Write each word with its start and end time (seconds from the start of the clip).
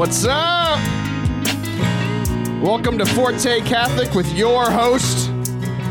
What's 0.00 0.24
up? 0.24 0.80
Welcome 2.62 2.96
to 2.96 3.04
Forte 3.04 3.60
Catholic 3.60 4.14
with 4.14 4.32
your 4.32 4.70
host, 4.70 5.26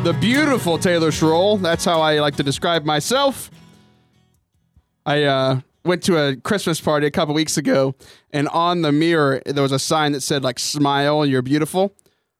the 0.03 0.17
beautiful 0.19 0.79
Taylor 0.79 1.11
Schroll. 1.11 1.61
That's 1.61 1.85
how 1.85 2.01
I 2.01 2.19
like 2.19 2.35
to 2.37 2.43
describe 2.43 2.85
myself. 2.85 3.51
I 5.05 5.25
uh, 5.25 5.59
went 5.85 6.01
to 6.05 6.17
a 6.17 6.35
Christmas 6.37 6.81
party 6.81 7.05
a 7.05 7.11
couple 7.11 7.35
weeks 7.35 7.55
ago, 7.55 7.93
and 8.31 8.47
on 8.47 8.81
the 8.81 8.91
mirror 8.91 9.43
there 9.45 9.61
was 9.61 9.71
a 9.71 9.77
sign 9.77 10.13
that 10.13 10.21
said 10.21 10.43
like 10.43 10.57
"Smile, 10.57 11.23
you're 11.23 11.43
beautiful." 11.43 11.93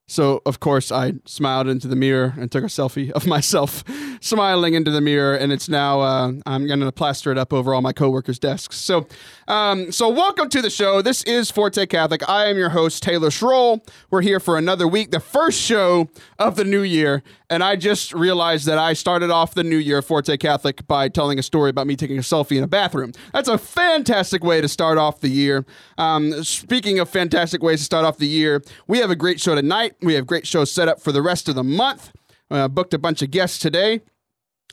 So 0.08 0.42
of 0.48 0.60
course 0.60 0.92
I 0.92 1.14
smiled 1.26 1.68
into 1.68 1.88
the 1.88 1.96
mirror 1.96 2.34
and 2.40 2.52
took 2.52 2.64
a 2.64 2.68
selfie 2.68 3.12
of 3.12 3.28
myself 3.38 3.84
smiling 4.22 4.74
into 4.74 4.92
the 4.92 5.02
mirror, 5.02 5.36
and 5.36 5.52
it's 5.52 5.70
now 5.70 6.02
uh, 6.02 6.32
I'm 6.46 6.68
going 6.68 6.80
to 6.80 6.92
plaster 6.92 7.32
it 7.32 7.38
up 7.38 7.54
over 7.54 7.74
all 7.74 7.82
my 7.82 7.94
coworkers' 7.94 8.40
desks. 8.40 8.78
So, 8.78 9.08
um, 9.48 9.92
so 9.92 10.10
welcome 10.10 10.50
to 10.50 10.62
the 10.62 10.70
show. 10.70 11.02
This 11.02 11.24
is 11.24 11.52
Forte 11.52 11.86
Catholic. 11.86 12.28
I 12.28 12.46
am 12.48 12.58
your 12.58 12.70
host 12.70 13.04
Taylor 13.04 13.30
Schroll. 13.30 13.82
We're 14.10 14.22
here 14.22 14.40
for 14.40 14.58
another 14.58 14.88
week, 14.88 15.12
the 15.12 15.20
first 15.20 15.60
show 15.60 16.10
of 16.38 16.56
the 16.56 16.64
new 16.64 16.82
year, 16.82 17.24
and 17.50 17.64
I 17.64 17.76
just 17.76 18.14
realized 18.14 18.66
that 18.66 18.78
I 18.78 18.94
started 18.94 19.32
off 19.32 19.54
the 19.54 19.64
new 19.64 19.78
year 19.78 20.02
Forte 20.02 20.36
Catholic 20.38 20.86
by 20.88 21.10
telling 21.10 21.40
a 21.40 21.44
story 21.44 21.70
about 21.70 21.88
me 21.88 21.96
taking 21.96 22.18
a 22.18 22.22
selfie 22.22 22.58
in 22.58 22.64
a 22.64 22.68
bathroom. 22.68 23.14
That's 23.34 23.50
a 23.50 23.58
fantastic 23.58 24.44
way 24.44 24.62
to 24.62 24.68
start 24.68 24.98
off 24.98 25.22
the 25.22 25.30
year. 25.30 25.66
Um, 25.98 26.44
speaking 26.44 27.00
of 27.00 27.10
fantastic 27.10 27.64
ways 27.64 27.80
to 27.80 27.86
start 27.86 28.06
off 28.06 28.18
the 28.18 28.28
year, 28.28 28.62
we 28.88 29.00
have 29.00 29.10
a 29.10 29.16
great 29.16 29.40
show 29.40 29.56
tonight. 29.56 29.96
We 30.02 30.14
have 30.14 30.28
great 30.28 30.46
shows 30.46 30.72
set 30.72 30.88
up 30.88 31.02
for 31.02 31.12
the 31.12 31.22
rest 31.22 31.50
of 31.50 31.56
the 31.56 31.64
month. 31.64 32.12
Uh, 32.52 32.68
booked 32.68 32.94
a 32.94 32.98
bunch 32.98 33.22
of 33.22 33.32
guests 33.32 33.60
today. 33.60 34.02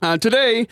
Uh, 0.01 0.17
today 0.17 0.67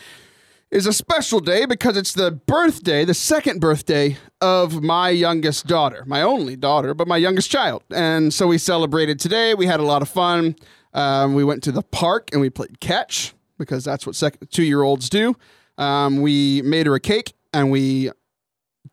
is 0.71 0.87
a 0.87 0.93
special 0.93 1.39
day 1.39 1.65
because 1.65 1.95
it's 1.95 2.13
the 2.13 2.31
birthday, 2.31 3.05
the 3.05 3.13
second 3.13 3.61
birthday 3.61 4.17
of 4.41 4.81
my 4.81 5.09
youngest 5.09 5.67
daughter, 5.67 6.03
my 6.07 6.21
only 6.21 6.55
daughter, 6.55 6.93
but 6.93 7.07
my 7.07 7.17
youngest 7.17 7.51
child. 7.51 7.83
And 7.91 8.33
so 8.33 8.47
we 8.47 8.57
celebrated 8.57 9.19
today. 9.19 9.53
We 9.53 9.67
had 9.67 9.79
a 9.79 9.83
lot 9.83 10.01
of 10.01 10.09
fun. 10.09 10.55
Um, 10.93 11.33
we 11.35 11.43
went 11.43 11.61
to 11.63 11.71
the 11.71 11.83
park 11.83 12.29
and 12.31 12.41
we 12.41 12.49
played 12.49 12.79
catch 12.79 13.33
because 13.57 13.83
that's 13.83 14.05
what 14.05 14.15
sec- 14.15 14.49
two 14.49 14.63
year 14.63 14.81
olds 14.81 15.09
do. 15.09 15.35
Um, 15.77 16.21
we 16.21 16.61
made 16.63 16.87
her 16.87 16.95
a 16.95 16.99
cake 16.99 17.33
and 17.53 17.69
we 17.69 18.11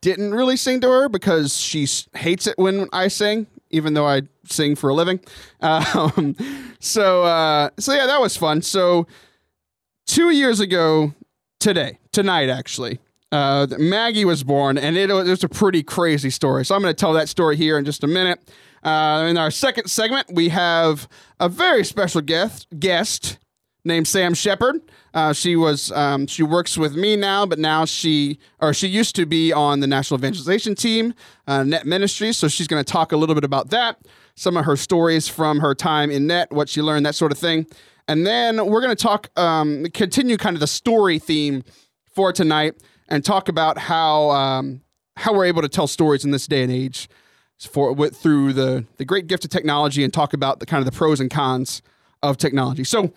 didn't 0.00 0.34
really 0.34 0.56
sing 0.56 0.80
to 0.80 0.88
her 0.88 1.08
because 1.08 1.56
she 1.56 1.86
hates 2.14 2.46
it 2.46 2.58
when 2.58 2.88
I 2.92 3.08
sing, 3.08 3.46
even 3.73 3.95
though 3.95 4.06
I 4.06 4.23
sing 4.45 4.77
for 4.77 4.91
a 4.91 4.95
living. 4.95 5.20
Um, 5.61 6.37
so, 6.81 7.25
uh, 7.25 7.70
so 7.79 7.92
yeah, 7.92 8.06
that 8.06 8.20
was 8.20 8.37
fun. 8.37 8.62
So, 8.62 9.06
two 10.06 10.31
years 10.31 10.61
ago 10.61 11.14
today, 11.61 11.98
tonight 12.12 12.48
actually, 12.48 12.98
uh, 13.33 13.67
Maggie 13.79 14.25
was 14.25 14.45
born, 14.45 14.77
and 14.77 14.97
it, 14.97 15.11
it 15.11 15.14
was 15.14 15.42
a 15.42 15.48
pretty 15.48 15.83
crazy 15.83 16.31
story. 16.31 16.64
So 16.64 16.75
I'm 16.75 16.83
going 16.83 16.95
to 16.95 17.01
tell 17.01 17.14
that 17.14 17.29
story 17.29 17.56
here 17.56 17.79
in 17.79 17.84
just 17.84 18.05
a 18.05 18.06
minute. 18.06 18.41
Uh, 18.83 19.27
in 19.29 19.39
our 19.39 19.51
second 19.51 19.89
segment, 19.89 20.27
we 20.33 20.51
have 20.51 21.09
a 21.41 21.48
very 21.48 21.84
special 21.84 22.20
guest 22.20 22.67
guest 22.79 23.39
named 23.84 24.06
Sam 24.06 24.34
Shepard. 24.34 24.80
Uh, 25.14 25.33
she 25.33 25.56
was 25.56 25.91
um, 25.92 26.27
she 26.27 26.42
works 26.42 26.78
with 26.78 26.94
me 26.94 27.16
now, 27.16 27.44
but 27.47 27.58
now 27.58 27.84
she 27.84 28.39
or 28.61 28.72
she 28.72 28.86
used 28.86 29.16
to 29.16 29.27
be 29.27 29.52
on 29.52 29.80
the 29.80 29.86
national 29.86 30.19
evangelization 30.19 30.74
team, 30.74 31.14
uh, 31.47 31.62
Net 31.62 31.86
Ministries. 31.86 32.36
So 32.36 32.48
she's 32.48 32.69
going 32.69 32.83
to 32.83 32.91
talk 32.91 33.12
a 33.12 33.16
little 33.16 33.34
bit 33.34 33.44
about 33.44 33.70
that, 33.70 33.98
some 34.34 34.56
of 34.56 34.64
her 34.64 34.77
stories 34.77 35.28
from 35.28 35.61
her 35.61 35.74
time 35.74 36.11
in 36.11 36.27
Net, 36.27 36.50
what 36.52 36.69
she 36.69 36.80
learned, 36.80 37.05
that 37.06 37.14
sort 37.14 37.33
of 37.33 37.39
thing. 37.39 37.66
And 38.08 38.27
then 38.27 38.66
we're 38.66 38.80
going 38.80 38.94
to 38.94 39.02
talk, 39.02 39.30
um, 39.39 39.84
continue 39.94 40.36
kind 40.36 40.56
of 40.56 40.61
the 40.61 40.67
story 40.67 41.19
theme 41.19 41.62
for 42.14 42.33
tonight, 42.33 42.74
and 43.08 43.24
talk 43.24 43.48
about 43.48 43.78
how 43.78 44.30
um, 44.30 44.83
how 45.17 45.34
we're 45.34 45.45
able 45.45 45.62
to 45.62 45.68
tell 45.68 45.86
stories 45.86 46.24
in 46.24 46.30
this 46.30 46.46
day 46.46 46.62
and 46.62 46.73
age 46.73 47.08
for 47.58 47.92
with, 47.92 48.17
through 48.17 48.55
the 48.55 48.86
the 48.96 49.05
great 49.05 49.27
gift 49.27 49.45
of 49.45 49.51
technology, 49.51 50.05
and 50.05 50.12
talk 50.12 50.33
about 50.33 50.61
the 50.61 50.67
kind 50.67 50.80
of 50.80 50.86
the 50.86 50.96
pros 50.96 51.20
and 51.20 51.30
cons 51.30 51.83
of 52.23 52.39
technology. 52.39 52.84
So. 52.84 53.12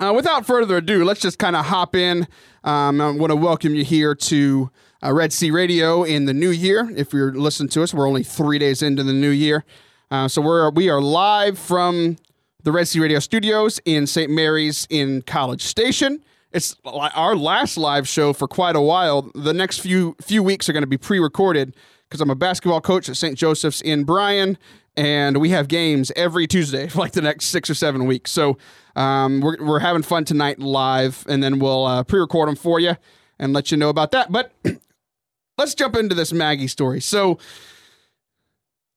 Uh, 0.00 0.14
without 0.14 0.46
further 0.46 0.78
ado, 0.78 1.04
let's 1.04 1.20
just 1.20 1.38
kind 1.38 1.54
of 1.54 1.66
hop 1.66 1.94
in. 1.94 2.26
Um, 2.64 3.02
I 3.02 3.10
want 3.10 3.30
to 3.30 3.36
welcome 3.36 3.74
you 3.74 3.84
here 3.84 4.14
to 4.14 4.70
uh, 5.02 5.12
Red 5.12 5.30
Sea 5.30 5.50
Radio 5.50 6.04
in 6.04 6.24
the 6.24 6.32
new 6.32 6.48
year. 6.48 6.90
If 6.96 7.12
you're 7.12 7.34
listening 7.34 7.68
to 7.70 7.82
us, 7.82 7.92
we're 7.92 8.08
only 8.08 8.22
three 8.22 8.58
days 8.58 8.82
into 8.82 9.02
the 9.02 9.12
new 9.12 9.28
year, 9.28 9.62
uh, 10.10 10.26
so 10.26 10.40
we're 10.40 10.70
we 10.70 10.88
are 10.88 11.02
live 11.02 11.58
from 11.58 12.16
the 12.62 12.72
Red 12.72 12.88
Sea 12.88 13.00
Radio 13.00 13.18
studios 13.18 13.78
in 13.84 14.06
St. 14.06 14.30
Mary's 14.30 14.86
in 14.88 15.20
College 15.20 15.62
Station. 15.62 16.24
It's 16.50 16.76
our 16.84 17.36
last 17.36 17.76
live 17.76 18.08
show 18.08 18.32
for 18.32 18.48
quite 18.48 18.76
a 18.76 18.80
while. 18.80 19.30
The 19.34 19.52
next 19.52 19.80
few 19.80 20.16
few 20.22 20.42
weeks 20.42 20.66
are 20.70 20.72
going 20.72 20.82
to 20.82 20.86
be 20.86 20.98
pre-recorded 20.98 21.76
because 22.08 22.22
I'm 22.22 22.30
a 22.30 22.34
basketball 22.34 22.80
coach 22.80 23.10
at 23.10 23.18
St. 23.18 23.36
Joseph's 23.36 23.82
in 23.82 24.04
Bryan, 24.04 24.56
and 24.96 25.38
we 25.38 25.50
have 25.50 25.68
games 25.68 26.12
every 26.16 26.46
Tuesday 26.46 26.88
for 26.88 26.98
like 26.98 27.12
the 27.12 27.22
next 27.22 27.46
six 27.46 27.70
or 27.70 27.74
seven 27.74 28.06
weeks. 28.06 28.30
So 28.30 28.58
um, 28.96 29.40
we're 29.40 29.56
we're 29.64 29.78
having 29.80 30.02
fun 30.02 30.24
tonight 30.24 30.58
live, 30.58 31.24
and 31.28 31.42
then 31.42 31.58
we'll 31.58 31.86
uh, 31.86 32.04
pre-record 32.04 32.48
them 32.48 32.56
for 32.56 32.80
you 32.80 32.96
and 33.38 33.52
let 33.52 33.70
you 33.70 33.76
know 33.76 33.88
about 33.88 34.10
that. 34.12 34.30
But 34.30 34.52
let's 35.58 35.74
jump 35.74 35.96
into 35.96 36.14
this 36.14 36.32
Maggie 36.32 36.68
story. 36.68 37.00
So 37.00 37.38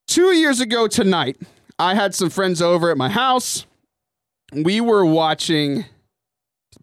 two 0.08 0.34
years 0.36 0.60
ago 0.60 0.88
tonight, 0.88 1.38
I 1.80 1.96
had 1.96 2.14
some 2.16 2.30
friends 2.30 2.62
over 2.62 2.92
at 2.92 2.98
my 2.98 3.10
house. 3.10 3.66
We 4.54 4.82
were 4.82 5.06
watching 5.06 5.86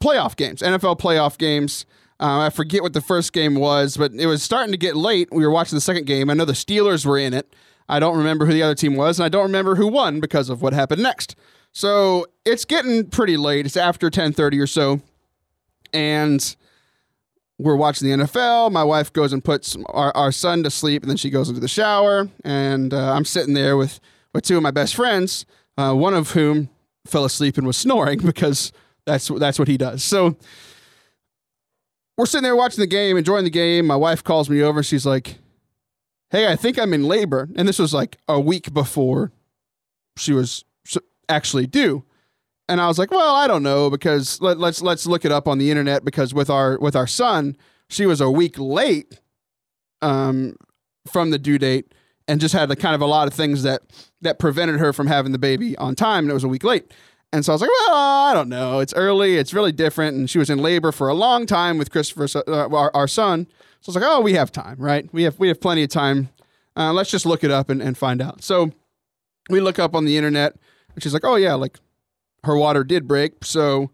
playoff 0.01 0.37
games, 0.37 0.63
NFL 0.63 0.99
playoff 0.99 1.39
games. 1.39 1.87
Uh, 2.19 2.41
I 2.41 2.51
forget 2.51 2.83
what 2.83 2.93
the 2.93 3.01
first 3.01 3.33
game 3.33 3.55
was, 3.55 3.97
but 3.97 4.13
it 4.13 4.27
was 4.27 4.43
starting 4.43 4.73
to 4.73 4.79
get 4.79 4.95
late. 4.95 5.29
We 5.33 5.45
were 5.45 5.51
watching 5.51 5.77
the 5.77 5.81
second 5.81 6.07
game. 6.07 6.29
I 6.29 6.35
know 6.35 6.45
the 6.45 6.53
Steelers 6.53 7.07
were 7.07 7.17
in 7.19 7.33
it. 7.33 7.55
I 7.91 7.99
don't 7.99 8.17
remember 8.17 8.47
who 8.47 8.53
the 8.53 8.63
other 8.63 8.75
team 8.75 8.95
was, 8.95 9.19
and 9.19 9.25
I 9.25 9.29
don't 9.29 9.43
remember 9.43 9.75
who 9.75 9.89
won 9.89 10.21
because 10.21 10.49
of 10.49 10.63
what 10.63 10.73
happened 10.73 11.03
next. 11.03 11.35
So 11.73 12.27
it's 12.45 12.65
getting 12.65 13.07
pretty 13.07 13.37
late. 13.37 13.67
It's 13.67 13.77
after 13.77 14.11
10:30 14.11 14.61
or 14.61 14.67
so, 14.67 15.01
and 15.93 16.57
we're 17.59 17.77
watching 17.77 18.09
the 18.09 18.25
NFL. 18.25 18.71
My 18.71 18.85
wife 18.85 19.13
goes 19.13 19.33
and 19.33 19.45
puts 19.45 19.77
our, 19.87 20.17
our 20.17 20.33
son 20.33 20.63
to 20.63 20.71
sleep, 20.71 21.03
and 21.03 21.11
then 21.11 21.17
she 21.17 21.31
goes 21.31 21.49
into 21.49 21.61
the 21.61 21.69
shower, 21.69 22.29
and 22.45 22.95
uh, 22.95 23.13
I'm 23.13 23.25
sitting 23.25 23.55
there 23.55 23.77
with 23.77 24.01
with 24.33 24.45
two 24.45 24.57
of 24.57 24.63
my 24.63 24.71
best 24.71 24.95
friends, 24.95 25.45
uh, 25.77 25.93
one 25.93 26.15
of 26.15 26.31
whom 26.31 26.71
fell 27.07 27.25
asleep 27.25 27.59
and 27.59 27.67
was 27.67 27.77
snoring 27.77 28.19
because 28.25 28.73
that's 29.05 29.29
that's 29.29 29.59
what 29.59 29.67
he 29.67 29.77
does. 29.77 30.05
So 30.05 30.37
we're 32.17 32.27
sitting 32.27 32.45
there 32.45 32.57
watching 32.57 32.83
the 32.83 32.87
game, 32.87 33.17
enjoying 33.17 33.45
the 33.45 33.51
game. 33.51 33.87
My 33.87 33.97
wife 33.97 34.23
calls 34.23 34.49
me 34.49 34.63
over, 34.63 34.79
and 34.79 34.87
she's 34.87 35.07
like, 35.07 35.39
"Hey, 36.31 36.51
I 36.51 36.57
think 36.57 36.79
I'm 36.79 36.95
in 36.95 37.05
labor," 37.05 37.49
and 37.57 37.69
this 37.69 37.79
was 37.79 37.95
like 37.95 38.19
a 38.29 38.41
week 38.41 38.73
before 38.73 39.33
she 40.17 40.33
was 40.33 40.65
actually 41.29 41.67
due. 41.67 42.05
And 42.69 42.81
I 42.81 42.89
was 42.89 42.99
like, 42.99 43.11
"Well, 43.11 43.35
I 43.35 43.47
don't 43.47 43.63
know 43.63 43.91
because 43.91 44.41
let, 44.41 44.59
let's 44.59 44.83
let's 44.83 45.07
look 45.07 45.25
it 45.25 45.33
up 45.33 45.49
on 45.49 45.59
the 45.59 45.71
internet 45.71 46.05
because 46.05 46.33
with 46.35 46.51
our 46.51 46.79
with 46.79 46.97
our 46.97 47.07
son, 47.07 47.57
she 47.89 48.07
was 48.07 48.21
a 48.21 48.31
week 48.31 48.59
late 48.59 49.21
um, 50.03 50.57
from 51.07 51.31
the 51.31 51.39
due 51.39 51.59
date." 51.59 51.93
and 52.31 52.41
just 52.41 52.55
had 52.55 52.71
a 52.71 52.77
kind 52.77 52.95
of 52.95 53.01
a 53.01 53.07
lot 53.07 53.27
of 53.27 53.35
things 53.35 53.65
that 53.65 53.83
that 54.21 54.39
prevented 54.39 54.79
her 54.79 54.93
from 54.93 55.09
having 55.09 55.33
the 55.33 55.39
baby 55.39 55.77
on 55.79 55.97
time 55.97 56.25
and 56.25 56.31
it 56.31 56.35
was 56.35 56.45
a 56.45 56.49
week 56.49 56.63
late. 56.63 56.93
And 57.33 57.45
so 57.45 57.53
i 57.53 57.55
was 57.55 57.61
like 57.61 57.71
well 57.71 57.97
i 57.97 58.33
don't 58.33 58.49
know. 58.49 58.79
It's 58.79 58.95
early. 58.95 59.37
It's 59.37 59.53
really 59.53 59.73
different. 59.73 60.17
And 60.17 60.31
she 60.31 60.39
was 60.39 60.49
in 60.49 60.59
labor 60.59 60.93
for 60.93 61.09
a 61.09 61.15
long 61.15 61.45
time 61.45 61.77
with 61.77 61.91
christopher 61.91 62.29
uh, 62.47 62.69
our, 62.69 62.95
our 62.95 63.09
son 63.09 63.49
so 63.81 63.89
i 63.89 63.93
was 63.93 63.97
like 63.97 64.05
oh 64.05 64.21
we 64.21 64.35
have 64.35 64.51
time 64.53 64.77
right 64.79 65.13
we 65.13 65.23
have 65.23 65.39
we 65.39 65.49
have 65.49 65.61
plenty 65.61 65.83
of 65.83 65.89
time 65.89 66.29
uh, 66.77 66.93
let's 66.93 67.11
just 67.11 67.27
look 67.27 67.43
it 67.43 67.51
up 67.51 67.69
and, 67.69 67.83
and 67.83 67.99
find 67.99 68.23
out 68.23 68.43
so 68.43 68.71
we 69.49 69.61
look 69.61 69.79
up 69.79 69.95
on 69.95 70.05
the 70.05 70.17
internet 70.17 70.57
and 70.95 71.03
she's 71.03 71.13
like 71.13 71.25
oh 71.25 71.37
yeah 71.37 71.55
like 71.55 71.79
her 72.45 72.57
water 72.57 72.85
did 72.85 73.07
break 73.07 73.45
so 73.45 73.91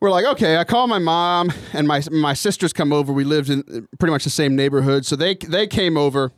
we're 0.00 0.10
like, 0.10 0.26
okay. 0.26 0.56
I 0.56 0.64
call 0.64 0.86
my 0.86 0.98
mom 0.98 1.52
and 1.72 1.88
my 1.88 2.02
my 2.10 2.34
sisters 2.34 2.72
come 2.72 2.92
over. 2.92 3.12
We 3.12 3.24
lived 3.24 3.50
in 3.50 3.88
pretty 3.98 4.12
much 4.12 4.24
the 4.24 4.30
same 4.30 4.54
neighborhood, 4.54 5.04
so 5.04 5.16
they 5.16 5.34
they 5.34 5.66
came 5.66 5.96
over 5.96 6.32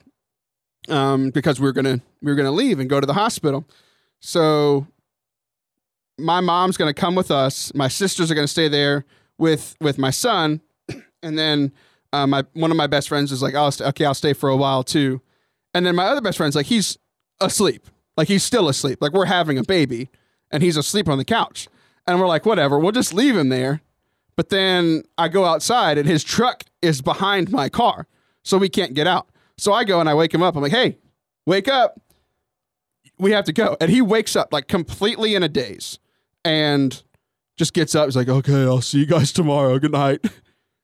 um, 0.88 1.30
because 1.30 1.60
we 1.60 1.66
were 1.66 1.72
gonna 1.72 2.00
we 2.22 2.32
were 2.32 2.36
gonna 2.36 2.52
leave 2.52 2.80
and 2.80 2.88
go 2.88 3.00
to 3.00 3.06
the 3.06 3.14
hospital. 3.14 3.66
So 4.20 4.86
my 6.18 6.40
mom's 6.40 6.76
gonna 6.76 6.94
come 6.94 7.14
with 7.14 7.30
us. 7.30 7.72
My 7.74 7.88
sisters 7.88 8.30
are 8.30 8.34
gonna 8.34 8.48
stay 8.48 8.68
there 8.68 9.04
with 9.36 9.76
with 9.80 9.98
my 9.98 10.10
son, 10.10 10.62
and 11.22 11.38
then 11.38 11.72
uh, 12.12 12.26
my 12.26 12.44
one 12.54 12.70
of 12.70 12.76
my 12.76 12.86
best 12.86 13.08
friends 13.08 13.32
is 13.32 13.42
like, 13.42 13.54
"I'll 13.54 13.70
st- 13.70 13.88
okay, 13.90 14.04
I'll 14.04 14.14
stay 14.14 14.32
for 14.32 14.48
a 14.48 14.56
while 14.56 14.82
too." 14.82 15.20
And 15.74 15.86
then 15.86 15.94
my 15.94 16.06
other 16.06 16.20
best 16.20 16.36
friend's 16.36 16.56
like, 16.56 16.66
he's 16.66 16.98
asleep, 17.40 17.86
like 18.16 18.28
he's 18.28 18.42
still 18.42 18.68
asleep, 18.68 18.98
like 19.00 19.12
we're 19.12 19.26
having 19.26 19.56
a 19.56 19.62
baby, 19.62 20.08
and 20.50 20.62
he's 20.62 20.76
asleep 20.76 21.08
on 21.08 21.18
the 21.18 21.24
couch. 21.24 21.68
And 22.06 22.18
we're 22.18 22.26
like, 22.26 22.44
whatever, 22.44 22.78
we'll 22.78 22.92
just 22.92 23.14
leave 23.14 23.36
him 23.36 23.50
there. 23.50 23.80
But 24.36 24.48
then 24.48 25.04
I 25.16 25.28
go 25.28 25.44
outside, 25.44 25.96
and 25.98 26.08
his 26.08 26.24
truck 26.24 26.64
is 26.82 27.02
behind 27.02 27.52
my 27.52 27.68
car, 27.68 28.06
so 28.42 28.58
we 28.58 28.68
can't 28.68 28.94
get 28.94 29.06
out. 29.06 29.28
So 29.58 29.72
I 29.72 29.84
go 29.84 30.00
and 30.00 30.08
I 30.08 30.14
wake 30.14 30.32
him 30.34 30.42
up. 30.42 30.56
I'm 30.56 30.62
like, 30.62 30.72
hey, 30.72 30.96
wake 31.46 31.68
up. 31.68 32.00
We 33.18 33.32
have 33.32 33.44
to 33.44 33.52
go. 33.52 33.76
And 33.80 33.90
he 33.90 34.00
wakes 34.00 34.34
up 34.34 34.52
like 34.52 34.66
completely 34.66 35.34
in 35.34 35.42
a 35.42 35.48
daze 35.48 35.98
and 36.42 37.02
just 37.58 37.74
gets 37.74 37.94
up. 37.94 38.06
He's 38.06 38.16
like, 38.16 38.30
okay, 38.30 38.62
I'll 38.62 38.80
see 38.80 39.00
you 39.00 39.06
guys 39.06 39.32
tomorrow. 39.32 39.78
Good 39.78 39.92
night. 39.92 40.24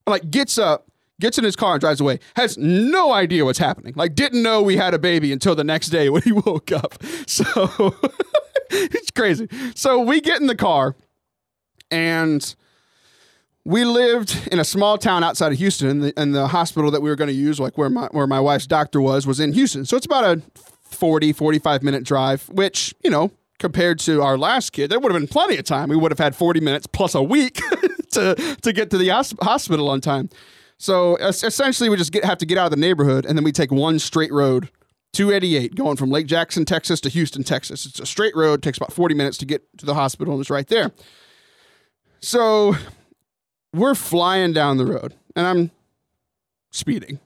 Like 0.08 0.30
gets 0.30 0.56
up, 0.56 0.85
gets 1.20 1.38
in 1.38 1.44
his 1.44 1.56
car 1.56 1.72
and 1.72 1.80
drives 1.80 2.00
away. 2.00 2.18
Has 2.36 2.58
no 2.58 3.12
idea 3.12 3.44
what's 3.44 3.58
happening. 3.58 3.94
Like, 3.96 4.14
didn't 4.14 4.42
know 4.42 4.62
we 4.62 4.76
had 4.76 4.94
a 4.94 4.98
baby 4.98 5.32
until 5.32 5.54
the 5.54 5.64
next 5.64 5.88
day 5.88 6.08
when 6.08 6.22
he 6.22 6.32
woke 6.46 6.72
up. 6.72 7.02
So 7.26 7.94
it's 8.70 9.10
crazy. 9.10 9.48
So 9.74 10.00
we 10.00 10.20
get 10.20 10.40
in 10.40 10.46
the 10.46 10.56
car 10.56 10.94
and 11.90 12.54
we 13.64 13.84
lived 13.84 14.48
in 14.52 14.58
a 14.60 14.64
small 14.64 14.96
town 14.96 15.24
outside 15.24 15.50
of 15.50 15.58
Houston, 15.58 15.88
and 15.88 16.02
the, 16.04 16.12
and 16.16 16.34
the 16.34 16.48
hospital 16.48 16.90
that 16.92 17.02
we 17.02 17.10
were 17.10 17.16
going 17.16 17.28
to 17.28 17.34
use, 17.34 17.58
like 17.58 17.76
where 17.76 17.90
my 17.90 18.06
where 18.12 18.26
my 18.26 18.38
wife's 18.38 18.66
doctor 18.66 19.00
was, 19.00 19.26
was 19.26 19.40
in 19.40 19.52
Houston. 19.54 19.84
So 19.84 19.96
it's 19.96 20.06
about 20.06 20.24
a 20.24 20.42
40, 20.82 21.32
45 21.32 21.82
minute 21.82 22.04
drive, 22.04 22.48
which, 22.48 22.94
you 23.02 23.10
know, 23.10 23.32
compared 23.58 23.98
to 24.00 24.22
our 24.22 24.38
last 24.38 24.70
kid, 24.72 24.90
there 24.90 25.00
would 25.00 25.12
have 25.12 25.20
been 25.20 25.28
plenty 25.28 25.56
of 25.56 25.64
time. 25.64 25.88
We 25.88 25.96
would 25.96 26.12
have 26.12 26.18
had 26.18 26.36
40 26.36 26.60
minutes 26.60 26.86
plus 26.86 27.14
a 27.14 27.22
week 27.22 27.60
to, 28.12 28.56
to 28.62 28.72
get 28.72 28.90
to 28.90 28.98
the 28.98 29.08
hospital 29.08 29.88
on 29.88 30.00
time. 30.00 30.30
So 30.78 31.16
essentially, 31.16 31.88
we 31.88 31.96
just 31.96 32.12
get, 32.12 32.24
have 32.24 32.38
to 32.38 32.46
get 32.46 32.58
out 32.58 32.66
of 32.66 32.70
the 32.70 32.76
neighborhood 32.76 33.24
and 33.24 33.36
then 33.36 33.44
we 33.44 33.52
take 33.52 33.72
one 33.72 33.98
straight 33.98 34.32
road, 34.32 34.70
288, 35.14 35.74
going 35.74 35.96
from 35.96 36.10
Lake 36.10 36.26
Jackson, 36.26 36.64
Texas 36.64 37.00
to 37.00 37.08
Houston, 37.08 37.42
Texas. 37.42 37.86
It's 37.86 37.98
a 37.98 38.06
straight 38.06 38.36
road, 38.36 38.62
takes 38.62 38.76
about 38.76 38.92
40 38.92 39.14
minutes 39.14 39.38
to 39.38 39.46
get 39.46 39.62
to 39.78 39.86
the 39.86 39.94
hospital, 39.94 40.34
and 40.34 40.40
it's 40.40 40.50
right 40.50 40.66
there. 40.66 40.92
So 42.20 42.74
we're 43.72 43.94
flying 43.94 44.52
down 44.52 44.76
the 44.76 44.86
road 44.86 45.14
and 45.34 45.46
I'm 45.46 45.70
speeding 46.70 47.20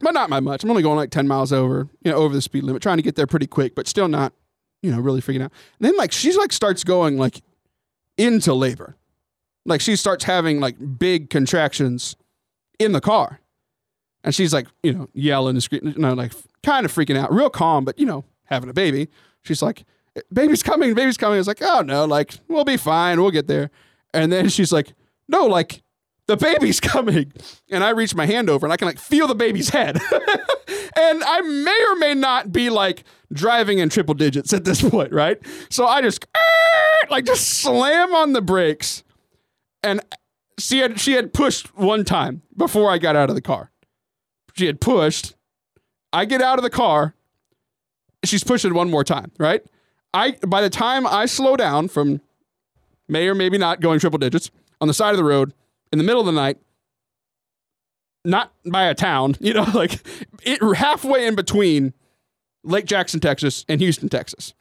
but 0.00 0.12
not 0.12 0.30
by 0.30 0.40
much. 0.40 0.64
I'm 0.64 0.70
only 0.70 0.82
going 0.82 0.96
like 0.96 1.10
10 1.10 1.26
miles 1.28 1.52
over, 1.52 1.88
you 2.02 2.10
know, 2.10 2.16
over 2.16 2.34
the 2.34 2.42
speed 2.42 2.64
limit, 2.64 2.82
trying 2.82 2.98
to 2.98 3.02
get 3.02 3.16
there 3.16 3.26
pretty 3.26 3.46
quick, 3.46 3.74
but 3.74 3.86
still 3.86 4.08
not, 4.08 4.32
you 4.82 4.90
know, 4.90 5.00
really 5.00 5.20
freaking 5.20 5.42
out. 5.42 5.52
And 5.78 5.88
then 5.88 5.96
like 5.96 6.12
she's 6.12 6.36
like 6.36 6.52
starts 6.52 6.84
going 6.84 7.18
like 7.18 7.42
into 8.16 8.54
labor. 8.54 8.96
Like 9.64 9.80
she 9.80 9.96
starts 9.96 10.24
having 10.24 10.60
like 10.60 10.98
big 10.98 11.30
contractions 11.30 12.16
in 12.78 12.92
the 12.92 13.00
car. 13.00 13.40
And 14.24 14.34
she's 14.34 14.52
like, 14.52 14.66
you 14.82 14.92
know, 14.92 15.08
yelling 15.14 15.56
and 15.56 15.62
screaming, 15.62 15.94
you 15.94 15.98
know, 16.00 16.14
like 16.14 16.32
kind 16.62 16.84
of 16.84 16.92
freaking 16.92 17.16
out, 17.16 17.32
real 17.32 17.50
calm, 17.50 17.84
but 17.84 17.98
you 17.98 18.06
know, 18.06 18.24
having 18.44 18.68
a 18.68 18.74
baby. 18.74 19.08
She's 19.42 19.62
like, 19.62 19.84
eh, 20.16 20.20
baby's 20.32 20.62
coming, 20.62 20.94
baby's 20.94 21.16
coming. 21.16 21.36
I 21.36 21.38
was 21.38 21.46
like, 21.46 21.62
oh 21.62 21.82
no, 21.82 22.04
like 22.04 22.34
we'll 22.48 22.64
be 22.64 22.76
fine, 22.76 23.20
we'll 23.20 23.30
get 23.30 23.46
there. 23.46 23.70
And 24.12 24.32
then 24.32 24.48
she's 24.48 24.72
like, 24.72 24.92
no, 25.28 25.46
like 25.46 25.82
the 26.26 26.36
baby's 26.36 26.80
coming. 26.80 27.32
And 27.70 27.84
I 27.84 27.90
reach 27.90 28.14
my 28.14 28.26
hand 28.26 28.50
over 28.50 28.66
and 28.66 28.72
I 28.72 28.76
can 28.76 28.86
like 28.86 28.98
feel 28.98 29.26
the 29.26 29.34
baby's 29.34 29.70
head. 29.70 29.96
and 30.96 31.24
I 31.24 31.40
may 31.40 31.84
or 31.90 31.96
may 31.96 32.14
not 32.14 32.52
be 32.52 32.70
like 32.70 33.04
driving 33.32 33.78
in 33.78 33.88
triple 33.88 34.14
digits 34.14 34.52
at 34.52 34.64
this 34.64 34.82
point, 34.90 35.12
right? 35.12 35.38
So 35.70 35.86
I 35.86 36.02
just 36.02 36.26
like 37.10 37.24
just 37.24 37.48
slam 37.48 38.14
on 38.14 38.32
the 38.32 38.42
brakes. 38.42 39.02
And 39.82 40.00
she 40.58 40.78
had 40.78 41.00
she 41.00 41.12
had 41.12 41.32
pushed 41.32 41.74
one 41.76 42.04
time 42.04 42.42
before 42.56 42.90
I 42.90 42.98
got 42.98 43.16
out 43.16 43.28
of 43.28 43.34
the 43.34 43.42
car. 43.42 43.70
She 44.54 44.66
had 44.66 44.80
pushed. 44.80 45.34
I 46.12 46.24
get 46.24 46.42
out 46.42 46.58
of 46.58 46.62
the 46.62 46.70
car. 46.70 47.14
She's 48.24 48.42
pushing 48.42 48.74
one 48.74 48.90
more 48.90 49.04
time, 49.04 49.30
right? 49.38 49.64
I 50.12 50.36
by 50.46 50.60
the 50.60 50.70
time 50.70 51.06
I 51.06 51.26
slow 51.26 51.56
down 51.56 51.88
from 51.88 52.20
may 53.08 53.28
or 53.28 53.34
maybe 53.34 53.58
not 53.58 53.80
going 53.80 54.00
triple 54.00 54.18
digits 54.18 54.50
on 54.80 54.88
the 54.88 54.94
side 54.94 55.10
of 55.10 55.16
the 55.16 55.24
road, 55.24 55.54
in 55.92 55.98
the 55.98 56.04
middle 56.04 56.20
of 56.20 56.26
the 56.26 56.32
night, 56.32 56.58
not 58.24 58.52
by 58.66 58.84
a 58.84 58.94
town, 58.94 59.36
you 59.40 59.54
know, 59.54 59.66
like 59.74 60.00
it 60.42 60.60
halfway 60.76 61.26
in 61.26 61.34
between 61.34 61.94
Lake 62.64 62.84
Jackson, 62.86 63.20
Texas 63.20 63.64
and 63.68 63.80
Houston, 63.80 64.08
Texas. 64.08 64.54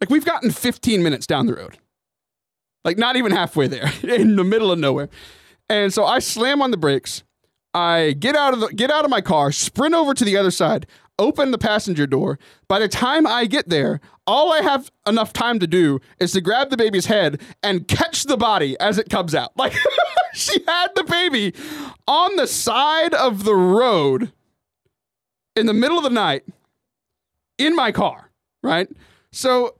Like 0.00 0.10
we've 0.10 0.24
gotten 0.24 0.50
15 0.50 1.02
minutes 1.02 1.26
down 1.26 1.46
the 1.46 1.54
road. 1.54 1.78
Like 2.86 2.98
not 2.98 3.16
even 3.16 3.32
halfway 3.32 3.66
there 3.66 3.92
in 4.02 4.36
the 4.36 4.44
middle 4.44 4.70
of 4.70 4.78
nowhere. 4.78 5.10
And 5.68 5.92
so 5.92 6.04
I 6.04 6.20
slam 6.20 6.62
on 6.62 6.70
the 6.70 6.76
brakes. 6.76 7.24
I 7.74 8.12
get 8.12 8.36
out 8.36 8.54
of 8.54 8.60
the 8.60 8.68
get 8.68 8.90
out 8.90 9.04
of 9.04 9.10
my 9.10 9.20
car, 9.20 9.52
sprint 9.52 9.94
over 9.94 10.14
to 10.14 10.24
the 10.24 10.36
other 10.36 10.52
side, 10.52 10.86
open 11.18 11.50
the 11.50 11.58
passenger 11.58 12.06
door. 12.06 12.38
By 12.68 12.78
the 12.78 12.88
time 12.88 13.26
I 13.26 13.46
get 13.46 13.68
there, 13.68 14.00
all 14.26 14.52
I 14.52 14.62
have 14.62 14.90
enough 15.06 15.32
time 15.32 15.58
to 15.58 15.66
do 15.66 16.00
is 16.20 16.32
to 16.32 16.40
grab 16.40 16.70
the 16.70 16.76
baby's 16.76 17.06
head 17.06 17.42
and 17.62 17.86
catch 17.88 18.24
the 18.24 18.36
body 18.36 18.78
as 18.78 18.98
it 18.98 19.10
comes 19.10 19.34
out. 19.34 19.50
Like 19.58 19.74
she 20.34 20.62
had 20.66 20.88
the 20.94 21.04
baby 21.04 21.54
on 22.06 22.36
the 22.36 22.46
side 22.46 23.14
of 23.14 23.44
the 23.44 23.54
road 23.56 24.32
in 25.56 25.66
the 25.66 25.74
middle 25.74 25.98
of 25.98 26.04
the 26.04 26.10
night 26.10 26.44
in 27.58 27.74
my 27.74 27.90
car, 27.90 28.30
right? 28.62 28.88
So 29.32 29.75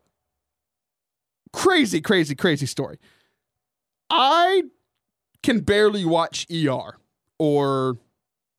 crazy, 1.57 2.03
crazy, 2.03 2.35
crazy 2.35 2.67
story. 2.67 2.99
I 4.11 4.65
can 5.43 5.61
barely 5.61 6.05
watch 6.05 6.47
ER 6.53 6.99
or 7.39 7.97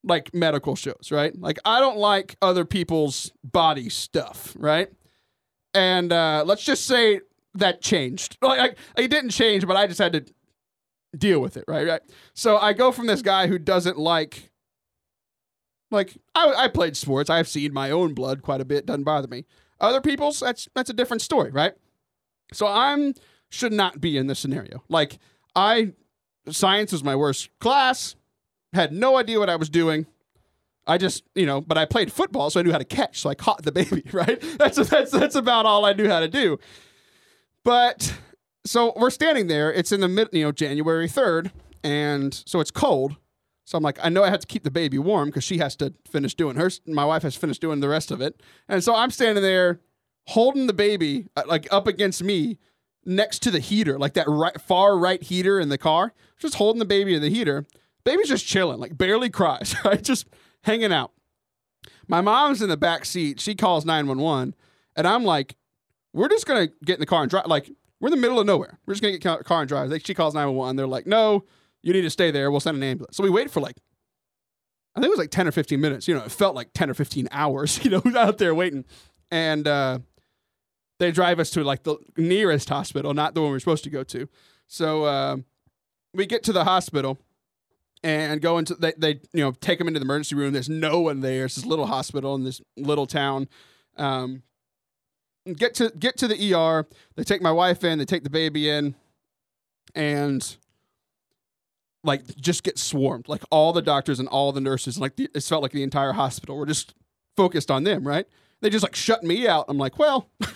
like 0.02 0.34
medical 0.34 0.74
shows, 0.74 1.10
right? 1.12 1.32
Like 1.40 1.58
I 1.64 1.78
don't 1.78 1.98
like 1.98 2.36
other 2.42 2.64
people's 2.64 3.32
body 3.44 3.88
stuff, 3.88 4.56
right? 4.58 4.90
And 5.74 6.12
uh, 6.12 6.42
let's 6.44 6.64
just 6.64 6.86
say 6.86 7.20
that 7.54 7.80
changed. 7.80 8.36
Like, 8.42 8.58
like 8.58 8.78
it 8.96 9.08
didn't 9.08 9.30
change, 9.30 9.64
but 9.64 9.76
I 9.76 9.86
just 9.86 10.00
had 10.00 10.12
to 10.14 10.24
deal 11.16 11.40
with 11.40 11.56
it, 11.56 11.64
right? 11.68 11.86
Right. 11.86 12.02
So 12.34 12.58
I 12.58 12.72
go 12.72 12.90
from 12.90 13.06
this 13.06 13.22
guy 13.22 13.46
who 13.46 13.58
doesn't 13.58 13.96
like, 13.96 14.50
like 15.92 16.16
I, 16.34 16.64
I 16.64 16.68
played 16.68 16.96
sports. 16.96 17.30
I've 17.30 17.48
seen 17.48 17.72
my 17.72 17.92
own 17.92 18.12
blood 18.12 18.42
quite 18.42 18.60
a 18.60 18.64
bit. 18.64 18.86
Doesn't 18.86 19.04
bother 19.04 19.28
me. 19.28 19.46
Other 19.80 20.00
people's 20.00 20.40
that's 20.40 20.68
that's 20.74 20.90
a 20.90 20.94
different 20.94 21.22
story, 21.22 21.52
right? 21.52 21.74
So 22.52 22.66
I'm 22.66 23.14
should 23.50 23.72
not 23.72 24.00
be 24.00 24.16
in 24.16 24.26
this 24.26 24.38
scenario. 24.38 24.82
Like 24.88 25.18
I, 25.54 25.92
science 26.50 26.92
was 26.92 27.02
my 27.02 27.16
worst 27.16 27.50
class 27.60 28.14
had 28.72 28.92
no 28.92 29.16
idea 29.16 29.38
what 29.38 29.50
I 29.50 29.56
was 29.56 29.70
doing. 29.70 30.06
I 30.86 30.98
just, 30.98 31.24
you 31.34 31.46
know, 31.46 31.60
but 31.60 31.76
I 31.76 31.84
played 31.84 32.10
football, 32.12 32.50
so 32.50 32.60
I 32.60 32.62
knew 32.62 32.72
how 32.72 32.78
to 32.78 32.84
catch. 32.84 33.20
So 33.20 33.28
I 33.28 33.34
caught 33.34 33.62
the 33.62 33.72
baby, 33.72 34.02
right? 34.12 34.40
That's 34.58 34.76
that's 34.88 35.10
that's 35.10 35.34
about 35.34 35.66
all 35.66 35.84
I 35.84 35.92
knew 35.92 36.08
how 36.08 36.20
to 36.20 36.28
do. 36.28 36.58
But 37.64 38.14
so 38.64 38.92
we're 38.96 39.10
standing 39.10 39.48
there. 39.48 39.72
It's 39.72 39.92
in 39.92 40.00
the 40.00 40.08
mid, 40.08 40.28
you 40.32 40.44
know, 40.44 40.52
January 40.52 41.08
third, 41.08 41.52
and 41.82 42.34
so 42.46 42.60
it's 42.60 42.70
cold. 42.70 43.16
So 43.64 43.76
I'm 43.76 43.84
like, 43.84 43.98
I 44.02 44.08
know 44.08 44.24
I 44.24 44.30
have 44.30 44.40
to 44.40 44.46
keep 44.46 44.64
the 44.64 44.70
baby 44.70 44.98
warm 44.98 45.28
because 45.28 45.44
she 45.44 45.58
has 45.58 45.76
to 45.76 45.92
finish 46.10 46.34
doing 46.34 46.56
her. 46.56 46.70
My 46.86 47.04
wife 47.04 47.22
has 47.22 47.36
finished 47.36 47.60
doing 47.60 47.80
the 47.80 47.88
rest 47.88 48.10
of 48.10 48.22
it, 48.22 48.40
and 48.66 48.82
so 48.82 48.94
I'm 48.94 49.10
standing 49.10 49.42
there 49.42 49.80
holding 50.28 50.66
the 50.66 50.72
baby 50.72 51.26
uh, 51.36 51.42
like 51.46 51.66
up 51.70 51.86
against 51.86 52.22
me 52.22 52.58
next 53.04 53.40
to 53.40 53.50
the 53.50 53.60
heater, 53.60 53.98
like 53.98 54.12
that 54.12 54.28
right, 54.28 54.60
far 54.60 54.98
right 54.98 55.22
heater 55.22 55.58
in 55.58 55.70
the 55.70 55.78
car, 55.78 56.12
just 56.38 56.56
holding 56.56 56.78
the 56.78 56.84
baby 56.84 57.14
in 57.14 57.22
the 57.22 57.30
heater. 57.30 57.66
Baby's 58.04 58.28
just 58.28 58.46
chilling, 58.46 58.78
like 58.78 58.96
barely 58.96 59.30
cries, 59.30 59.74
right? 59.84 60.02
Just 60.02 60.26
hanging 60.64 60.92
out. 60.92 61.12
My 62.06 62.20
mom's 62.20 62.62
in 62.62 62.68
the 62.68 62.76
back 62.76 63.04
seat. 63.04 63.40
She 63.40 63.54
calls 63.54 63.84
911. 63.84 64.54
And 64.96 65.06
I'm 65.06 65.24
like, 65.24 65.56
we're 66.12 66.28
just 66.28 66.46
going 66.46 66.68
to 66.68 66.74
get 66.84 66.94
in 66.94 67.00
the 67.00 67.06
car 67.06 67.22
and 67.22 67.30
drive. 67.30 67.46
Like, 67.46 67.70
we're 68.00 68.08
in 68.08 68.14
the 68.14 68.20
middle 68.20 68.38
of 68.38 68.46
nowhere. 68.46 68.78
We're 68.86 68.94
just 68.94 69.02
going 69.02 69.14
to 69.14 69.18
get 69.18 69.44
car 69.44 69.60
and 69.60 69.68
drive. 69.68 69.92
She 70.04 70.14
calls 70.14 70.34
911. 70.34 70.76
They're 70.76 70.86
like, 70.86 71.06
no, 71.06 71.44
you 71.82 71.92
need 71.92 72.02
to 72.02 72.10
stay 72.10 72.30
there. 72.30 72.50
We'll 72.50 72.60
send 72.60 72.76
an 72.76 72.82
ambulance. 72.82 73.16
So 73.16 73.22
we 73.22 73.30
wait 73.30 73.50
for 73.50 73.60
like, 73.60 73.76
I 74.94 75.00
think 75.00 75.06
it 75.06 75.10
was 75.10 75.18
like 75.18 75.30
10 75.30 75.48
or 75.48 75.52
15 75.52 75.80
minutes. 75.80 76.08
You 76.08 76.14
know, 76.14 76.24
it 76.24 76.32
felt 76.32 76.54
like 76.54 76.70
10 76.74 76.90
or 76.90 76.94
15 76.94 77.28
hours, 77.30 77.80
you 77.84 77.90
know, 77.90 78.02
out 78.16 78.38
there 78.38 78.54
waiting. 78.54 78.84
And 79.30 79.68
uh, 79.68 79.98
they 80.98 81.12
drive 81.12 81.38
us 81.38 81.50
to 81.50 81.64
like 81.64 81.84
the 81.84 81.96
nearest 82.16 82.68
hospital, 82.68 83.14
not 83.14 83.34
the 83.34 83.42
one 83.42 83.50
we're 83.50 83.60
supposed 83.60 83.84
to 83.84 83.90
go 83.90 84.02
to. 84.04 84.28
So 84.66 85.04
uh, 85.04 85.36
we 86.12 86.26
get 86.26 86.42
to 86.44 86.52
the 86.52 86.64
hospital 86.64 87.18
and 88.02 88.40
go 88.40 88.58
into 88.58 88.74
they, 88.74 88.92
they 88.96 89.20
you 89.32 89.44
know 89.44 89.52
take 89.52 89.78
them 89.78 89.88
into 89.88 90.00
the 90.00 90.04
emergency 90.04 90.34
room. 90.34 90.52
There's 90.52 90.68
no 90.68 91.00
one 91.00 91.20
there. 91.20 91.46
It's 91.46 91.56
this 91.56 91.66
little 91.66 91.86
hospital 91.86 92.34
in 92.34 92.44
this 92.44 92.60
little 92.76 93.06
town. 93.06 93.48
Um, 93.96 94.42
get 95.56 95.74
to 95.74 95.92
get 95.98 96.16
to 96.18 96.28
the 96.28 96.54
ER. 96.54 96.86
They 97.16 97.24
take 97.24 97.42
my 97.42 97.52
wife 97.52 97.84
in. 97.84 97.98
They 97.98 98.04
take 98.04 98.24
the 98.24 98.30
baby 98.30 98.68
in, 98.68 98.94
and 99.94 100.56
like 102.04 102.36
just 102.36 102.62
get 102.62 102.78
swarmed. 102.78 103.28
Like 103.28 103.42
all 103.50 103.72
the 103.72 103.82
doctors 103.82 104.20
and 104.20 104.28
all 104.28 104.52
the 104.52 104.60
nurses, 104.60 104.96
and 104.96 105.02
like 105.02 105.16
the, 105.16 105.28
it 105.34 105.42
felt 105.42 105.62
like 105.62 105.72
the 105.72 105.82
entire 105.82 106.12
hospital 106.12 106.56
were 106.56 106.66
just 106.66 106.94
focused 107.36 107.70
on 107.70 107.84
them. 107.84 108.06
Right? 108.06 108.26
They 108.60 108.70
just 108.70 108.82
like 108.82 108.96
shut 108.96 109.24
me 109.24 109.46
out. 109.48 109.66
I'm 109.68 109.78
like, 109.78 109.98
well. 109.98 110.30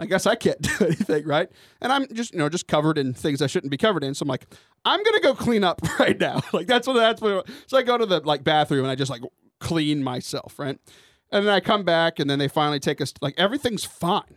I 0.00 0.06
guess 0.06 0.26
I 0.26 0.34
can't 0.34 0.60
do 0.78 0.86
anything, 0.86 1.26
right? 1.26 1.48
And 1.80 1.92
I'm 1.92 2.06
just, 2.14 2.32
you 2.32 2.38
know, 2.38 2.48
just 2.48 2.68
covered 2.68 2.98
in 2.98 3.14
things 3.14 3.42
I 3.42 3.46
shouldn't 3.46 3.70
be 3.70 3.76
covered 3.76 4.04
in. 4.04 4.14
So 4.14 4.22
I'm 4.22 4.28
like, 4.28 4.46
I'm 4.84 5.02
gonna 5.02 5.20
go 5.20 5.34
clean 5.34 5.64
up 5.64 5.80
right 5.98 6.18
now. 6.18 6.40
like 6.52 6.66
that's 6.66 6.86
what 6.86 6.94
that's 6.94 7.20
what. 7.20 7.48
So 7.66 7.76
I 7.76 7.82
go 7.82 7.98
to 7.98 8.06
the 8.06 8.20
like 8.20 8.44
bathroom 8.44 8.84
and 8.84 8.90
I 8.90 8.94
just 8.94 9.10
like 9.10 9.22
clean 9.60 10.02
myself, 10.02 10.58
right? 10.58 10.78
And 11.30 11.46
then 11.46 11.52
I 11.52 11.60
come 11.60 11.84
back 11.84 12.18
and 12.18 12.30
then 12.30 12.38
they 12.38 12.48
finally 12.48 12.80
take 12.80 13.00
us 13.00 13.12
like 13.20 13.34
everything's 13.36 13.84
fine. 13.84 14.36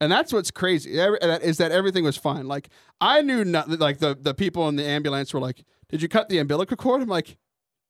And 0.00 0.10
that's 0.10 0.32
what's 0.32 0.50
crazy 0.50 0.98
is 0.98 1.58
that 1.58 1.70
everything 1.70 2.02
was 2.02 2.16
fine. 2.16 2.48
Like 2.48 2.70
I 3.00 3.22
knew 3.22 3.44
nothing. 3.44 3.78
like 3.78 3.98
the 3.98 4.16
the 4.20 4.34
people 4.34 4.68
in 4.68 4.76
the 4.76 4.84
ambulance 4.84 5.32
were 5.32 5.38
like, 5.38 5.64
"Did 5.90 6.02
you 6.02 6.08
cut 6.08 6.28
the 6.28 6.38
umbilical 6.38 6.76
cord?" 6.76 7.02
I'm 7.02 7.08
like, 7.08 7.36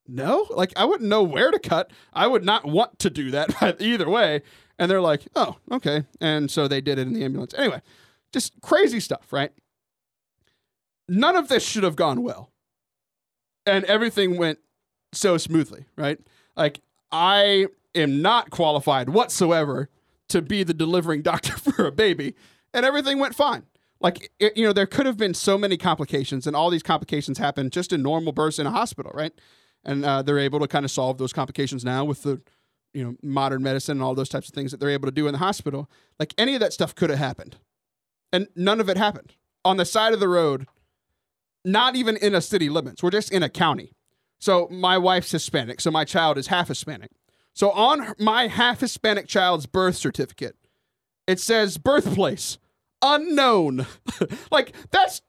"No." 0.06 0.46
Like 0.50 0.74
I 0.76 0.84
wouldn't 0.84 1.08
know 1.08 1.22
where 1.22 1.50
to 1.50 1.58
cut. 1.58 1.90
I 2.12 2.26
would 2.26 2.44
not 2.44 2.66
want 2.66 2.98
to 2.98 3.08
do 3.08 3.30
that 3.30 3.80
either 3.80 4.10
way. 4.10 4.42
And 4.78 4.90
they're 4.90 5.00
like, 5.00 5.22
oh, 5.36 5.56
okay. 5.70 6.04
And 6.20 6.50
so 6.50 6.66
they 6.68 6.80
did 6.80 6.98
it 6.98 7.06
in 7.06 7.12
the 7.14 7.24
ambulance. 7.24 7.54
Anyway, 7.54 7.82
just 8.32 8.60
crazy 8.62 9.00
stuff, 9.00 9.32
right? 9.32 9.52
None 11.08 11.36
of 11.36 11.48
this 11.48 11.64
should 11.64 11.82
have 11.84 11.96
gone 11.96 12.22
well. 12.22 12.50
and 13.66 13.84
everything 13.84 14.36
went 14.36 14.58
so 15.12 15.36
smoothly, 15.38 15.86
right? 15.96 16.18
Like 16.56 16.80
I 17.12 17.66
am 17.94 18.22
not 18.22 18.50
qualified 18.50 19.08
whatsoever 19.10 19.88
to 20.28 20.42
be 20.42 20.64
the 20.64 20.74
delivering 20.74 21.22
doctor 21.30 21.52
for 21.56 21.86
a 21.86 21.92
baby, 21.92 22.34
and 22.74 22.84
everything 22.86 23.18
went 23.18 23.34
fine. 23.34 23.64
Like 24.00 24.32
it, 24.40 24.56
you 24.56 24.64
know, 24.66 24.72
there 24.72 24.86
could 24.86 25.06
have 25.06 25.16
been 25.16 25.34
so 25.34 25.56
many 25.58 25.76
complications, 25.76 26.46
and 26.46 26.56
all 26.56 26.70
these 26.70 26.82
complications 26.82 27.38
happen 27.38 27.70
just 27.70 27.92
in 27.92 28.02
normal 28.02 28.32
births 28.32 28.58
in 28.58 28.66
a 28.66 28.70
hospital, 28.70 29.12
right? 29.14 29.32
And 29.84 30.04
uh, 30.04 30.22
they're 30.22 30.38
able 30.38 30.60
to 30.60 30.68
kind 30.68 30.84
of 30.84 30.90
solve 30.90 31.18
those 31.18 31.32
complications 31.32 31.84
now 31.84 32.04
with 32.04 32.22
the 32.22 32.40
you 32.92 33.04
know 33.04 33.16
modern 33.22 33.62
medicine 33.62 33.98
and 33.98 34.02
all 34.02 34.14
those 34.14 34.28
types 34.28 34.48
of 34.48 34.54
things 34.54 34.70
that 34.70 34.80
they're 34.80 34.90
able 34.90 35.08
to 35.08 35.12
do 35.12 35.26
in 35.26 35.32
the 35.32 35.38
hospital. 35.38 35.90
Like 36.18 36.34
any 36.38 36.54
of 36.54 36.60
that 36.60 36.72
stuff 36.72 36.94
could 36.94 37.10
have 37.10 37.18
happened, 37.18 37.56
and 38.32 38.48
none 38.54 38.80
of 38.80 38.88
it 38.88 38.96
happened 38.96 39.34
on 39.64 39.76
the 39.76 39.84
side 39.84 40.12
of 40.12 40.20
the 40.20 40.28
road. 40.28 40.66
Not 41.64 41.94
even 41.94 42.16
in 42.16 42.34
a 42.34 42.40
city 42.40 42.68
limits. 42.68 43.04
We're 43.04 43.10
just 43.10 43.30
in 43.30 43.44
a 43.44 43.48
county. 43.48 43.92
So 44.40 44.66
my 44.68 44.98
wife's 44.98 45.30
Hispanic, 45.30 45.80
so 45.80 45.92
my 45.92 46.04
child 46.04 46.36
is 46.36 46.48
half 46.48 46.66
Hispanic. 46.66 47.12
So 47.54 47.70
on 47.70 48.14
my 48.18 48.48
half 48.48 48.80
Hispanic 48.80 49.28
child's 49.28 49.66
birth 49.66 49.94
certificate, 49.94 50.56
it 51.28 51.38
says 51.38 51.78
birthplace 51.78 52.58
unknown. 53.02 53.86
like 54.50 54.72
that's 54.90 55.22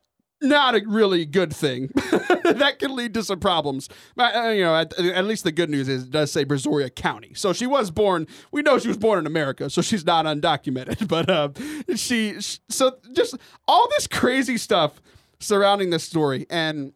not 0.44 0.76
a 0.76 0.84
really 0.86 1.26
good 1.26 1.54
thing. 1.54 1.88
that 1.96 2.76
can 2.80 2.96
lead 2.96 3.14
to 3.16 3.24
some 3.24 3.40
problems. 3.40 3.90
But, 4.16 4.36
uh, 4.36 4.50
you 4.50 4.64
know, 4.64 4.76
at, 4.76 4.98
at, 5.00 5.26
least 5.26 5.44
the 5.44 5.52
good 5.52 5.70
news 5.70 5.88
is 5.88 6.04
it 6.04 6.12
does 6.12 6.32
say 6.32 6.46
Brazoria 6.46 6.94
County. 6.94 7.34
So 7.34 7.54
she 7.54 7.66
was 7.66 7.90
born. 7.90 8.28
We 8.52 8.62
know 8.62 8.78
she 8.78 8.90
was 8.90 8.98
born 8.98 9.20
in 9.20 9.26
America, 9.26 9.70
so 9.70 9.82
she's 9.82 10.06
not 10.06 10.26
undocumented. 10.26 11.08
But 11.14 11.30
uh, 11.30 11.50
she, 11.96 12.36
so 12.40 12.98
just 13.14 13.36
all 13.68 13.88
this 13.90 14.08
crazy 14.08 14.58
stuff 14.58 15.00
surrounding 15.40 15.92
this 15.92 16.04
story, 16.04 16.48
and 16.50 16.94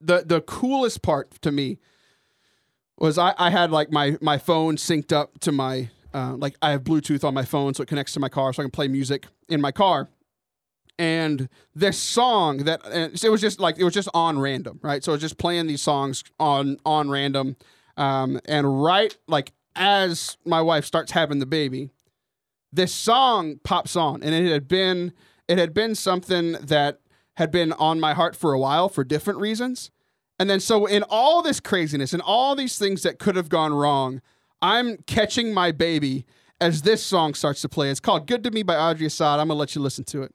the 0.00 0.24
the 0.26 0.42
coolest 0.42 1.00
part 1.00 1.30
to 1.42 1.50
me 1.50 1.78
was 2.98 3.16
I, 3.16 3.34
I 3.38 3.50
had 3.50 3.70
like 3.70 3.90
my 3.90 4.18
my 4.20 4.36
phone 4.36 4.76
synced 4.76 5.12
up 5.12 5.38
to 5.40 5.52
my 5.52 5.88
uh, 6.12 6.34
like 6.36 6.56
I 6.60 6.72
have 6.72 6.82
Bluetooth 6.82 7.24
on 7.24 7.32
my 7.34 7.44
phone, 7.44 7.72
so 7.72 7.82
it 7.82 7.88
connects 7.88 8.12
to 8.14 8.20
my 8.20 8.28
car, 8.28 8.52
so 8.52 8.62
I 8.62 8.64
can 8.64 8.70
play 8.70 8.88
music 8.88 9.26
in 9.48 9.60
my 9.60 9.72
car. 9.72 10.10
And 11.00 11.48
this 11.74 11.96
song 11.96 12.58
that 12.58 12.82
it 12.84 13.30
was 13.30 13.40
just 13.40 13.58
like 13.58 13.78
it 13.78 13.84
was 13.84 13.94
just 13.94 14.10
on 14.12 14.38
random, 14.38 14.78
right? 14.82 15.02
So 15.02 15.12
it 15.12 15.14
was 15.14 15.22
just 15.22 15.38
playing 15.38 15.66
these 15.66 15.80
songs 15.80 16.22
on 16.38 16.76
on 16.84 17.08
random, 17.08 17.56
um, 17.96 18.38
and 18.44 18.82
right 18.84 19.16
like 19.26 19.52
as 19.74 20.36
my 20.44 20.60
wife 20.60 20.84
starts 20.84 21.12
having 21.12 21.38
the 21.38 21.46
baby, 21.46 21.88
this 22.70 22.92
song 22.92 23.60
pops 23.64 23.96
on, 23.96 24.22
and 24.22 24.34
it 24.34 24.52
had 24.52 24.68
been 24.68 25.14
it 25.48 25.56
had 25.56 25.72
been 25.72 25.94
something 25.94 26.52
that 26.60 27.00
had 27.38 27.50
been 27.50 27.72
on 27.72 27.98
my 27.98 28.12
heart 28.12 28.36
for 28.36 28.52
a 28.52 28.58
while 28.58 28.90
for 28.90 29.02
different 29.02 29.40
reasons. 29.40 29.90
And 30.38 30.50
then, 30.50 30.60
so 30.60 30.84
in 30.84 31.02
all 31.08 31.40
this 31.40 31.60
craziness 31.60 32.12
and 32.12 32.20
all 32.20 32.54
these 32.54 32.78
things 32.78 33.04
that 33.04 33.18
could 33.18 33.36
have 33.36 33.48
gone 33.48 33.72
wrong, 33.72 34.20
I'm 34.60 34.98
catching 35.06 35.54
my 35.54 35.72
baby 35.72 36.26
as 36.60 36.82
this 36.82 37.02
song 37.02 37.32
starts 37.32 37.62
to 37.62 37.70
play. 37.70 37.88
It's 37.88 38.00
called 38.00 38.26
Good 38.26 38.44
to 38.44 38.50
Me 38.50 38.62
by 38.62 38.76
Audrey 38.76 39.06
Assad. 39.06 39.40
I'm 39.40 39.48
going 39.48 39.56
to 39.56 39.60
let 39.60 39.74
you 39.74 39.80
listen 39.80 40.04
to 40.04 40.24
it. 40.24 40.34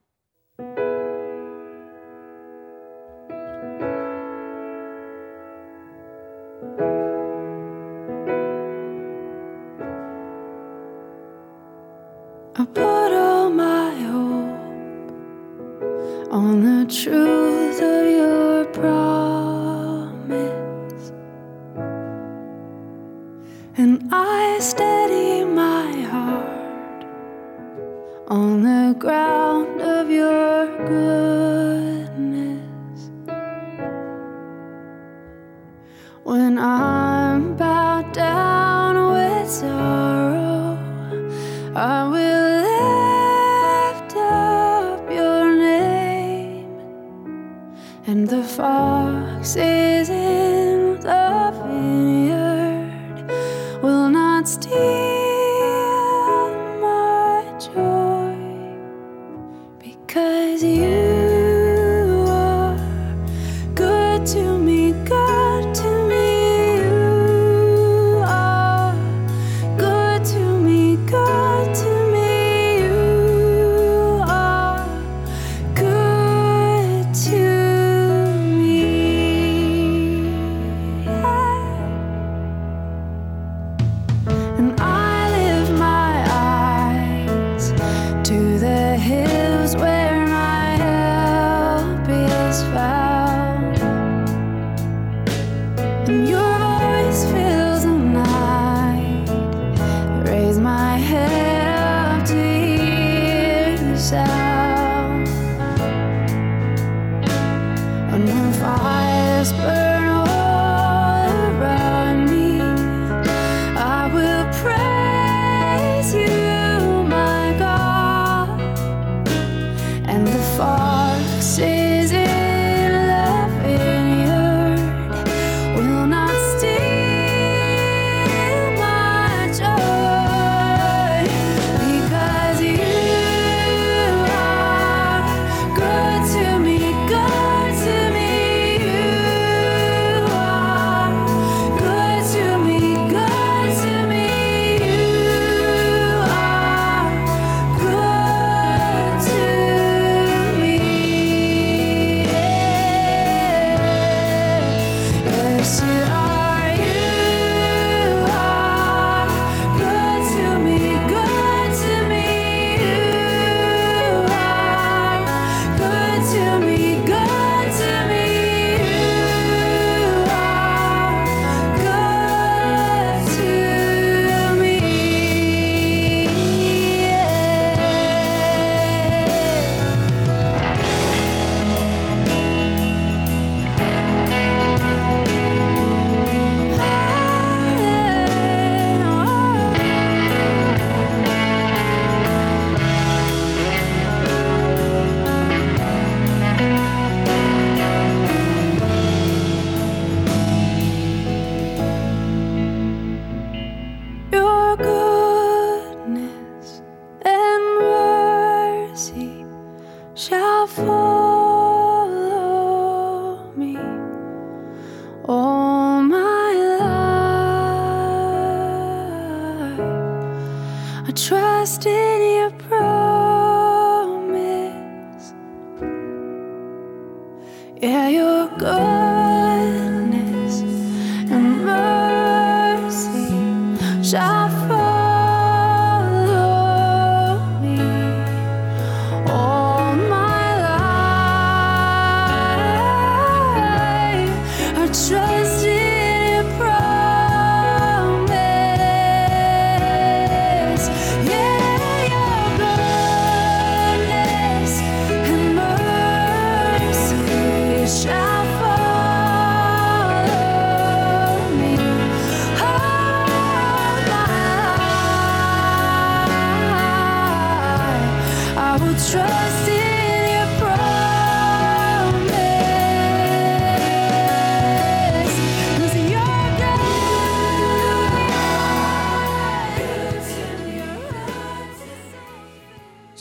And 96.07 96.29
you've 96.29 96.39
always 96.39 97.25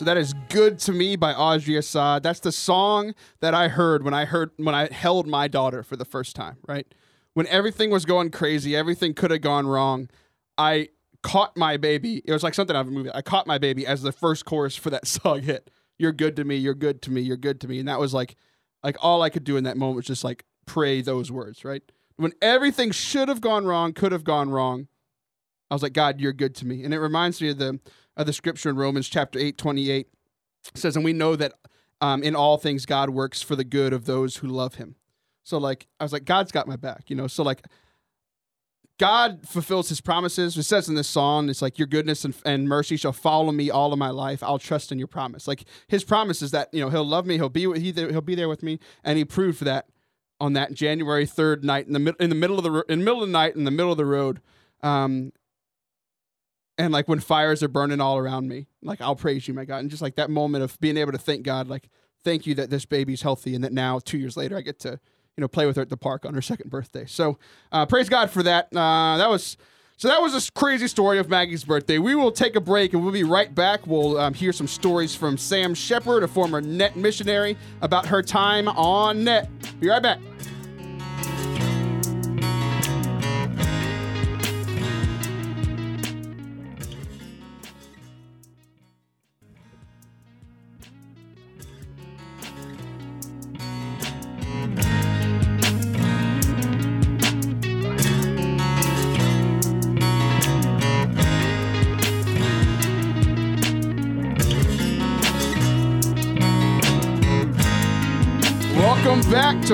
That 0.05 0.17
is 0.17 0.35
"Good 0.49 0.79
to 0.81 0.93
Me" 0.93 1.17
by 1.17 1.33
Audrey 1.33 1.77
Assad. 1.77 2.23
That's 2.23 2.41
the 2.41 2.53
song 2.53 3.15
that 3.41 3.55
I 3.55 3.69
heard 3.69 4.03
when 4.05 4.15
I 4.15 4.25
heard 4.25 4.51
when 4.57 4.75
I 4.75 4.93
held 4.93 5.27
my 5.27 5.49
daughter 5.49 5.83
for 5.83 5.97
the 5.97 6.05
first 6.05 6.37
time. 6.37 6.57
Right 6.67 6.87
when 7.35 7.47
everything 7.49 7.91
was 7.91 8.05
going 8.05 8.31
crazy, 8.31 8.77
everything 8.77 9.15
could 9.15 9.31
have 9.31 9.41
gone 9.41 9.67
wrong. 9.67 10.09
I 10.57 10.89
caught 11.23 11.57
my 11.57 11.77
baby. 11.77 12.23
It 12.25 12.33
was 12.33 12.43
like 12.43 12.55
something 12.55 12.77
out 12.77 12.83
of 12.83 12.89
a 12.89 12.91
movie. 12.91 13.11
I 13.13 13.23
caught 13.23 13.47
my 13.47 13.59
baby 13.59 13.87
as 13.87 14.03
the 14.03 14.13
first 14.13 14.45
chorus 14.45 14.77
for 14.77 14.91
that 14.91 15.07
song 15.09 15.43
hit. 15.43 15.71
You're 15.99 16.13
good 16.13 16.37
to 16.37 16.45
me. 16.45 16.57
You're 16.57 16.75
good 16.75 17.03
to 17.03 17.11
me. 17.11 17.21
You're 17.21 17.37
good 17.37 17.61
to 17.63 17.69
me. 17.69 17.79
And 17.79 17.89
that 17.89 17.99
was 17.99 18.15
like, 18.15 18.37
like 18.83 18.97
all 19.01 19.23
I 19.23 19.31
could 19.31 19.45
do 19.45 19.57
in 19.57 19.65
that 19.65 19.77
moment 19.77 19.97
was 19.97 20.07
just 20.07 20.25
like 20.25 20.45
pray 20.67 21.01
those 21.03 21.33
words. 21.33 21.65
Right 21.65 21.83
when 22.17 22.33
everything 22.41 22.91
should 22.91 23.29
have 23.29 23.41
gone 23.41 23.65
wrong, 23.67 23.93
could 23.93 24.13
have 24.13 24.25
gone 24.25 24.51
wrong. 24.51 24.89
I 25.71 25.75
was 25.75 25.83
like, 25.83 25.93
God, 25.93 26.21
you're 26.21 26.33
good 26.33 26.55
to 26.57 26.67
me. 26.67 26.85
And 26.85 26.95
it 26.95 27.01
reminds 27.01 27.41
me 27.41 27.49
of 27.49 27.59
the 27.59 27.81
of 28.17 28.27
the 28.27 28.33
scripture 28.33 28.71
in 28.71 28.77
Romans 28.77 29.09
chapter 29.09 29.39
8, 29.39 29.59
28. 29.59 30.09
Says, 30.75 30.97
and 30.97 31.05
we 31.05 31.13
know 31.13 31.37
that 31.37 31.53
um, 32.01 32.23
in 32.23 32.35
all 32.35 32.57
things 32.57 32.87
God 32.87 33.11
works 33.11 33.43
for 33.43 33.57
the 33.57 33.65
good 33.65 33.93
of 33.93 34.07
those 34.07 34.39
who 34.39 34.47
love 34.47 34.77
him. 34.77 34.97
So 35.43 35.59
like 35.59 35.87
I 36.01 36.05
was 36.05 36.13
like, 36.13 36.25
God's 36.25 36.53
got 36.53 36.67
my 36.67 36.77
back, 36.77 37.05
you 37.09 37.17
know. 37.17 37.27
So 37.27 37.43
like 37.43 37.67
God 38.99 39.47
fulfills 39.47 39.89
his 39.89 40.01
promises. 40.01 40.57
It 40.57 40.63
says 40.63 40.89
in 40.89 40.95
this 40.95 41.09
song, 41.09 41.49
it's 41.49 41.61
like 41.61 41.79
your 41.79 41.87
goodness 41.87 42.25
and, 42.25 42.35
and 42.45 42.69
mercy 42.69 42.97
shall 42.97 43.13
follow 43.13 43.53
me 43.53 43.71
all 43.71 43.93
of 43.93 43.99
my 43.99 44.11
life. 44.11 44.43
I'll 44.43 44.59
trust 44.59 44.93
in 44.93 44.99
your 44.99 45.09
promise. 45.09 45.49
Like 45.49 45.65
his 45.89 46.05
promise 46.05 46.43
is 46.43 46.53
that, 46.53 46.73
you 46.73 46.81
know, 46.81 46.91
he'll 46.91 47.05
love 47.05 47.27
me, 47.27 47.35
he'll 47.35 47.49
be 47.49 47.71
he, 47.79 47.93
he'll 47.93 48.21
be 48.21 48.35
there 48.35 48.49
with 48.49 48.63
me, 48.63 48.79
and 49.03 49.19
he 49.19 49.25
proved 49.25 49.63
that 49.65 49.89
on 50.41 50.53
that 50.55 50.75
January 50.75 51.27
3rd 51.27 51.63
night 51.63 51.87
in 51.87 51.93
the 51.93 51.99
mid, 51.99 52.17
in 52.21 52.29
the 52.29 52.37
middle 52.37 52.59
of 52.59 52.65
the 52.65 52.71
ro- 52.71 52.83
in 52.89 53.01
the 53.01 53.05
middle 53.05 53.23
of 53.23 53.29
the 53.29 53.33
night 53.33 53.57
in 53.57 53.65
the 53.65 53.71
middle 53.71 53.93
of 53.93 53.99
the 53.99 54.07
road. 54.07 54.41
Um 54.83 55.33
and 56.79 56.93
like 56.93 57.09
when 57.09 57.21
fires 57.21 57.63
are 57.63 57.69
burning 57.69 58.01
all 58.01 58.19
around 58.19 58.49
me, 58.49 58.67
like 58.83 59.01
I'll 59.01 59.17
praise 59.17 59.47
you, 59.47 59.55
my 59.55 59.65
God. 59.65 59.79
And 59.79 59.91
just 59.91 60.03
like 60.03 60.17
that 60.17 60.31
moment 60.31 60.65
of 60.65 60.79
being 60.81 60.97
able 60.97 61.13
to 61.13 61.19
thank 61.19 61.43
God, 61.43 61.69
like, 61.69 61.89
thank 62.25 62.47
you 62.47 62.55
that 62.57 62.71
this 62.71 62.85
baby's 62.85 63.23
healthy 63.23 63.55
and 63.55 63.63
that 63.65 63.73
now, 63.73 63.99
two 63.99 64.19
years 64.19 64.37
later, 64.37 64.57
I 64.57 64.61
get 64.61 64.81
to, 64.81 64.99
you 65.37 65.41
know, 65.41 65.49
play 65.49 65.67
with 65.67 65.77
her 65.77 65.83
at 65.83 65.91
the 65.91 65.97
park 65.97 66.25
on 66.25 66.35
her 66.35 66.43
second 66.43 66.71
birthday. 66.71 67.07
So 67.07 67.39
uh, 67.71 67.87
praise 67.87 68.09
God 68.09 68.31
for 68.31 68.43
that. 68.43 68.67
Uh, 68.75 69.17
that 69.19 69.29
was. 69.29 69.57
So 69.97 70.09
that 70.09 70.21
was 70.21 70.35
a 70.35 70.51
crazy 70.51 70.89
story 70.89 71.21
of 71.21 71.29
Maggie's 71.29 71.63
birthday. 71.63 71.99
We 71.99 72.17
will 72.17 72.33
take 72.33 72.57
a 72.57 72.61
break 72.61 72.95
and 72.95 73.05
we'll 73.05 73.13
be 73.13 73.23
right 73.23 73.55
back. 73.55 73.87
We'll 73.87 74.19
um, 74.19 74.35
hear 74.35 74.53
some 74.53 74.67
stories 74.67 75.15
from 75.15 75.39
Sam 75.39 75.73
Shepard, 75.73 76.25
a 76.25 76.29
former 76.29 76.61
net 76.61 76.97
missionary, 76.97 77.57
about 77.81 78.07
her 78.07 78.21
time 78.21 78.67
on 78.67 79.23
net. 79.23 79.49
Be 79.79 79.89
right 79.89 80.03
back. 80.03 80.19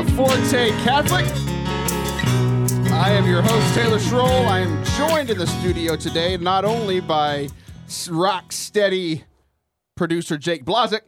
To 0.05 0.13
Forte 0.13 0.71
Catholic. 0.83 1.27
I 2.93 3.11
am 3.11 3.27
your 3.27 3.43
host, 3.43 3.75
Taylor 3.75 3.99
Schroll. 3.99 4.47
I 4.47 4.61
am 4.61 4.85
joined 4.97 5.31
in 5.31 5.37
the 5.37 5.47
studio 5.47 5.97
today 5.97 6.37
not 6.39 6.65
only 6.65 7.01
by 7.01 7.49
rock 8.09 8.53
steady 8.53 9.25
producer 9.97 10.39
Jake 10.39 10.65
Blazik, 10.65 11.03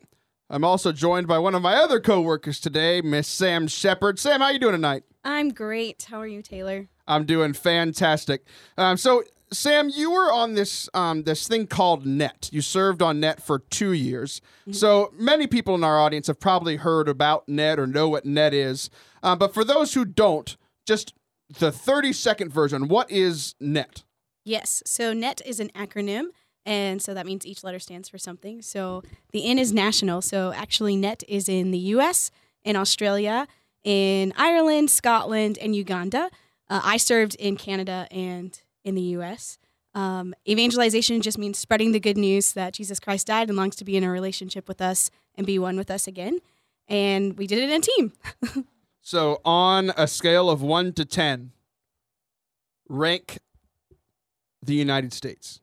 I'm 0.50 0.64
also 0.64 0.92
joined 0.92 1.26
by 1.26 1.38
one 1.38 1.54
of 1.54 1.62
my 1.62 1.76
other 1.76 2.00
co-workers 2.00 2.60
today, 2.60 3.00
Miss 3.00 3.28
Sam 3.28 3.66
Shepard. 3.66 4.18
Sam, 4.18 4.40
how 4.40 4.50
you 4.50 4.58
doing 4.58 4.72
tonight? 4.74 5.04
I'm 5.24 5.50
great. 5.50 6.06
How 6.10 6.20
are 6.20 6.26
you, 6.26 6.42
Taylor? 6.42 6.88
I'm 7.06 7.24
doing 7.24 7.54
fantastic. 7.54 8.44
Um, 8.76 8.98
so, 8.98 9.22
Sam, 9.52 9.90
you 9.90 10.10
were 10.10 10.32
on 10.32 10.54
this 10.54 10.88
um, 10.94 11.24
this 11.24 11.46
thing 11.46 11.66
called 11.66 12.06
Net. 12.06 12.48
You 12.52 12.62
served 12.62 13.02
on 13.02 13.20
Net 13.20 13.42
for 13.42 13.58
two 13.58 13.92
years. 13.92 14.40
So 14.70 15.12
many 15.16 15.46
people 15.46 15.74
in 15.74 15.84
our 15.84 15.98
audience 15.98 16.26
have 16.26 16.40
probably 16.40 16.76
heard 16.76 17.08
about 17.08 17.48
Net 17.48 17.78
or 17.78 17.86
know 17.86 18.08
what 18.08 18.24
Net 18.24 18.54
is. 18.54 18.90
Um, 19.22 19.38
but 19.38 19.52
for 19.52 19.64
those 19.64 19.94
who 19.94 20.04
don't, 20.04 20.56
just 20.86 21.14
the 21.58 21.70
30 21.70 22.12
second 22.12 22.52
version. 22.52 22.88
What 22.88 23.10
is 23.10 23.54
Net? 23.60 24.04
Yes. 24.44 24.82
So 24.86 25.12
NET 25.12 25.40
is 25.44 25.60
an 25.60 25.70
acronym, 25.76 26.26
and 26.66 27.00
so 27.00 27.14
that 27.14 27.26
means 27.26 27.46
each 27.46 27.62
letter 27.62 27.78
stands 27.78 28.08
for 28.08 28.18
something. 28.18 28.62
So 28.62 29.02
the 29.30 29.44
N 29.44 29.58
is 29.58 29.72
national. 29.72 30.22
So 30.22 30.52
actually, 30.52 30.96
NET 30.96 31.22
is 31.28 31.48
in 31.48 31.70
the 31.70 31.78
U.S., 31.78 32.30
in 32.64 32.76
Australia, 32.76 33.46
in 33.84 34.32
Ireland, 34.36 34.90
Scotland, 34.90 35.58
and 35.58 35.74
Uganda. 35.76 36.30
Uh, 36.68 36.80
I 36.82 36.96
served 36.96 37.34
in 37.36 37.56
Canada 37.56 38.06
and 38.10 38.58
in 38.84 38.94
the 38.94 39.02
U.S. 39.16 39.58
Um, 39.94 40.34
evangelization 40.48 41.20
just 41.20 41.38
means 41.38 41.58
spreading 41.58 41.92
the 41.92 42.00
good 42.00 42.16
news 42.16 42.52
that 42.54 42.74
Jesus 42.74 42.98
Christ 42.98 43.26
died 43.26 43.48
and 43.48 43.56
longs 43.56 43.76
to 43.76 43.84
be 43.84 43.96
in 43.96 44.04
a 44.04 44.10
relationship 44.10 44.68
with 44.68 44.80
us 44.80 45.10
and 45.34 45.46
be 45.46 45.58
one 45.58 45.76
with 45.76 45.90
us 45.90 46.06
again. 46.06 46.38
And 46.88 47.36
we 47.36 47.46
did 47.46 47.58
it 47.58 47.70
in 47.70 47.80
a 47.80 47.80
team. 47.80 48.66
So, 49.04 49.40
on 49.44 49.90
a 49.96 50.06
scale 50.06 50.48
of 50.48 50.62
one 50.62 50.92
to 50.92 51.04
10, 51.04 51.50
rank 52.88 53.40
the 54.62 54.74
United 54.76 55.12
States 55.12 55.60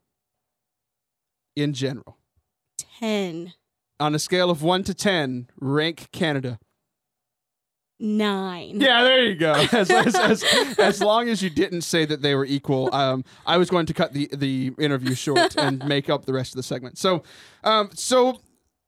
in 1.56 1.74
general. 1.74 2.18
10, 3.00 3.54
On 3.98 4.14
a 4.14 4.20
scale 4.20 4.50
of 4.50 4.62
one 4.62 4.84
to 4.84 4.94
10, 4.94 5.48
rank 5.58 6.10
Canada. 6.12 6.60
9. 8.00 8.80
Yeah, 8.80 9.04
there 9.04 9.26
you 9.26 9.36
go. 9.36 9.52
As, 9.72 9.92
as, 9.92 10.16
as, 10.16 10.44
as 10.80 11.02
long 11.02 11.28
as 11.28 11.42
you 11.42 11.50
didn't 11.50 11.82
say 11.82 12.06
that 12.06 12.22
they 12.22 12.34
were 12.34 12.46
equal, 12.46 12.94
um, 12.94 13.24
I 13.46 13.58
was 13.58 13.70
going 13.70 13.86
to 13.88 13.94
cut 13.94 14.14
the, 14.14 14.30
the 14.32 14.74
interview 14.80 15.16
short 15.16 15.58
and 15.58 15.86
make 15.88 16.10
up 16.10 16.26
the 16.26 16.34
rest 16.34 16.54
of 16.54 16.58
the 16.58 16.64
segment. 16.64 16.98
So, 16.98 17.24
um, 17.64 17.90
so 17.94 18.40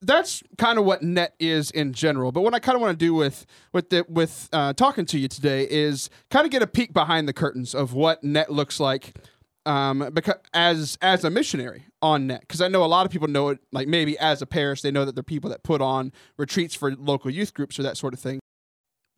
that's 0.02 0.42
kind 0.58 0.80
of 0.80 0.86
what 0.86 1.04
net 1.04 1.36
is 1.40 1.72
in 1.72 1.94
general. 1.94 2.32
But 2.32 2.42
what 2.42 2.54
I 2.54 2.60
kind 2.60 2.76
of 2.76 2.82
want 2.82 2.98
to 2.98 3.06
do 3.06 3.14
with 3.14 3.46
with 3.74 3.90
the, 3.90 4.06
with 4.08 4.50
uh, 4.52 4.74
talking 4.74 5.06
to 5.06 5.20
you 5.20 5.28
today 5.28 5.68
is 5.70 6.10
kind 6.30 6.46
of 6.46 6.52
get 6.52 6.62
a 6.62 6.68
peek 6.68 6.94
behind 6.94 7.28
the 7.28 7.34
curtains 7.34 7.76
of 7.76 7.94
what 7.94 8.24
net 8.24 8.52
looks 8.52 8.80
like. 8.80 9.16
Um, 9.64 10.10
because 10.12 10.36
as 10.56 10.98
as 11.04 11.24
a 11.24 11.30
missionary 11.30 11.86
on 12.02 12.26
net, 12.26 12.42
because 12.42 12.62
I 12.62 12.68
know 12.68 12.84
a 12.84 12.88
lot 12.88 13.06
of 13.06 13.12
people 13.12 13.28
know 13.28 13.50
it. 13.50 13.60
Like 13.72 13.88
maybe 13.88 14.18
as 14.18 14.42
a 14.42 14.48
parish, 14.48 14.82
they 14.82 14.90
know 14.90 15.06
that 15.06 15.14
they're 15.14 15.24
people 15.24 15.52
that 15.52 15.62
put 15.62 15.82
on 15.82 16.12
retreats 16.38 16.74
for 16.74 16.96
local 16.96 17.30
youth 17.30 17.54
groups 17.54 17.78
or 17.78 17.84
that 17.84 17.96
sort 17.96 18.14
of 18.16 18.20
thing. 18.20 18.41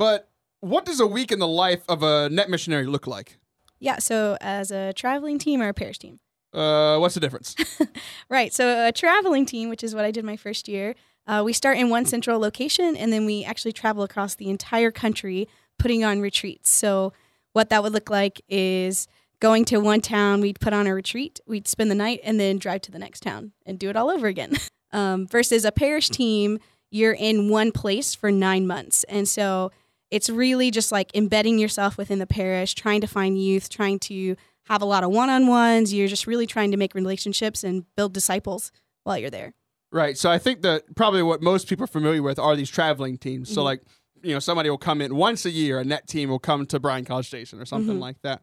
But 0.03 0.27
what 0.59 0.83
does 0.83 0.99
a 0.99 1.07
week 1.07 1.31
in 1.31 1.39
the 1.39 1.47
life 1.47 1.81
of 1.87 2.03
a 2.03 2.27
net 2.29 2.49
missionary 2.49 2.85
look 2.85 3.07
like? 3.07 3.37
Yeah, 3.79 3.99
so 3.99 4.37
as 4.41 4.69
a 4.69 4.91
traveling 4.91 5.39
team 5.39 5.61
or 5.61 5.69
a 5.69 5.73
parish 5.73 5.97
team? 5.97 6.19
Uh, 6.51 6.97
what's 6.97 7.13
the 7.13 7.21
difference? 7.21 7.55
Right, 8.29 8.53
so 8.53 8.87
a 8.87 8.91
traveling 8.91 9.45
team, 9.45 9.69
which 9.69 9.81
is 9.81 9.95
what 9.95 10.03
I 10.03 10.11
did 10.11 10.25
my 10.25 10.35
first 10.35 10.67
year, 10.67 10.95
uh, 11.25 11.41
we 11.45 11.53
start 11.53 11.77
in 11.77 11.89
one 11.89 12.05
central 12.05 12.37
location 12.37 12.97
and 12.97 13.13
then 13.13 13.25
we 13.25 13.45
actually 13.45 13.71
travel 13.71 14.03
across 14.03 14.35
the 14.35 14.49
entire 14.49 14.91
country 14.91 15.47
putting 15.79 16.03
on 16.03 16.19
retreats. 16.19 16.69
So, 16.69 17.13
what 17.53 17.69
that 17.69 17.81
would 17.81 17.93
look 17.93 18.09
like 18.09 18.41
is 18.49 19.07
going 19.39 19.63
to 19.65 19.77
one 19.77 20.01
town, 20.01 20.41
we'd 20.41 20.59
put 20.59 20.73
on 20.73 20.85
a 20.85 20.93
retreat, 20.93 21.39
we'd 21.47 21.69
spend 21.69 21.89
the 21.89 21.95
night, 21.95 22.19
and 22.25 22.41
then 22.41 22.57
drive 22.57 22.81
to 22.81 22.91
the 22.91 22.99
next 22.99 23.21
town 23.21 23.53
and 23.65 23.79
do 23.79 23.89
it 23.89 23.95
all 23.95 24.09
over 24.09 24.27
again. 24.27 24.57
um, 24.91 25.27
versus 25.27 25.63
a 25.63 25.71
parish 25.71 26.09
team, 26.09 26.59
you're 26.91 27.13
in 27.13 27.47
one 27.47 27.71
place 27.71 28.13
for 28.13 28.31
nine 28.31 28.67
months. 28.67 29.05
And 29.05 29.29
so 29.29 29.71
it's 30.13 30.29
really 30.29 30.69
just 30.71 30.91
like 30.91 31.09
embedding 31.15 31.57
yourself 31.57 31.97
within 31.97 32.19
the 32.19 32.27
parish, 32.27 32.73
trying 32.75 33.01
to 33.01 33.07
find 33.07 33.41
youth, 33.41 33.67
trying 33.69 33.97
to 33.99 34.35
have 34.65 34.81
a 34.81 34.85
lot 34.85 35.03
of 35.03 35.09
one 35.11 35.29
on 35.29 35.47
ones. 35.47 35.93
You're 35.93 36.07
just 36.07 36.27
really 36.27 36.45
trying 36.45 36.71
to 36.71 36.77
make 36.77 36.93
relationships 36.93 37.63
and 37.63 37.85
build 37.95 38.13
disciples 38.13 38.71
while 39.03 39.17
you're 39.17 39.29
there. 39.31 39.53
Right. 39.91 40.17
So 40.17 40.29
I 40.29 40.37
think 40.37 40.61
that 40.61 40.95
probably 40.95 41.23
what 41.23 41.41
most 41.41 41.67
people 41.67 41.83
are 41.85 41.87
familiar 41.87 42.21
with 42.21 42.37
are 42.39 42.55
these 42.55 42.69
traveling 42.69 43.17
teams. 43.17 43.49
So 43.49 43.61
Mhm. 43.61 43.65
like, 43.65 43.81
you 44.21 44.33
know, 44.33 44.39
somebody 44.39 44.69
will 44.69 44.77
come 44.77 45.01
in 45.01 45.15
once 45.15 45.45
a 45.45 45.51
year, 45.51 45.79
a 45.79 45.83
net 45.83 46.07
team 46.07 46.29
will 46.29 46.39
come 46.39 46.65
to 46.67 46.79
Bryan 46.79 47.05
College 47.05 47.27
Station 47.27 47.59
or 47.59 47.65
something 47.65 47.97
Mhm. 47.97 48.01
like 48.01 48.21
that. 48.21 48.41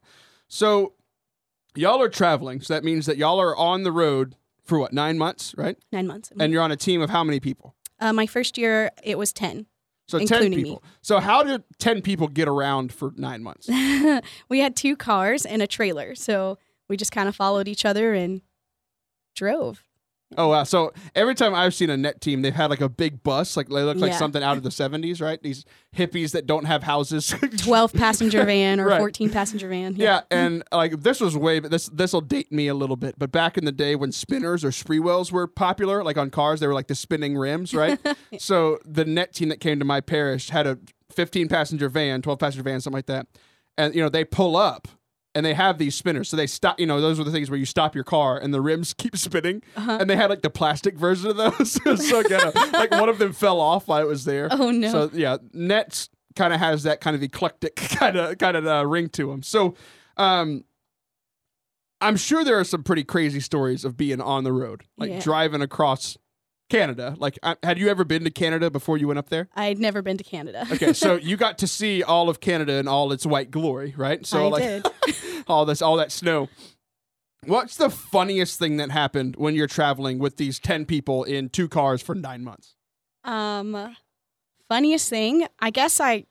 So 0.48 0.94
y'all 1.76 2.02
are 2.02 2.09
traveling. 2.09 2.61
So 2.61 2.74
that 2.74 2.85
means 2.85 3.06
that 3.06 3.16
y'all 3.16 3.40
are 3.40 3.56
on 3.56 3.85
the 3.85 3.92
road 3.92 4.35
for 4.64 4.78
what, 4.78 4.92
nine 4.92 5.18
months, 5.18 5.54
right? 5.56 5.76
Nine 5.92 6.06
months. 6.06 6.30
And 6.38 6.52
you're 6.52 6.62
on 6.62 6.70
a 6.72 6.76
team 6.76 7.00
of 7.00 7.11
how 7.11 7.22
many 7.24 7.38
people? 7.40 7.74
uh, 8.02 8.12
my 8.14 8.26
first 8.26 8.56
year, 8.56 8.90
it 9.04 9.18
was 9.18 9.30
10. 9.33 9.66
So 10.11 10.18
ten 10.18 10.23
Including 10.42 10.51
me. 10.51 10.64
people. 10.64 10.83
So 11.03 11.20
how 11.20 11.44
did 11.44 11.62
ten 11.79 12.03
people 12.03 12.27
get 12.27 12.49
around 12.49 12.92
for 12.92 13.12
nine 13.16 13.44
months? 13.44 13.68
we 14.49 14.59
had 14.59 14.75
two 14.75 14.96
cars 14.96 15.46
and 15.46 15.62
a 15.62 15.68
trailer. 15.68 16.16
So 16.16 16.59
we 16.88 16.96
just 16.96 17.12
kind 17.12 17.29
of 17.29 17.37
followed 17.37 17.68
each 17.68 17.85
other 17.85 18.12
and 18.12 18.42
drove. 19.37 19.85
Oh 20.37 20.49
wow! 20.49 20.62
So 20.62 20.93
every 21.14 21.35
time 21.35 21.55
I've 21.57 21.75
seen 21.75 21.90
a 21.90 21.97
net 21.97 22.21
team, 22.21 22.43
they've 22.43 22.55
had 22.55 22.71
like 22.71 22.81
a 22.81 22.88
big 22.88 23.23
bus, 23.25 23.57
like 23.57 23.69
they 23.69 23.83
look 23.83 23.97
like 23.97 24.12
Yeah. 24.12 24.19
something 24.19 24.43
out 24.43 24.57
of 24.57 24.62
the 24.62 24.71
'70s, 24.71 25.21
right? 25.21 25.43
These 25.43 25.64
hippies 25.97 26.31
that 26.33 26.47
don't 26.47 26.66
have 26.66 26.85
houses. 26.85 27.35
12 27.59 27.93
passenger 27.95 28.45
van 28.45 28.79
or 28.79 28.87
Right. 28.87 28.99
14 29.01 29.31
passenger 29.31 29.69
van. 29.69 29.97
Yeah, 29.97 30.21
and 30.31 30.62
like 30.71 31.03
this 31.03 31.21
was 31.21 31.37
way, 31.37 31.59
but 31.59 31.73
this 31.73 31.87
this 31.88 32.12
will 32.12 32.21
date 32.21 32.53
me 32.53 32.69
a 32.69 32.75
little 32.75 32.95
bit. 32.97 33.19
But 33.19 33.33
back 33.33 33.59
in 33.59 33.64
the 33.64 33.73
day 33.73 33.97
when 33.97 34.12
spinners 34.12 34.64
or 34.64 34.71
Sprewells 34.71 35.33
were 35.33 35.49
popular, 35.49 36.05
like 36.05 36.16
on 36.16 36.31
cars, 36.31 36.61
they 36.61 36.69
were 36.69 36.75
like 36.75 36.87
the 36.87 36.95
spinning 36.95 37.37
rims, 37.37 37.75
right? 37.75 37.99
so 38.38 38.79
the 38.85 39.05
net 39.05 39.35
team 39.35 39.49
that 39.49 39.59
came 39.59 39.81
to 39.81 39.85
my 39.85 40.01
parish 40.01 40.51
had 40.51 40.64
a 40.66 40.79
15 41.11 41.49
passenger 41.49 41.88
van, 41.88 42.23
12 42.23 42.38
passenger 42.38 42.62
van, 42.62 42.81
something 42.81 42.99
like 42.99 43.07
that, 43.07 43.27
and 43.77 43.97
you 43.97 44.01
know 44.01 44.09
they 44.09 44.25
pull 44.25 44.57
up 44.57 44.87
and 45.35 45.47
they 45.47 45.55
have 45.55 45.79
these 45.79 45.95
spinners, 45.95 46.29
so 46.29 46.37
they 46.37 46.47
stop. 46.47 46.81
You 46.81 46.87
know, 46.87 47.01
those 47.01 47.19
were 47.19 47.25
the 47.25 47.31
things 47.31 47.51
where 47.51 47.59
you 47.59 47.64
stop 47.66 47.95
your 47.95 48.05
car 48.05 48.37
and 48.38 48.53
the 48.53 48.61
rims 48.61 48.93
keep 48.99 49.16
spinning, 49.16 49.62
Uh-huh. 49.77 49.99
and 50.01 50.11
they 50.11 50.16
had 50.16 50.31
like 50.31 50.43
the 50.43 50.51
plastic 50.51 50.97
version 50.97 51.31
of 51.31 51.37
those. 51.37 51.73
So 52.09 52.23
ghetto. 52.23 52.53
like 52.73 52.90
one 52.90 53.09
of 53.09 53.19
them 53.19 53.33
fell 53.33 53.61
off 53.61 53.87
while 53.88 54.01
it 54.03 54.07
was 54.09 54.25
there. 54.25 54.49
Oh, 54.51 54.71
no. 54.71 54.90
So 54.90 55.11
yeah, 55.12 55.37
Nets 55.53 56.09
kind 56.37 56.53
of 56.55 56.61
has 56.61 56.83
that 56.85 57.01
kind 57.01 57.14
of 57.16 57.23
eclectic 57.23 57.77
kind 57.77 58.16
of 58.16 58.38
kind 58.38 58.57
of 58.57 58.66
uh, 58.66 58.87
ring 58.87 59.09
to 59.11 59.27
them. 59.31 59.43
So, 59.43 59.75
um, 60.16 60.64
I'm 62.01 62.16
sure 62.16 62.45
there 62.45 62.59
are 62.59 62.64
some 62.64 62.83
pretty 62.83 63.05
crazy 63.05 63.40
stories 63.40 63.85
of 63.85 63.97
being 63.97 64.21
on 64.21 64.45
the 64.45 64.53
road, 64.53 64.85
like 64.97 65.11
Yeah. 65.11 65.21
driving 65.21 65.61
across 65.61 66.16
Canada. 66.70 67.14
Like, 67.18 67.38
uh, 67.42 67.56
had 67.62 67.78
you 67.78 67.88
ever 67.88 68.04
been 68.04 68.24
to 68.24 68.30
Canada 68.30 68.70
before 68.70 68.96
you 68.96 69.09
went 69.09 69.18
up 69.18 69.28
there? 69.28 69.48
I'd 69.54 69.78
never 69.78 70.00
been 70.00 70.16
to 70.16 70.24
Canada. 70.24 70.66
Okay, 70.72 70.92
so 70.94 71.16
you 71.22 71.37
got 71.37 71.59
to 71.59 71.66
see 71.66 72.02
all 72.02 72.30
of 72.30 72.40
Canada 72.40 72.74
in 72.74 72.88
all 72.88 73.12
its 73.12 73.26
white 73.26 73.50
glory, 73.50 73.94
right? 73.96 74.24
So 74.24 74.46
I 74.46 74.48
like 74.48 74.62
did. 74.62 74.87
all 75.46 75.66
this, 75.66 75.83
all 75.83 75.96
that 75.96 76.11
snow. 76.12 76.48
What's 77.44 77.76
the 77.76 77.90
funniest 77.90 78.59
thing 78.59 78.76
that 78.78 78.90
happened 78.90 79.37
when 79.37 79.54
you're 79.54 79.66
traveling 79.66 80.18
with 80.18 80.37
these 80.37 80.59
ten 80.59 80.85
people 80.85 81.24
in 81.24 81.48
two 81.48 81.68
cars 81.68 82.02
for 82.02 82.14
nine 82.14 82.44
months? 82.44 82.74
Um, 83.24 83.96
funniest 84.68 85.09
thing, 85.11 85.46
I 85.59 85.70
guess 85.70 86.00
I. 86.00 86.24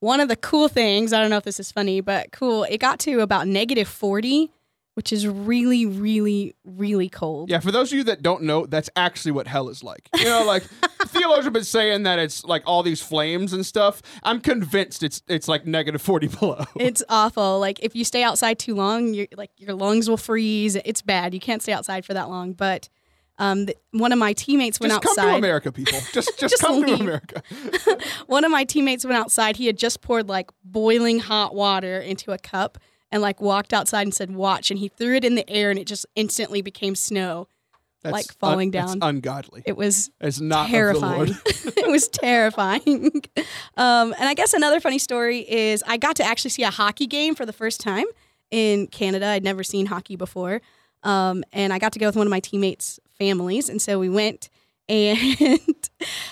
One 0.00 0.18
of 0.18 0.28
the 0.28 0.34
cool 0.34 0.66
things, 0.66 1.12
I 1.12 1.20
don't 1.20 1.30
know 1.30 1.36
if 1.36 1.44
this 1.44 1.60
is 1.60 1.70
funny, 1.70 2.00
but 2.00 2.32
cool. 2.32 2.64
It 2.64 2.78
got 2.78 2.98
to 3.00 3.20
about 3.20 3.46
negative 3.46 3.86
forty, 3.86 4.52
which 4.94 5.12
is 5.12 5.26
really, 5.26 5.86
really, 5.86 6.54
really 6.64 7.08
cold. 7.08 7.48
Yeah, 7.50 7.60
for 7.60 7.72
those 7.72 7.92
of 7.92 7.96
you 7.98 8.04
that 8.04 8.22
don't 8.22 8.42
know, 8.42 8.66
that's 8.66 8.90
actually 8.94 9.32
what 9.32 9.46
hell 9.46 9.68
is 9.68 9.82
like. 9.82 10.08
You 10.16 10.24
know, 10.24 10.44
like 10.44 10.62
theologians 11.06 11.44
have 11.44 11.52
been 11.52 11.64
saying 11.64 12.02
that 12.02 12.18
it's 12.18 12.44
like 12.44 12.62
all 12.66 12.82
these 12.82 13.00
flames 13.00 13.52
and 13.52 13.64
stuff. 13.64 14.02
I'm 14.22 14.40
convinced 14.40 15.02
it's 15.02 15.22
it's 15.28 15.48
like 15.48 15.66
negative 15.66 16.02
forty 16.02 16.28
below. 16.28 16.64
It's 16.76 17.02
awful. 17.08 17.58
Like 17.58 17.80
if 17.82 17.96
you 17.96 18.04
stay 18.04 18.22
outside 18.22 18.58
too 18.58 18.74
long, 18.74 19.14
you 19.14 19.26
like 19.36 19.50
your 19.56 19.74
lungs 19.74 20.08
will 20.10 20.16
freeze. 20.16 20.76
It's 20.76 21.02
bad. 21.02 21.32
You 21.34 21.40
can't 21.40 21.62
stay 21.62 21.72
outside 21.72 22.04
for 22.04 22.14
that 22.14 22.28
long. 22.28 22.52
But 22.52 22.88
um, 23.38 23.66
th- 23.66 23.78
one 23.92 24.12
of 24.12 24.18
my 24.18 24.34
teammates 24.34 24.78
went 24.78 24.92
just 24.92 25.02
come 25.02 25.14
to 25.14 25.20
outside. 25.22 25.38
America, 25.38 25.72
people. 25.72 25.98
Just 26.12 26.38
just, 26.38 26.38
Just 26.38 26.58
come 26.60 26.82
leave. 26.82 26.98
to 26.98 27.02
America. 27.02 27.42
one 28.26 28.44
of 28.44 28.50
my 28.50 28.62
teammates 28.64 29.04
went 29.06 29.16
outside. 29.16 29.56
He 29.56 29.66
had 29.66 29.78
just 29.78 30.02
poured 30.02 30.28
like 30.28 30.50
boiling 30.62 31.18
hot 31.18 31.54
water 31.54 31.98
into 31.98 32.32
a 32.32 32.38
cup 32.38 32.78
and 33.12 33.22
like 33.22 33.40
walked 33.40 33.72
outside 33.72 34.02
and 34.02 34.12
said, 34.14 34.34
"Watch!" 34.34 34.70
And 34.72 34.80
he 34.80 34.88
threw 34.88 35.14
it 35.14 35.24
in 35.24 35.36
the 35.36 35.48
air, 35.48 35.70
and 35.70 35.78
it 35.78 35.86
just 35.86 36.06
instantly 36.16 36.62
became 36.62 36.96
snow. 36.96 37.46
That's 38.02 38.12
Like 38.12 38.32
falling 38.40 38.72
that's 38.72 38.96
down. 38.96 39.08
ungodly. 39.16 39.62
It 39.64 39.76
was 39.76 40.10
It's 40.20 40.40
not 40.40 40.68
terrifying. 40.68 41.20
Of 41.20 41.28
the 41.28 41.34
Lord. 41.36 41.76
it 41.78 41.88
was 41.88 42.08
terrifying. 42.08 43.12
Um, 43.76 44.12
and 44.18 44.28
I 44.28 44.34
guess 44.34 44.54
another 44.54 44.80
funny 44.80 44.98
story 44.98 45.38
is 45.48 45.84
I 45.86 45.98
got 45.98 46.16
to 46.16 46.24
actually 46.24 46.50
see 46.50 46.64
a 46.64 46.70
hockey 46.70 47.06
game 47.06 47.36
for 47.36 47.46
the 47.46 47.52
first 47.52 47.80
time 47.80 48.06
in 48.50 48.88
Canada. 48.88 49.26
I'd 49.26 49.44
never 49.44 49.62
seen 49.62 49.86
hockey 49.86 50.16
before. 50.16 50.60
Um, 51.04 51.44
and 51.52 51.72
I 51.72 51.78
got 51.78 51.92
to 51.92 52.00
go 52.00 52.06
with 52.06 52.16
one 52.16 52.26
of 52.26 52.30
my 52.32 52.40
teammates' 52.40 52.98
families. 53.18 53.68
And 53.68 53.80
so 53.80 54.00
we 54.00 54.08
went, 54.08 54.48
and 54.88 55.68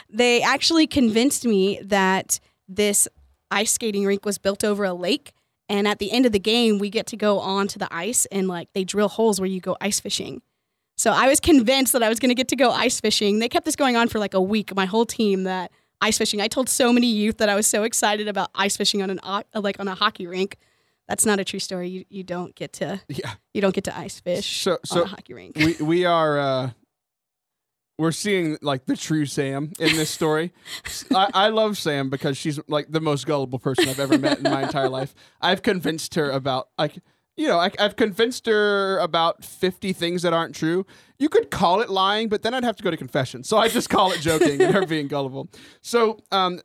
they 0.08 0.42
actually 0.42 0.88
convinced 0.88 1.44
me 1.46 1.78
that 1.84 2.40
this 2.68 3.06
ice 3.52 3.70
skating 3.72 4.04
rink 4.04 4.24
was 4.24 4.38
built 4.38 4.64
over 4.64 4.82
a 4.84 4.92
lake. 4.92 5.32
And 5.70 5.88
at 5.88 5.98
the 6.00 6.10
end 6.12 6.26
of 6.26 6.32
the 6.32 6.38
game, 6.40 6.78
we 6.78 6.90
get 6.90 7.06
to 7.06 7.16
go 7.16 7.38
onto 7.38 7.78
the 7.78 7.88
ice 7.94 8.26
and 8.26 8.46
like 8.48 8.68
they 8.74 8.84
drill 8.84 9.08
holes 9.08 9.40
where 9.40 9.48
you 9.48 9.60
go 9.60 9.76
ice 9.80 10.00
fishing. 10.00 10.42
So 10.98 11.12
I 11.12 11.28
was 11.28 11.40
convinced 11.40 11.92
that 11.94 12.02
I 12.02 12.08
was 12.10 12.18
going 12.18 12.28
to 12.28 12.34
get 12.34 12.48
to 12.48 12.56
go 12.56 12.70
ice 12.72 13.00
fishing. 13.00 13.38
They 13.38 13.48
kept 13.48 13.64
this 13.64 13.76
going 13.76 13.96
on 13.96 14.08
for 14.08 14.18
like 14.18 14.34
a 14.34 14.40
week. 14.42 14.74
My 14.76 14.84
whole 14.84 15.06
team 15.06 15.44
that 15.44 15.70
ice 16.02 16.18
fishing. 16.18 16.40
I 16.40 16.48
told 16.48 16.68
so 16.68 16.92
many 16.92 17.06
youth 17.06 17.38
that 17.38 17.48
I 17.48 17.54
was 17.54 17.66
so 17.66 17.84
excited 17.84 18.26
about 18.28 18.50
ice 18.54 18.76
fishing 18.76 19.00
on 19.00 19.10
an 19.10 19.20
like 19.54 19.80
on 19.80 19.88
a 19.88 19.94
hockey 19.94 20.26
rink. 20.26 20.56
That's 21.08 21.24
not 21.24 21.38
a 21.40 21.44
true 21.44 21.58
story. 21.60 21.88
You 21.88 22.04
you 22.08 22.22
don't 22.24 22.54
get 22.54 22.72
to 22.74 23.00
Yeah. 23.08 23.34
you 23.54 23.60
don't 23.60 23.74
get 23.74 23.84
to 23.84 23.96
ice 23.96 24.18
fish 24.20 24.62
So 24.62 24.72
on 24.72 24.78
so 24.84 25.02
a 25.02 25.06
hockey 25.06 25.34
rink. 25.34 25.56
we 25.56 25.74
we 25.80 26.04
are 26.04 26.38
uh 26.38 26.70
we're 28.00 28.12
seeing 28.12 28.56
like 28.62 28.86
the 28.86 28.96
true 28.96 29.26
Sam 29.26 29.72
in 29.78 29.94
this 29.96 30.10
story. 30.10 30.52
I, 31.14 31.30
I 31.34 31.48
love 31.48 31.76
Sam 31.76 32.08
because 32.08 32.38
she's 32.38 32.58
like 32.66 32.90
the 32.90 33.00
most 33.00 33.26
gullible 33.26 33.58
person 33.58 33.88
I've 33.88 34.00
ever 34.00 34.18
met 34.18 34.38
in 34.38 34.44
my 34.44 34.62
entire 34.62 34.88
life. 34.88 35.14
I've 35.40 35.62
convinced 35.62 36.14
her 36.14 36.30
about 36.30 36.68
like 36.78 36.98
you 37.36 37.46
know 37.46 37.58
I, 37.58 37.70
I've 37.78 37.96
convinced 37.96 38.46
her 38.46 38.98
about 38.98 39.44
fifty 39.44 39.92
things 39.92 40.22
that 40.22 40.32
aren't 40.32 40.54
true. 40.54 40.86
You 41.18 41.28
could 41.28 41.50
call 41.50 41.82
it 41.82 41.90
lying, 41.90 42.30
but 42.30 42.42
then 42.42 42.54
I'd 42.54 42.64
have 42.64 42.76
to 42.76 42.82
go 42.82 42.90
to 42.90 42.96
confession. 42.96 43.44
So 43.44 43.58
I 43.58 43.68
just 43.68 43.90
call 43.90 44.12
it 44.12 44.20
joking 44.20 44.62
and 44.62 44.74
her 44.74 44.86
being 44.86 45.06
gullible. 45.06 45.50
So 45.82 46.20
um, 46.32 46.60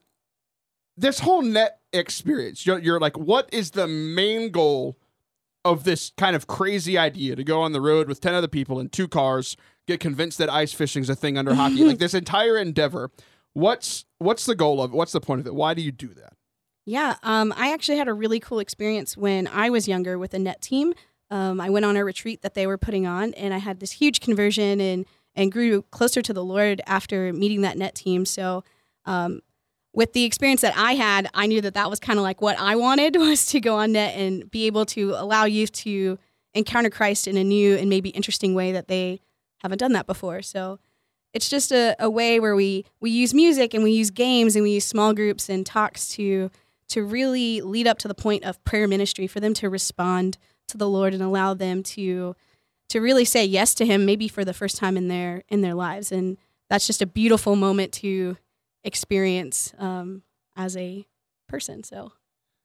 this 0.96 1.20
whole 1.20 1.42
net 1.42 1.80
experience, 1.92 2.66
you're, 2.66 2.80
you're 2.80 3.00
like, 3.00 3.18
what 3.18 3.50
is 3.52 3.72
the 3.72 3.88
main 3.88 4.52
goal 4.52 4.98
of 5.66 5.84
this 5.84 6.14
kind 6.18 6.36
of 6.36 6.48
crazy 6.48 6.98
idea 6.98 7.36
to 7.36 7.44
go 7.44 7.60
on 7.62 7.74
the 7.74 7.82
road 7.82 8.08
with 8.08 8.22
10 8.22 8.34
other 8.34 8.48
people 8.48 8.80
in 8.80 8.88
two 8.88 9.08
cars, 9.08 9.58
get 9.88 10.00
convinced 10.00 10.38
that 10.38 10.50
ice 10.50 10.74
fishing 10.74 11.02
is 11.02 11.10
a 11.10 11.16
thing 11.16 11.38
under 11.38 11.54
hockey. 11.54 11.84
Like 11.84 11.98
this 12.00 12.14
entire 12.14 12.58
endeavor, 12.58 13.12
what's 13.54 14.06
what's 14.20 14.46
the 14.46 14.56
goal 14.56 14.82
of 14.82 14.92
it? 14.92 14.96
What's 14.96 15.12
the 15.12 15.22
point 15.22 15.42
of 15.42 15.48
it? 15.48 15.56
Why 15.56 15.74
do 15.74 15.82
you 15.82 15.92
do 15.92 16.10
that? 16.10 16.34
Yeah, 16.86 17.16
um, 17.24 17.52
I 17.58 17.74
actually 17.74 17.98
had 17.98 18.08
a 18.08 18.14
really 18.14 18.40
cool 18.40 18.60
experience 18.60 19.18
when 19.18 19.48
I 19.48 19.72
was 19.72 19.88
younger 19.88 20.20
with 20.20 20.36
a 20.36 20.40
net 20.40 20.62
team. 20.62 20.94
Um, 21.32 21.60
I 21.60 21.72
went 21.72 21.84
on 21.84 21.98
a 21.98 22.06
retreat 22.06 22.44
that 22.44 22.54
they 22.54 22.68
were 22.68 22.78
putting 22.78 23.08
on, 23.08 23.34
and 23.34 23.54
I 23.54 23.58
had 23.58 23.80
this 23.80 23.92
huge 23.92 24.20
conversion 24.20 24.80
and 24.80 25.06
and 25.36 25.52
grew 25.52 25.82
closer 25.92 26.22
to 26.22 26.34
the 26.34 26.44
Lord 26.44 26.82
after 26.86 27.34
meeting 27.34 27.62
that 27.62 27.78
net 27.78 27.96
team. 27.96 28.26
So, 28.26 28.64
um, 29.06 29.42
with 29.94 30.14
the 30.14 30.24
experience 30.24 30.62
that 30.62 30.78
I 30.78 30.94
had, 30.94 31.30
I 31.34 31.48
knew 31.48 31.62
that 31.62 31.74
that 31.74 31.90
was 31.90 32.00
kind 32.00 32.20
of 32.20 32.24
like 32.24 32.42
what 32.42 32.60
I 32.60 32.76
wanted 32.76 33.16
was 33.20 33.48
to 33.48 33.60
go 33.60 33.78
on 33.78 33.94
net 33.94 34.16
and 34.16 34.50
be 34.50 34.68
able 34.68 34.86
to 34.88 35.12
allow 35.12 35.46
youth 35.46 35.72
to 35.74 36.20
encounter 36.54 36.90
Christ 36.90 37.28
in 37.28 37.36
a 37.36 37.44
new 37.44 37.76
and 37.76 37.90
maybe 37.90 38.10
interesting 38.10 38.54
way 38.54 38.72
that 38.72 38.88
they 38.88 39.20
haven't 39.66 39.80
done 39.80 39.94
that 39.94 40.06
before. 40.06 40.42
So 40.42 40.80
it's 41.34 41.50
just 41.50 41.72
a, 41.72 41.96
a 42.00 42.10
way 42.10 42.40
where 42.40 42.56
we 42.56 42.86
we 43.00 43.10
use 43.10 43.34
music 43.34 43.74
and 43.74 43.84
we 43.84 43.92
use 43.92 44.12
games 44.12 44.56
and 44.56 44.64
we 44.64 44.72
use 44.72 44.86
small 44.86 45.14
groups 45.14 45.50
and 45.50 45.66
talks 45.66 46.08
to 46.10 46.50
to 46.88 47.04
really 47.04 47.62
lead 47.62 47.88
up 47.88 47.98
to 48.00 48.08
the 48.08 48.14
point 48.14 48.44
of 48.46 48.64
prayer 48.64 48.88
ministry 48.88 49.28
for 49.28 49.40
them 49.40 49.54
to 49.56 49.70
respond 49.70 50.38
to 50.68 50.78
the 50.78 50.88
Lord 50.88 51.14
and 51.14 51.24
allow 51.24 51.54
them 51.54 51.84
to 51.84 52.36
to 52.90 53.00
really 53.00 53.26
say 53.26 53.44
yes 53.44 53.74
to 53.76 53.86
him 53.86 54.06
maybe 54.06 54.28
for 54.28 54.46
the 54.46 54.54
first 54.54 54.78
time 54.78 54.96
in 54.96 55.08
their 55.08 55.44
in 55.50 55.62
their 55.62 55.74
lives 55.74 56.12
and 56.12 56.38
that's 56.70 56.88
just 56.88 57.02
a 57.02 57.08
beautiful 57.08 57.56
moment 57.56 57.92
to 57.92 58.38
experience 58.84 59.74
um, 59.80 60.22
as 60.56 60.78
a 60.78 61.06
person 61.50 61.84
so 61.84 62.14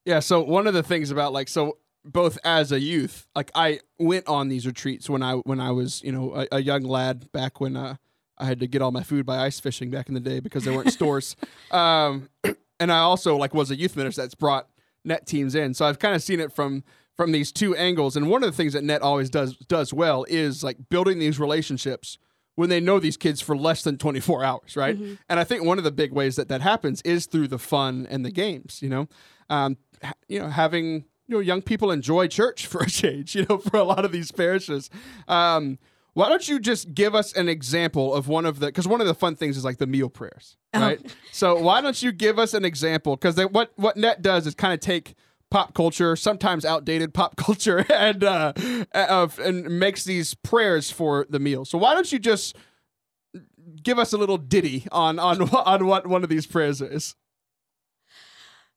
Yeah, 0.04 0.20
so 0.20 0.42
one 0.42 0.66
of 0.66 0.74
the 0.74 0.82
things 0.82 1.10
about 1.10 1.32
like 1.32 1.48
so 1.48 1.78
both 2.04 2.38
as 2.44 2.72
a 2.72 2.80
youth, 2.80 3.26
like 3.34 3.50
I 3.54 3.80
went 3.98 4.26
on 4.26 4.48
these 4.48 4.66
retreats 4.66 5.10
when 5.10 5.22
I 5.22 5.34
when 5.34 5.60
I 5.60 5.70
was, 5.70 6.02
you 6.02 6.12
know, 6.12 6.34
a, 6.34 6.56
a 6.56 6.62
young 6.62 6.82
lad 6.82 7.30
back 7.32 7.60
when 7.60 7.76
uh, 7.76 7.96
I 8.38 8.46
had 8.46 8.60
to 8.60 8.66
get 8.66 8.82
all 8.82 8.90
my 8.90 9.02
food 9.02 9.26
by 9.26 9.38
ice 9.38 9.60
fishing 9.60 9.90
back 9.90 10.08
in 10.08 10.14
the 10.14 10.20
day 10.20 10.40
because 10.40 10.64
there 10.64 10.74
weren't 10.74 10.92
stores. 10.92 11.36
Um, 11.70 12.28
and 12.80 12.90
I 12.90 12.98
also 12.98 13.36
like 13.36 13.54
was 13.54 13.70
a 13.70 13.76
youth 13.76 13.96
minister 13.96 14.22
that's 14.22 14.34
brought 14.34 14.68
net 15.04 15.26
teams 15.26 15.54
in. 15.54 15.74
So 15.74 15.86
I've 15.86 15.98
kind 15.98 16.14
of 16.14 16.22
seen 16.22 16.40
it 16.40 16.52
from 16.52 16.84
from 17.16 17.32
these 17.32 17.52
two 17.52 17.76
angles. 17.76 18.16
And 18.16 18.30
one 18.30 18.42
of 18.42 18.50
the 18.50 18.56
things 18.56 18.72
that 18.72 18.82
Net 18.82 19.02
always 19.02 19.28
does 19.28 19.56
does 19.56 19.92
well 19.92 20.24
is 20.28 20.64
like 20.64 20.88
building 20.88 21.18
these 21.18 21.38
relationships 21.38 22.16
when 22.54 22.70
they 22.70 22.80
know 22.80 22.98
these 22.98 23.16
kids 23.16 23.40
for 23.40 23.56
less 23.56 23.82
than 23.82 23.96
24 23.96 24.44
hours, 24.44 24.76
right? 24.76 24.96
And 25.28 25.40
I 25.40 25.44
think 25.44 25.64
one 25.64 25.78
of 25.78 25.84
the 25.84 25.92
big 25.92 26.12
ways 26.12 26.36
that 26.36 26.48
that 26.48 26.62
happens 26.62 27.00
is 27.02 27.26
through 27.26 27.48
the 27.48 27.58
fun 27.58 28.06
and 28.10 28.24
the 28.24 28.30
games, 28.30 28.80
you 28.82 28.88
know. 28.88 29.08
Um, 29.50 29.76
you 30.28 30.38
know, 30.38 30.48
having 30.48 31.04
you 31.30 31.36
know 31.36 31.40
young 31.40 31.62
people 31.62 31.90
enjoy 31.90 32.26
church 32.26 32.66
for 32.66 32.82
a 32.82 32.90
change, 32.90 33.34
you 33.34 33.46
know, 33.48 33.58
for 33.58 33.76
a 33.76 33.84
lot 33.84 34.04
of 34.04 34.12
these 34.12 34.32
parishes. 34.32 34.90
Um, 35.28 35.78
why 36.12 36.28
don't 36.28 36.46
you 36.48 36.58
just 36.58 36.92
give 36.92 37.14
us 37.14 37.32
an 37.34 37.48
example 37.48 38.12
of 38.12 38.26
one 38.26 38.44
of 38.44 38.58
the 38.58 38.66
because 38.66 38.88
one 38.88 39.00
of 39.00 39.06
the 39.06 39.14
fun 39.14 39.36
things 39.36 39.56
is 39.56 39.64
like 39.64 39.78
the 39.78 39.86
meal 39.86 40.08
prayers, 40.08 40.56
right? 40.74 41.16
So 41.30 41.56
why 41.56 41.80
don't 41.80 42.02
you 42.02 42.10
give 42.10 42.38
us 42.38 42.52
an 42.52 42.64
example? 42.64 43.14
Because 43.14 43.36
what 43.52 43.72
what 43.76 43.96
Net 43.96 44.20
does 44.20 44.46
is 44.46 44.54
kind 44.56 44.74
of 44.74 44.80
take 44.80 45.14
pop 45.52 45.72
culture, 45.72 46.16
sometimes 46.16 46.64
outdated 46.64 47.14
pop 47.14 47.36
culture, 47.36 47.86
and 47.88 48.24
uh, 48.24 48.52
of 48.92 49.38
and 49.38 49.78
makes 49.78 50.02
these 50.02 50.34
prayers 50.34 50.90
for 50.90 51.26
the 51.30 51.38
meal. 51.38 51.64
So 51.64 51.78
why 51.78 51.94
don't 51.94 52.10
you 52.10 52.18
just 52.18 52.56
give 53.80 53.98
us 54.00 54.12
a 54.12 54.18
little 54.18 54.36
ditty 54.36 54.86
on 54.90 55.20
on 55.20 55.42
on 55.54 55.86
what 55.86 56.08
one 56.08 56.24
of 56.24 56.28
these 56.28 56.46
prayers 56.46 56.80
is? 56.80 57.14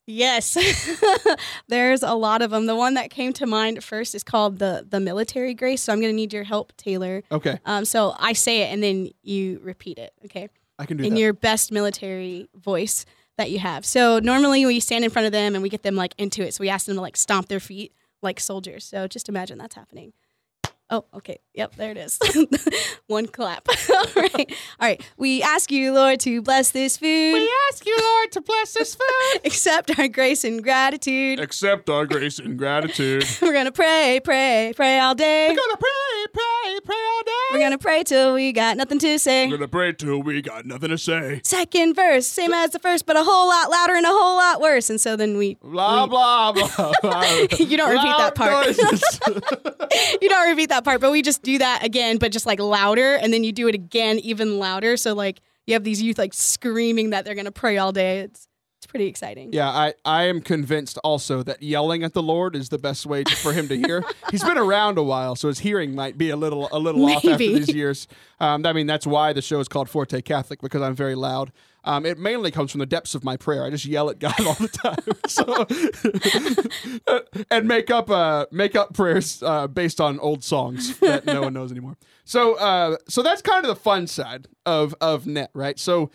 Yes, 0.06 0.58
there's 1.68 2.04
a 2.04 2.14
lot 2.14 2.42
of 2.42 2.52
them. 2.52 2.66
The 2.66 2.76
one 2.76 2.96
that 2.96 3.10
came 3.10 3.32
to 3.34 3.46
mind 3.46 3.84
first 3.84 4.14
is 4.16 4.24
called 4.24 4.60
the 4.60 4.86
the 4.88 5.00
military 5.00 5.54
grace. 5.54 5.82
So 5.84 5.94
I'm 5.94 6.02
going 6.02 6.12
to 6.12 6.16
need 6.16 6.34
your 6.34 6.44
help, 6.44 6.74
Taylor. 6.78 7.24
Okay, 7.32 7.60
Um, 7.66 7.86
so 7.86 8.14
I 8.20 8.34
say 8.34 8.64
it 8.64 8.74
and 8.74 8.84
then 8.84 9.12
you 9.22 9.60
repeat 9.64 9.98
it. 9.98 10.14
Okay. 10.26 10.50
I 10.80 10.86
can 10.86 10.98
do 10.98 11.04
it. 11.04 11.08
in 11.08 11.14
that. 11.14 11.20
your 11.20 11.34
best 11.34 11.72
military 11.72 12.50
voice 12.56 13.06
that 13.38 13.50
you 13.52 13.60
have. 13.60 13.86
So 13.86 14.20
normally 14.20 14.66
we 14.66 14.80
stand 14.80 15.04
in 15.06 15.10
front 15.10 15.26
of 15.28 15.32
them 15.32 15.56
and 15.56 15.64
we 15.64 15.70
get 15.70 15.84
them 15.84 15.96
like 15.96 16.14
into 16.18 16.44
it. 16.44 16.54
So 16.54 16.62
we 16.62 16.70
ask 16.70 16.86
them 16.86 16.96
to 16.96 17.02
like 17.02 17.16
stomp 17.16 17.48
their 17.48 17.60
feet 17.60 17.94
like 18.22 18.40
soldiers. 18.40 18.84
So 18.86 19.08
just 19.08 19.30
imagine 19.30 19.58
that's 19.58 19.76
happening. 19.76 20.14
Oh, 20.90 21.06
okay. 21.16 21.40
Yep, 21.56 21.76
there 21.76 21.92
it 21.92 21.98
is. 21.98 22.20
One 23.08 23.26
clap. 23.26 23.68
All 23.90 24.06
right. 24.16 24.36
All 24.80 24.88
right. 24.88 25.02
We 25.18 25.42
ask 25.42 25.72
you, 25.72 25.92
Lord, 25.94 26.20
to 26.22 26.42
bless 26.42 26.70
this 26.72 26.98
food. 26.98 27.34
We 27.34 27.52
ask 27.72 27.86
you, 27.86 27.98
Lord, 28.00 28.32
to 28.34 28.42
bless 28.42 28.74
this 28.74 28.94
food. 29.34 29.42
Accept 29.46 29.98
our 29.98 30.08
grace 30.08 30.44
and 30.44 30.62
gratitude. 30.62 31.40
Accept 31.40 31.90
our 31.90 32.06
grace 32.06 32.38
and 32.38 32.58
gratitude. 32.60 33.24
We're 33.42 33.54
going 33.54 33.66
to 33.66 33.72
pray, 33.72 34.20
pray, 34.24 34.74
pray 34.76 35.00
all 35.00 35.16
day. 35.16 35.48
We're 35.50 35.56
gonna 35.56 35.78
pray, 35.78 36.26
pray, 36.34 36.80
pray 36.86 36.96
all 36.96 37.24
day. 37.24 37.32
We're 37.52 37.60
going 37.60 37.72
to 37.72 37.78
pray 37.78 38.04
till 38.04 38.34
we 38.34 38.52
got 38.52 38.78
nothing 38.78 39.00
to 39.00 39.18
say. 39.20 39.48
We're 39.48 39.58
gonna 39.58 39.68
pray 39.68 39.94
till 39.94 40.22
we 40.22 40.42
got 40.42 40.66
nothing 40.66 40.90
to 40.90 40.98
say. 40.98 41.42
Second 41.44 41.96
verse, 41.96 42.28
same 42.28 42.54
as 42.54 42.72
the 42.72 42.80
first, 42.80 43.06
but 43.06 43.16
a 43.16 43.24
whole 43.24 43.48
lot 43.48 43.70
louder 43.72 43.94
and 43.96 44.06
a 44.06 44.10
whole 44.10 44.36
lot 44.38 44.60
worse. 44.62 44.90
And 44.90 45.00
so 45.00 45.16
then 45.16 45.38
we, 45.38 45.56
Blah 45.56 46.04
we- 46.04 46.10
blah 46.10 46.52
blah. 46.52 46.92
blah. 47.02 47.24
You 47.58 47.78
don't 47.78 47.92
repeat 47.92 48.18
that 48.18 48.34
part. 48.36 48.68
you 50.22 50.30
don't 50.30 50.50
repeat 50.50 50.70
that 50.84 50.90
part, 50.90 51.02
but 51.02 51.12
we 51.12 51.22
just 51.22 51.42
do 51.44 51.58
that 51.58 51.84
again, 51.84 52.18
but 52.18 52.32
just 52.32 52.46
like 52.46 52.60
louder, 52.60 53.16
and 53.16 53.34
then 53.34 53.44
you 53.44 53.52
do 53.52 53.68
it 53.68 53.76
again 53.76 54.20
even 54.20 54.60
louder. 54.60 54.98
So 54.98 55.14
like 55.14 55.42
you 55.66 55.74
have 55.74 55.84
these 55.84 56.02
youth 56.02 56.18
like 56.18 56.34
screaming 56.34 57.12
that 57.12 57.26
they're 57.26 57.36
gonna 57.36 57.52
pray 57.52 57.78
all 57.78 57.92
day. 57.92 58.20
It's 58.20 58.48
it's 58.80 58.88
pretty 58.88 59.08
exciting. 59.08 59.54
yeah, 59.54 59.70
I, 59.70 59.94
I 60.04 60.24
am 60.24 60.42
convinced 60.42 60.98
also 61.06 61.42
that 61.44 61.64
yelling 61.64 62.04
at 62.04 62.12
the 62.12 62.22
Lord 62.22 62.54
is 62.54 62.68
the 62.68 62.78
best 62.78 63.06
way 63.06 63.24
to, 63.24 63.34
for 63.34 63.54
him 63.54 63.70
to 63.70 63.78
hear. 63.78 64.04
He's 64.30 64.44
been 64.44 64.58
around 64.58 64.98
a 64.98 65.04
while, 65.04 65.38
so 65.38 65.48
his 65.48 65.60
hearing 65.60 65.96
might 65.96 66.18
be 66.18 66.32
a 66.32 66.36
little 66.36 66.68
a 66.70 66.80
little 66.80 67.06
off 67.06 67.24
after 67.24 67.38
these 67.38 67.74
years. 67.74 68.10
Um, 68.42 68.66
I 68.66 68.74
mean, 68.74 68.88
that's 68.88 69.08
why 69.08 69.32
the 69.32 69.42
show 69.42 69.62
is 69.62 69.70
called 69.70 69.90
Forte 69.90 70.22
Catholic 70.24 70.62
because 70.62 70.82
I'm 70.82 70.96
very 70.96 71.16
loud. 71.16 71.54
Um, 71.86 72.06
it 72.06 72.18
mainly 72.18 72.50
comes 72.50 72.72
from 72.72 72.80
the 72.80 72.86
depths 72.86 73.14
of 73.14 73.24
my 73.24 73.36
prayer. 73.36 73.66
I 73.66 73.70
just 73.70 73.86
yell 73.86 74.10
at 74.10 74.20
God 74.20 74.40
all 74.40 74.54
the 74.54 74.68
time. 74.84 74.96
So, 77.28 77.44
and 77.52 77.68
make 77.68 77.92
up 77.92 78.10
uh, 78.10 78.46
make 78.52 78.76
up 78.76 78.94
prayers 78.94 79.44
uh, 79.44 79.68
based 79.68 80.00
on 80.00 80.20
old 80.20 80.44
songs 80.44 80.98
that 81.00 81.26
no 81.26 81.42
one 81.42 81.54
knows 81.54 81.72
anymore. 81.72 81.98
So 82.24 82.56
uh, 82.56 82.98
so 83.10 83.22
that's 83.22 83.42
kind 83.42 83.66
of 83.66 83.70
the 83.70 83.82
fun 83.82 84.08
side 84.08 84.48
of 84.66 84.96
of 85.02 85.28
net, 85.28 85.50
right? 85.54 85.78
So 85.78 86.10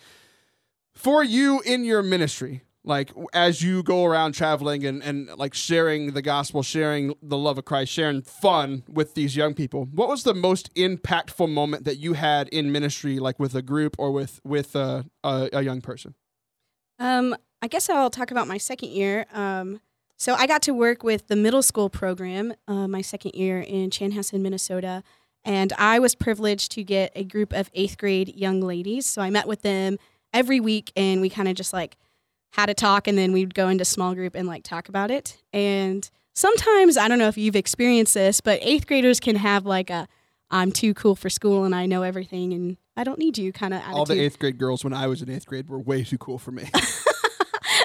for 0.95 1.23
you 1.23 1.61
in 1.61 1.85
your 1.85 2.03
ministry, 2.03 2.63
like 2.85 3.13
as 3.33 3.63
you 3.63 3.83
go 3.83 4.05
around 4.05 4.33
traveling 4.33 4.85
and, 4.85 5.03
and 5.03 5.29
like 5.37 5.55
sharing 5.55 6.13
the 6.13 6.23
gospel, 6.23 6.63
sharing 6.63 7.15
the 7.23 7.37
love 7.37 7.59
of 7.59 7.65
Christ, 7.65 7.93
sharing 7.93 8.23
fun 8.23 8.85
with 8.89 9.15
these 9.15 9.37
young 9.37 9.55
people, 9.55 9.85
what 9.93 10.09
was 10.09 10.23
the 10.23 10.35
most 10.35 10.73
impactful 10.75 11.51
moment 11.51 11.85
that 11.85 11.99
you 11.99 12.15
had 12.15 12.49
in 12.49 12.73
ministry, 12.73 13.19
like 13.19 13.39
with 13.39 13.55
a 13.55 13.63
group 13.63 13.97
or 13.99 14.11
with 14.11 14.41
with 14.45 14.75
uh, 14.75 15.03
a, 15.23 15.49
a 15.53 15.63
young 15.63 15.81
person? 15.81 16.15
Um, 16.99 17.37
I 17.61 17.69
guess 17.69 17.89
I'll 17.89 18.11
talk 18.11 18.31
about 18.31 18.49
my 18.49 18.59
second 18.59 18.91
year. 18.91 19.27
Um, 19.33 19.81
so 20.17 20.35
I 20.35 20.47
got 20.47 20.63
to 20.63 20.75
work 20.75 21.05
with 21.05 21.29
the 21.29 21.37
middle 21.37 21.63
school 21.63 21.89
program 21.89 22.53
uh, 22.67 22.89
my 22.89 23.03
second 23.03 23.35
year 23.35 23.61
in 23.61 23.91
Chanhassen, 23.91 24.41
Minnesota, 24.41 25.05
and 25.45 25.73
I 25.79 25.99
was 25.99 26.15
privileged 26.15 26.73
to 26.73 26.83
get 26.83 27.13
a 27.15 27.23
group 27.23 27.53
of 27.53 27.71
eighth 27.75 27.99
grade 27.99 28.35
young 28.35 28.61
ladies. 28.61 29.07
So 29.07 29.23
I 29.23 29.31
met 29.31 29.47
with 29.47 29.63
them 29.63 29.99
every 30.33 30.59
week, 30.59 30.93
and 30.97 31.21
we 31.21 31.31
kind 31.31 31.49
of 31.49 31.55
just 31.55 31.73
like 31.73 31.97
had 32.51 32.71
a 32.71 32.75
talk, 32.75 33.07
and 33.07 33.17
then 33.17 33.33
we'd 33.33 33.55
go 33.55 33.69
into 33.69 33.85
small 33.85 34.15
group 34.15 34.35
and 34.35 34.49
like 34.49 34.65
talk 34.65 34.89
about 34.89 35.11
it. 35.11 35.39
And 35.53 36.09
sometimes 36.35 36.97
I 36.97 37.09
don't 37.09 37.19
know 37.19 37.29
if 37.29 37.39
you've 37.39 37.57
experienced 37.57 38.15
this, 38.15 38.41
but 38.41 38.59
eighth 38.63 38.87
graders 38.87 39.21
can 39.21 39.37
have 39.37 39.67
like 39.67 39.91
a 39.91 40.09
I'm 40.51 40.73
too 40.73 40.95
cool 40.95 41.15
for 41.15 41.29
school 41.29 41.65
and 41.65 41.75
I 41.75 41.85
know 41.85 42.03
everything 42.03 42.55
and 42.55 42.79
I 42.97 43.05
don't 43.05 43.19
need 43.19 43.37
you 43.37 43.53
kind 43.53 43.75
of 43.75 43.81
attitude. 43.81 43.99
All 43.99 44.07
the 44.07 44.21
eighth 44.21 44.39
grade 44.39 44.57
girls 44.57 44.83
when 44.83 44.95
I 44.95 45.07
was 45.07 45.21
in 45.21 45.29
eighth 45.31 45.47
grade 45.47 45.69
were 45.69 45.79
way 45.79 46.05
too 46.05 46.17
cool 46.17 46.39
for 46.39 46.53
me. 46.53 46.71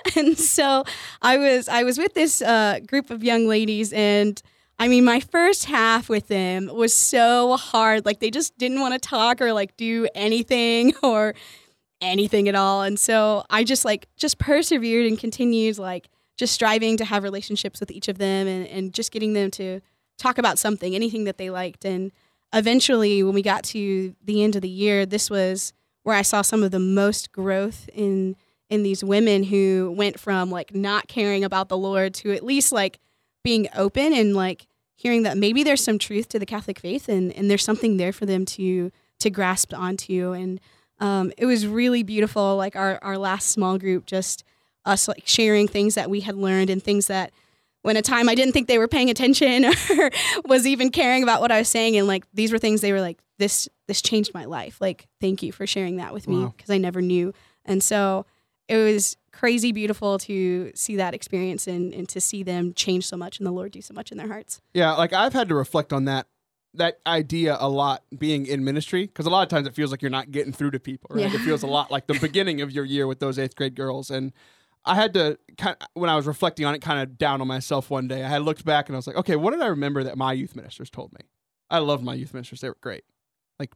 and 0.15 0.37
so 0.37 0.83
I 1.21 1.37
was 1.37 1.67
I 1.67 1.83
was 1.83 1.97
with 1.97 2.13
this 2.13 2.41
uh, 2.41 2.79
group 2.85 3.09
of 3.09 3.23
young 3.23 3.47
ladies, 3.47 3.93
and 3.93 4.41
I 4.79 4.87
mean, 4.87 5.05
my 5.05 5.19
first 5.19 5.65
half 5.65 6.09
with 6.09 6.27
them 6.27 6.69
was 6.73 6.93
so 6.93 7.57
hard. 7.57 8.05
Like 8.05 8.19
they 8.19 8.31
just 8.31 8.57
didn't 8.57 8.79
want 8.79 8.93
to 8.93 8.99
talk 8.99 9.41
or 9.41 9.53
like 9.53 9.77
do 9.77 10.07
anything 10.15 10.93
or 11.03 11.35
anything 12.03 12.47
at 12.47 12.55
all. 12.55 12.81
And 12.83 12.99
so 12.99 13.43
I 13.49 13.63
just 13.63 13.85
like 13.85 14.07
just 14.15 14.37
persevered 14.37 15.07
and 15.07 15.17
continued 15.17 15.77
like 15.77 16.09
just 16.37 16.53
striving 16.53 16.97
to 16.97 17.05
have 17.05 17.23
relationships 17.23 17.79
with 17.79 17.91
each 17.91 18.07
of 18.07 18.17
them 18.17 18.47
and, 18.47 18.67
and 18.67 18.93
just 18.93 19.11
getting 19.11 19.33
them 19.33 19.51
to 19.51 19.81
talk 20.17 20.37
about 20.37 20.59
something, 20.59 20.95
anything 20.95 21.23
that 21.25 21.37
they 21.37 21.49
liked. 21.49 21.85
And 21.85 22.11
eventually 22.53 23.23
when 23.23 23.33
we 23.33 23.41
got 23.41 23.63
to 23.65 24.15
the 24.23 24.43
end 24.43 24.55
of 24.55 24.61
the 24.61 24.69
year, 24.69 25.05
this 25.05 25.29
was 25.29 25.73
where 26.03 26.15
I 26.15 26.21
saw 26.21 26.41
some 26.41 26.63
of 26.63 26.71
the 26.71 26.79
most 26.79 27.31
growth 27.31 27.89
in 27.93 28.35
in 28.69 28.81
these 28.81 29.03
women 29.03 29.43
who 29.43 29.93
went 29.95 30.19
from 30.19 30.49
like 30.49 30.73
not 30.73 31.07
caring 31.07 31.43
about 31.43 31.69
the 31.69 31.77
Lord 31.77 32.13
to 32.15 32.31
at 32.31 32.43
least 32.43 32.71
like 32.71 32.99
being 33.43 33.67
open 33.75 34.13
and 34.13 34.35
like 34.35 34.65
hearing 34.95 35.23
that 35.23 35.37
maybe 35.37 35.63
there's 35.63 35.83
some 35.83 35.99
truth 35.99 36.29
to 36.29 36.39
the 36.39 36.45
Catholic 36.45 36.79
faith 36.79 37.07
and, 37.07 37.31
and 37.33 37.51
there's 37.51 37.63
something 37.63 37.97
there 37.97 38.13
for 38.13 38.25
them 38.25 38.45
to 38.45 38.91
to 39.19 39.29
grasp 39.29 39.73
onto. 39.73 40.31
And 40.31 40.59
um, 41.03 41.31
it 41.37 41.45
was 41.45 41.67
really 41.67 42.01
beautiful. 42.01 42.55
Like 42.55 42.75
our, 42.75 42.97
our 43.03 43.17
last 43.17 43.49
small 43.49 43.77
group, 43.77 44.05
just 44.05 44.43
us 44.85 45.07
like 45.07 45.23
sharing 45.25 45.67
things 45.67 45.95
that 45.95 46.09
we 46.09 46.21
had 46.21 46.35
learned 46.35 46.69
and 46.69 46.81
things 46.81 47.07
that 47.07 47.31
when 47.81 47.97
a 47.97 48.01
time 48.01 48.29
I 48.29 48.35
didn't 48.35 48.53
think 48.53 48.69
they 48.69 48.77
were 48.77 48.87
paying 48.87 49.09
attention 49.09 49.65
or 49.99 50.09
was 50.45 50.65
even 50.65 50.89
caring 50.89 51.21
about 51.21 51.41
what 51.41 51.51
I 51.51 51.59
was 51.59 51.67
saying. 51.67 51.97
And 51.97 52.07
like 52.07 52.23
these 52.33 52.51
were 52.53 52.57
things 52.59 52.79
they 52.79 52.93
were 52.93 53.01
like, 53.01 53.19
this 53.37 53.67
this 53.87 54.01
changed 54.01 54.33
my 54.33 54.45
life. 54.45 54.79
Like, 54.79 55.07
thank 55.19 55.43
you 55.43 55.51
for 55.51 55.67
sharing 55.67 55.97
that 55.97 56.13
with 56.13 56.27
me 56.27 56.43
Wow. 56.43 56.53
because 56.55 56.69
I 56.69 56.77
never 56.77 57.01
knew. 57.01 57.33
And 57.65 57.83
so 57.83 58.25
it 58.69 58.77
was 58.77 59.17
crazy 59.33 59.73
beautiful 59.73 60.17
to 60.19 60.71
see 60.75 60.95
that 60.95 61.13
experience 61.13 61.67
and, 61.67 61.93
and 61.93 62.07
to 62.07 62.21
see 62.21 62.43
them 62.43 62.73
change 62.73 63.05
so 63.05 63.17
much 63.17 63.39
and 63.39 63.45
the 63.45 63.51
Lord 63.51 63.73
do 63.73 63.81
so 63.81 63.93
much 63.93 64.11
in 64.11 64.17
their 64.17 64.27
hearts. 64.27 64.61
Yeah, 64.73 64.93
like 64.93 65.11
I've 65.11 65.33
had 65.33 65.49
to 65.49 65.55
reflect 65.55 65.91
on 65.91 66.05
that 66.05 66.27
that 66.75 66.99
idea 67.05 67.57
a 67.59 67.69
lot 67.69 68.03
being 68.17 68.45
in 68.45 68.63
ministry 68.63 69.05
because 69.05 69.25
a 69.25 69.29
lot 69.29 69.43
of 69.43 69.49
times 69.49 69.67
it 69.67 69.75
feels 69.75 69.91
like 69.91 70.01
you're 70.01 70.11
not 70.11 70.31
getting 70.31 70.51
through 70.51 70.71
to 70.71 70.79
people, 70.79 71.09
right? 71.11 71.31
Yeah. 71.31 71.35
It 71.35 71.41
feels 71.41 71.63
a 71.63 71.67
lot 71.67 71.91
like 71.91 72.07
the 72.07 72.13
beginning 72.21 72.61
of 72.61 72.71
your 72.71 72.85
year 72.85 73.07
with 73.07 73.19
those 73.19 73.37
eighth 73.37 73.55
grade 73.55 73.75
girls, 73.75 74.09
and 74.09 74.33
I 74.85 74.95
had 74.95 75.13
to 75.13 75.37
kind 75.57 75.77
when 75.93 76.09
I 76.09 76.15
was 76.15 76.25
reflecting 76.25 76.65
on 76.65 76.73
it, 76.75 76.81
kind 76.81 77.01
of 77.01 77.17
down 77.17 77.41
on 77.41 77.47
myself 77.47 77.89
one 77.89 78.07
day. 78.07 78.23
I 78.23 78.27
had 78.27 78.41
looked 78.41 78.65
back 78.65 78.89
and 78.89 78.95
I 78.95 78.97
was 78.97 79.07
like, 79.07 79.15
okay, 79.17 79.35
what 79.35 79.51
did 79.51 79.61
I 79.61 79.67
remember 79.67 80.03
that 80.03 80.17
my 80.17 80.33
youth 80.33 80.55
ministers 80.55 80.89
told 80.89 81.13
me? 81.13 81.21
I 81.69 81.79
loved 81.79 82.03
my 82.03 82.13
youth 82.13 82.33
ministers; 82.33 82.61
they 82.61 82.69
were 82.69 82.77
great. 82.81 83.03
Like, 83.59 83.71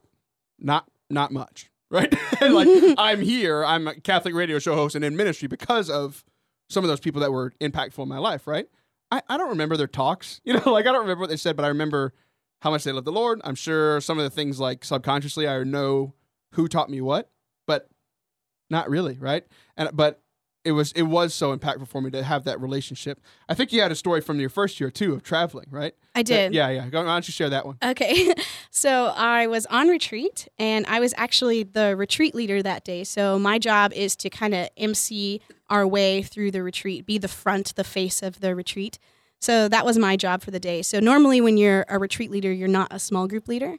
not 0.58 0.88
not 1.08 1.32
much, 1.32 1.70
right? 1.90 2.12
like 2.40 2.68
I'm 2.98 3.20
here, 3.20 3.64
I'm 3.64 3.86
a 3.88 3.94
Catholic 4.00 4.34
radio 4.34 4.58
show 4.58 4.74
host 4.74 4.96
and 4.96 5.04
in 5.04 5.16
ministry 5.16 5.48
because 5.48 5.88
of 5.88 6.24
some 6.68 6.84
of 6.84 6.88
those 6.88 7.00
people 7.00 7.20
that 7.20 7.32
were 7.32 7.52
impactful 7.60 8.02
in 8.02 8.08
my 8.08 8.18
life, 8.18 8.46
right? 8.46 8.68
I, 9.10 9.22
I 9.28 9.38
don't 9.38 9.48
remember 9.48 9.76
their 9.76 9.86
talks. 9.86 10.40
You 10.44 10.54
know, 10.54 10.72
like 10.72 10.86
I 10.86 10.92
don't 10.92 11.02
remember 11.02 11.20
what 11.20 11.30
they 11.30 11.36
said, 11.36 11.56
but 11.56 11.64
I 11.64 11.68
remember 11.68 12.12
how 12.60 12.70
much 12.70 12.84
they 12.84 12.92
love 12.92 13.04
the 13.04 13.12
Lord. 13.12 13.40
I'm 13.44 13.54
sure 13.54 14.00
some 14.00 14.18
of 14.18 14.24
the 14.24 14.30
things 14.30 14.58
like 14.60 14.84
subconsciously 14.84 15.46
I 15.48 15.62
know 15.64 16.14
who 16.52 16.68
taught 16.68 16.90
me 16.90 17.00
what, 17.00 17.30
but 17.66 17.88
not 18.70 18.88
really, 18.90 19.16
right? 19.18 19.44
And 19.76 19.90
but 19.92 20.20
it 20.64 20.72
was 20.72 20.92
it 20.92 21.02
was 21.02 21.32
so 21.34 21.56
impactful 21.56 21.88
for 21.88 22.02
me 22.02 22.10
to 22.10 22.22
have 22.22 22.44
that 22.44 22.60
relationship. 22.60 23.20
I 23.48 23.54
think 23.54 23.72
you 23.72 23.80
had 23.80 23.92
a 23.92 23.94
story 23.94 24.20
from 24.20 24.40
your 24.40 24.50
first 24.50 24.80
year 24.80 24.90
too 24.90 25.14
of 25.14 25.22
traveling, 25.22 25.66
right? 25.70 25.94
I 26.14 26.22
did. 26.22 26.52
Yeah, 26.52 26.68
yeah. 26.68 26.88
Go- 26.88 27.04
Why 27.04 27.12
don't 27.14 27.26
you 27.28 27.32
share 27.32 27.48
that 27.50 27.64
one? 27.66 27.78
Okay. 27.82 28.34
So 28.70 29.06
I 29.16 29.46
was 29.48 29.66
on 29.66 29.88
retreat 29.88 30.46
and 30.58 30.86
I 30.86 31.00
was 31.00 31.12
actually 31.16 31.64
the 31.64 31.96
retreat 31.96 32.32
leader 32.34 32.62
that 32.62 32.84
day. 32.84 33.02
So 33.02 33.36
my 33.38 33.58
job 33.58 33.92
is 33.92 34.14
to 34.16 34.30
kind 34.30 34.54
of 34.54 34.68
MC 34.76 35.40
our 35.68 35.84
way 35.86 36.22
through 36.22 36.50
the 36.52 36.62
retreat, 36.62 37.04
be 37.06 37.18
the 37.18 37.28
front, 37.28 37.74
the 37.74 37.82
face 37.82 38.22
of 38.22 38.38
the 38.40 38.54
retreat. 38.54 38.98
So 39.40 39.68
that 39.68 39.84
was 39.84 39.98
my 39.98 40.16
job 40.16 40.42
for 40.42 40.50
the 40.50 40.60
day. 40.60 40.82
So 40.82 41.00
normally, 41.00 41.40
when 41.40 41.56
you're 41.56 41.84
a 41.88 41.98
retreat 41.98 42.30
leader, 42.30 42.52
you're 42.52 42.68
not 42.68 42.88
a 42.90 42.98
small 42.98 43.28
group 43.28 43.48
leader. 43.48 43.76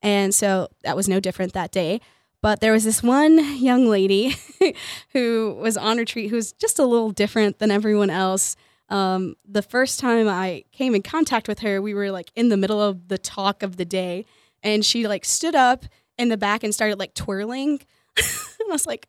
And 0.00 0.34
so 0.34 0.68
that 0.82 0.96
was 0.96 1.08
no 1.08 1.20
different 1.20 1.52
that 1.52 1.70
day. 1.70 2.00
But 2.40 2.60
there 2.60 2.72
was 2.72 2.84
this 2.84 3.02
one 3.02 3.38
young 3.62 3.86
lady 3.86 4.34
who 5.12 5.56
was 5.60 5.76
on 5.76 5.98
retreat 5.98 6.30
who 6.30 6.36
was 6.36 6.52
just 6.52 6.78
a 6.78 6.84
little 6.84 7.12
different 7.12 7.58
than 7.58 7.70
everyone 7.70 8.10
else. 8.10 8.56
Um, 8.88 9.36
the 9.48 9.62
first 9.62 10.00
time 10.00 10.28
I 10.28 10.64
came 10.72 10.94
in 10.94 11.02
contact 11.02 11.48
with 11.48 11.60
her, 11.60 11.80
we 11.80 11.94
were 11.94 12.10
like 12.10 12.30
in 12.34 12.48
the 12.48 12.56
middle 12.56 12.82
of 12.82 13.08
the 13.08 13.16
talk 13.16 13.62
of 13.62 13.76
the 13.76 13.84
day, 13.84 14.26
and 14.62 14.84
she 14.84 15.06
like 15.06 15.24
stood 15.24 15.54
up 15.54 15.86
in 16.18 16.28
the 16.28 16.36
back 16.36 16.62
and 16.62 16.74
started 16.74 16.98
like 16.98 17.14
twirling. 17.14 17.80
and 18.16 18.26
I 18.68 18.72
was 18.72 18.86
like, 18.86 19.08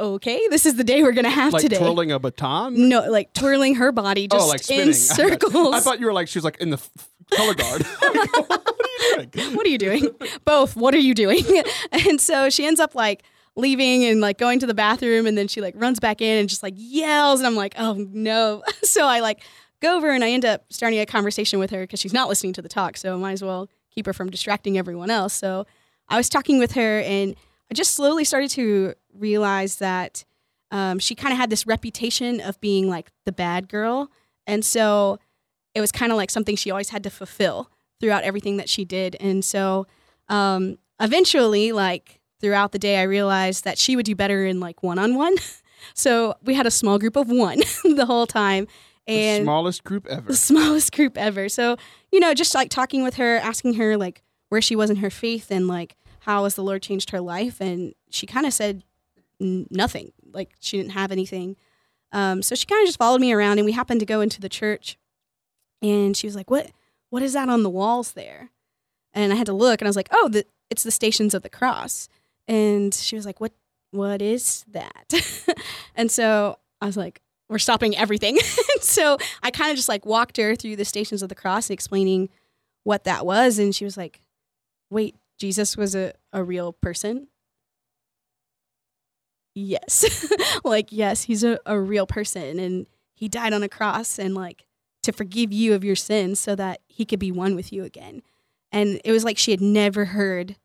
okay, 0.00 0.40
this 0.48 0.66
is 0.66 0.74
the 0.76 0.84
day 0.84 1.02
we're 1.02 1.12
gonna 1.12 1.30
have 1.30 1.52
Like 1.52 1.62
today. 1.62 1.78
twirling 1.78 2.10
a 2.10 2.18
baton. 2.18 2.88
No, 2.88 3.08
like 3.10 3.32
twirling 3.32 3.76
her 3.76 3.92
body 3.92 4.26
oh, 4.30 4.36
just 4.36 4.46
oh, 4.46 4.48
like 4.48 4.62
spinning. 4.62 4.88
in 4.88 4.94
circles. 4.94 5.74
I 5.74 5.80
thought 5.80 6.00
you 6.00 6.06
were 6.06 6.12
like 6.12 6.28
she 6.28 6.38
was 6.38 6.44
like 6.44 6.56
in 6.60 6.70
the 6.70 6.76
f- 6.78 6.90
color 7.30 7.54
guard. 7.54 7.82
what 7.98 9.16
are 9.16 9.20
you 9.20 9.26
doing? 9.26 9.54
what 9.56 9.66
are 9.66 9.70
you 9.70 9.78
doing? 9.78 10.08
Both. 10.44 10.76
What 10.76 10.94
are 10.94 10.98
you 10.98 11.14
doing? 11.14 11.44
and 11.92 12.20
so 12.20 12.50
she 12.50 12.66
ends 12.66 12.80
up 12.80 12.94
like 12.94 13.22
leaving 13.56 14.04
and 14.04 14.20
like 14.20 14.38
going 14.38 14.58
to 14.60 14.66
the 14.66 14.74
bathroom 14.74 15.26
and 15.26 15.36
then 15.36 15.48
she 15.48 15.60
like 15.60 15.74
runs 15.76 16.00
back 16.00 16.20
in 16.20 16.38
and 16.38 16.48
just 16.48 16.62
like 16.62 16.74
yells 16.76 17.40
and 17.40 17.46
I'm 17.46 17.56
like, 17.56 17.74
"Oh 17.78 17.94
no." 18.12 18.62
so 18.82 19.06
I 19.06 19.20
like 19.20 19.42
go 19.80 19.96
over 19.96 20.10
and 20.10 20.22
I 20.24 20.30
end 20.30 20.44
up 20.44 20.64
starting 20.70 20.98
a 21.00 21.06
conversation 21.06 21.58
with 21.58 21.70
her 21.70 21.82
because 21.82 22.00
she's 22.00 22.12
not 22.12 22.28
listening 22.28 22.52
to 22.54 22.62
the 22.62 22.68
talk, 22.68 22.96
so 22.96 23.14
I 23.14 23.16
might 23.16 23.32
as 23.32 23.42
well 23.42 23.68
keep 23.90 24.06
her 24.06 24.12
from 24.12 24.30
distracting 24.30 24.78
everyone 24.78 25.10
else. 25.10 25.32
So 25.34 25.66
I 26.08 26.16
was 26.16 26.28
talking 26.28 26.58
with 26.58 26.72
her 26.72 27.00
and 27.00 27.34
I 27.70 27.74
just 27.74 27.94
slowly 27.94 28.24
started 28.24 28.50
to 28.50 28.94
realize 29.14 29.76
that 29.76 30.24
um, 30.70 30.98
she 30.98 31.14
kind 31.14 31.32
of 31.32 31.38
had 31.38 31.50
this 31.50 31.66
reputation 31.66 32.40
of 32.40 32.60
being 32.60 32.88
like 32.88 33.10
the 33.24 33.32
bad 33.32 33.68
girl. 33.68 34.10
And 34.46 34.64
so 34.64 35.18
it 35.74 35.80
was 35.80 35.92
kind 35.92 36.10
of 36.12 36.16
like 36.18 36.30
something 36.30 36.56
she 36.56 36.70
always 36.70 36.88
had 36.90 37.02
to 37.04 37.10
fulfill 37.10 37.70
throughout 38.00 38.24
everything 38.24 38.56
that 38.56 38.68
she 38.68 38.84
did. 38.84 39.16
And 39.20 39.44
so 39.44 39.86
um, 40.28 40.78
eventually, 41.00 41.72
like 41.72 42.20
throughout 42.40 42.72
the 42.72 42.78
day, 42.78 42.98
I 42.98 43.02
realized 43.02 43.64
that 43.64 43.78
she 43.78 43.94
would 43.96 44.06
do 44.06 44.14
better 44.14 44.44
in 44.46 44.58
like 44.60 44.82
one 44.82 44.98
on 44.98 45.14
one. 45.14 45.36
So 45.94 46.34
we 46.44 46.52
had 46.52 46.66
a 46.66 46.70
small 46.70 46.98
group 46.98 47.16
of 47.16 47.30
one 47.30 47.60
the 47.84 48.04
whole 48.04 48.26
time. 48.26 48.66
And 49.06 49.40
The 49.40 49.44
smallest 49.44 49.82
group 49.82 50.06
ever. 50.08 50.26
the 50.28 50.36
smallest 50.50 50.92
group 50.92 51.16
ever. 51.16 51.48
So, 51.48 51.78
you 52.12 52.20
know, 52.20 52.34
just 52.34 52.54
like 52.54 52.68
talking 52.68 53.02
with 53.02 53.14
her, 53.14 53.38
asking 53.38 53.74
her 53.74 53.96
like 53.96 54.22
where 54.50 54.60
she 54.60 54.76
was 54.76 54.90
in 54.90 54.96
her 54.96 55.08
faith 55.08 55.50
and 55.50 55.66
like 55.68 55.96
how 56.20 56.44
has 56.44 56.54
the 56.54 56.62
Lord 56.62 56.82
changed 56.82 57.10
her 57.10 57.20
life. 57.20 57.60
And 57.60 57.94
she 58.10 58.26
kind 58.26 58.46
of 58.46 58.52
said 58.52 58.82
nothing, 59.38 60.12
like 60.32 60.50
she 60.60 60.76
didn't 60.76 60.92
have 60.92 61.12
anything. 61.12 61.56
Um, 62.12 62.42
so 62.42 62.54
she 62.54 62.66
kind 62.66 62.82
of 62.82 62.86
just 62.86 62.98
followed 62.98 63.20
me 63.20 63.32
around 63.32 63.58
and 63.58 63.64
we 63.64 63.72
happened 63.72 64.00
to 64.00 64.06
go 64.06 64.20
into 64.20 64.40
the 64.40 64.48
church 64.48 64.98
and 65.80 66.16
she 66.16 66.26
was 66.26 66.36
like, 66.36 66.50
what, 66.50 66.70
what 67.08 67.22
is 67.22 67.32
that 67.32 67.48
on 67.48 67.62
the 67.62 67.70
walls 67.70 68.12
there? 68.12 68.50
And 69.12 69.32
I 69.32 69.36
had 69.36 69.46
to 69.46 69.52
look 69.52 69.80
and 69.80 69.86
I 69.86 69.90
was 69.90 69.96
like, 69.96 70.08
oh, 70.12 70.28
the, 70.28 70.44
it's 70.68 70.82
the 70.82 70.90
stations 70.90 71.34
of 71.34 71.42
the 71.42 71.48
cross. 71.48 72.08
And 72.46 72.92
she 72.92 73.16
was 73.16 73.26
like, 73.26 73.40
what, 73.40 73.52
what 73.90 74.20
is 74.20 74.64
that? 74.70 75.12
and 75.94 76.10
so 76.10 76.58
I 76.80 76.86
was 76.86 76.96
like, 76.96 77.20
we're 77.48 77.58
stopping 77.58 77.96
everything. 77.96 78.38
so 78.80 79.18
I 79.42 79.50
kind 79.50 79.70
of 79.70 79.76
just 79.76 79.88
like 79.88 80.06
walked 80.06 80.36
her 80.36 80.54
through 80.54 80.76
the 80.76 80.84
stations 80.84 81.22
of 81.22 81.28
the 81.28 81.34
cross, 81.34 81.70
explaining 81.70 82.28
what 82.84 83.04
that 83.04 83.26
was. 83.26 83.58
And 83.58 83.74
she 83.74 83.84
was 83.84 83.96
like, 83.96 84.20
wait, 84.90 85.16
Jesus 85.40 85.76
was 85.76 85.94
a, 85.94 86.12
a 86.32 86.44
real 86.44 86.74
person? 86.74 87.28
Yes. 89.54 90.30
like, 90.64 90.88
yes, 90.92 91.22
he's 91.22 91.42
a, 91.42 91.58
a 91.64 91.80
real 91.80 92.06
person. 92.06 92.58
And 92.58 92.86
he 93.14 93.26
died 93.26 93.54
on 93.54 93.62
a 93.62 93.68
cross 93.68 94.18
and 94.18 94.34
like 94.34 94.66
to 95.02 95.12
forgive 95.12 95.52
you 95.52 95.74
of 95.74 95.82
your 95.82 95.96
sins 95.96 96.38
so 96.38 96.54
that 96.56 96.80
he 96.86 97.06
could 97.06 97.18
be 97.18 97.32
one 97.32 97.54
with 97.56 97.72
you 97.72 97.84
again. 97.84 98.22
And 98.70 99.00
it 99.02 99.12
was 99.12 99.24
like 99.24 99.38
she 99.38 99.50
had 99.50 99.62
never 99.62 100.04
heard 100.06 100.56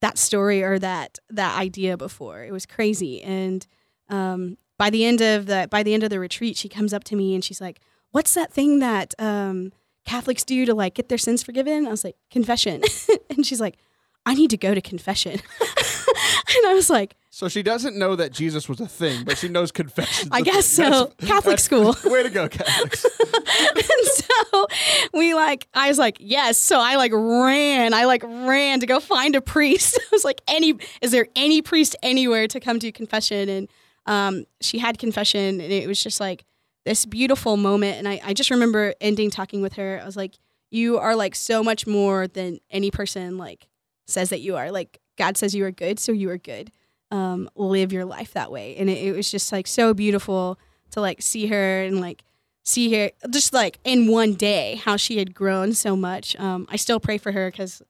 that 0.00 0.18
story 0.18 0.62
or 0.62 0.78
that 0.78 1.18
that 1.30 1.56
idea 1.58 1.96
before. 1.96 2.42
It 2.42 2.52
was 2.52 2.66
crazy. 2.66 3.22
And 3.22 3.66
um, 4.08 4.58
by 4.76 4.90
the 4.90 5.04
end 5.04 5.20
of 5.20 5.46
the 5.46 5.68
by 5.70 5.82
the 5.82 5.94
end 5.94 6.02
of 6.02 6.10
the 6.10 6.18
retreat, 6.18 6.56
she 6.56 6.68
comes 6.68 6.92
up 6.92 7.04
to 7.04 7.16
me 7.16 7.34
and 7.34 7.44
she's 7.44 7.60
like, 7.60 7.80
"What's 8.10 8.34
that 8.34 8.52
thing 8.52 8.80
that 8.80 9.14
um, 9.18 9.72
Catholics 10.04 10.44
do 10.44 10.66
to 10.66 10.74
like 10.74 10.94
get 10.94 11.08
their 11.08 11.18
sins 11.18 11.42
forgiven?" 11.42 11.86
I 11.86 11.90
was 11.90 12.04
like, 12.04 12.16
"Confession," 12.30 12.82
and 13.30 13.46
she's 13.46 13.60
like, 13.60 13.78
"I 14.26 14.34
need 14.34 14.50
to 14.50 14.56
go 14.56 14.74
to 14.74 14.80
confession," 14.80 15.32
and 15.60 16.66
I 16.66 16.74
was 16.74 16.90
like, 16.90 17.16
So 17.30 17.48
she 17.48 17.62
doesn't 17.62 17.96
know 17.96 18.16
that 18.16 18.32
Jesus 18.32 18.68
was 18.68 18.80
a 18.80 18.86
thing, 18.86 19.24
but 19.24 19.38
she 19.38 19.48
knows 19.48 19.72
confession. 19.72 20.28
I 20.32 20.42
guess 20.42 20.66
so. 20.66 21.12
Catholic 21.18 21.58
school. 21.58 21.96
Way 22.04 22.22
to 22.24 22.30
go, 22.30 22.48
Catholics. 22.48 23.04
and 23.74 24.06
so 24.06 24.66
we 25.12 25.34
like 25.34 25.66
i 25.74 25.88
was 25.88 25.98
like 25.98 26.16
yes 26.20 26.58
so 26.58 26.78
i 26.80 26.96
like 26.96 27.12
ran 27.14 27.94
i 27.94 28.04
like 28.04 28.22
ran 28.24 28.80
to 28.80 28.86
go 28.86 29.00
find 29.00 29.34
a 29.34 29.40
priest 29.40 29.98
i 30.00 30.06
was 30.12 30.24
like 30.24 30.40
any 30.48 30.74
is 31.00 31.10
there 31.10 31.26
any 31.36 31.62
priest 31.62 31.96
anywhere 32.02 32.46
to 32.46 32.60
come 32.60 32.78
to 32.78 32.90
confession 32.92 33.48
and 33.48 33.68
um, 34.06 34.44
she 34.60 34.78
had 34.78 34.98
confession 34.98 35.60
and 35.60 35.72
it 35.72 35.86
was 35.86 36.02
just 36.02 36.20
like 36.20 36.44
this 36.84 37.06
beautiful 37.06 37.56
moment 37.56 37.98
and 37.98 38.08
I, 38.08 38.20
I 38.24 38.34
just 38.34 38.50
remember 38.50 38.94
ending 39.00 39.30
talking 39.30 39.62
with 39.62 39.74
her 39.74 40.00
i 40.02 40.04
was 40.04 40.16
like 40.16 40.38
you 40.70 40.98
are 40.98 41.14
like 41.14 41.34
so 41.34 41.62
much 41.62 41.86
more 41.86 42.26
than 42.26 42.58
any 42.70 42.90
person 42.90 43.36
like 43.38 43.68
says 44.10 44.30
that 44.30 44.40
you 44.40 44.56
are 44.56 44.70
like 44.70 44.98
god 45.16 45.36
says 45.36 45.54
you 45.54 45.64
are 45.64 45.70
good 45.70 45.98
so 45.98 46.12
you 46.12 46.30
are 46.30 46.38
good 46.38 46.70
um, 47.12 47.50
live 47.56 47.92
your 47.92 48.04
life 48.04 48.34
that 48.34 48.52
way 48.52 48.76
and 48.76 48.88
it, 48.88 49.04
it 49.04 49.12
was 49.12 49.30
just 49.30 49.50
like 49.50 49.66
so 49.66 49.92
beautiful 49.92 50.58
to 50.90 51.00
like 51.00 51.20
see 51.22 51.46
her 51.46 51.82
and 51.82 52.00
like 52.00 52.22
see 52.64 52.94
her 52.94 53.10
just 53.30 53.52
like 53.52 53.78
in 53.84 54.10
one 54.10 54.34
day 54.34 54.76
how 54.76 54.96
she 54.96 55.18
had 55.18 55.34
grown 55.34 55.72
so 55.72 55.96
much. 55.96 56.38
Um, 56.38 56.66
I 56.70 56.76
still 56.76 57.00
pray 57.00 57.18
for 57.18 57.32
her 57.32 57.50
because 57.50 57.82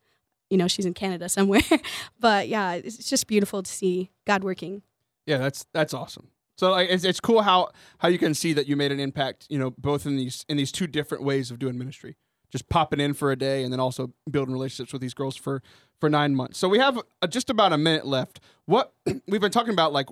you 0.49 0.57
know 0.57 0.69
she's 0.69 0.87
in 0.87 0.95
Canada 0.95 1.29
somewhere, 1.29 1.63
but 2.21 2.49
yeah, 2.49 2.75
it's 2.75 3.09
just 3.09 3.27
beautiful 3.27 3.63
to 3.63 3.71
see 3.71 4.11
God 4.27 4.45
working. 4.45 4.83
Yeah, 5.27 5.39
that's 5.39 5.67
that's 5.73 5.95
awesome. 5.95 6.29
So 6.59 6.73
like, 6.73 6.91
it's, 6.91 7.05
it's 7.05 7.21
cool 7.21 7.43
how 7.43 7.71
how 7.99 8.09
you 8.09 8.19
can 8.19 8.35
see 8.35 8.53
that 8.53 8.67
you 8.67 8.77
made 8.77 8.93
an 8.93 9.01
impact. 9.01 9.47
You 9.49 9.59
know, 9.59 9.71
both 9.71 10.07
in 10.07 10.17
these 10.17 10.45
in 10.49 10.57
these 10.57 10.73
two 10.73 10.87
different 10.87 11.25
ways 11.25 11.51
of 11.51 11.59
doing 11.59 11.79
ministry. 11.79 12.17
Just 12.51 12.69
popping 12.69 13.01
in 13.01 13.15
for 13.15 13.31
a 13.31 13.37
day, 13.37 13.63
and 13.63 13.73
then 13.73 13.81
also 13.81 14.13
building 14.31 14.53
relationships 14.53 14.93
with 14.93 15.01
these 15.03 15.15
girls 15.15 15.37
for 15.37 15.63
for 16.01 16.09
nine 16.11 16.35
months. 16.35 16.59
So 16.59 16.69
we 16.69 16.79
have 16.79 16.99
uh, 17.23 17.27
just 17.27 17.51
about 17.51 17.73
a 17.73 17.79
minute 17.79 18.07
left. 18.07 18.41
What 18.67 18.93
we've 19.29 19.41
been 19.41 19.51
talking 19.53 19.73
about, 19.73 19.93
like 19.93 20.07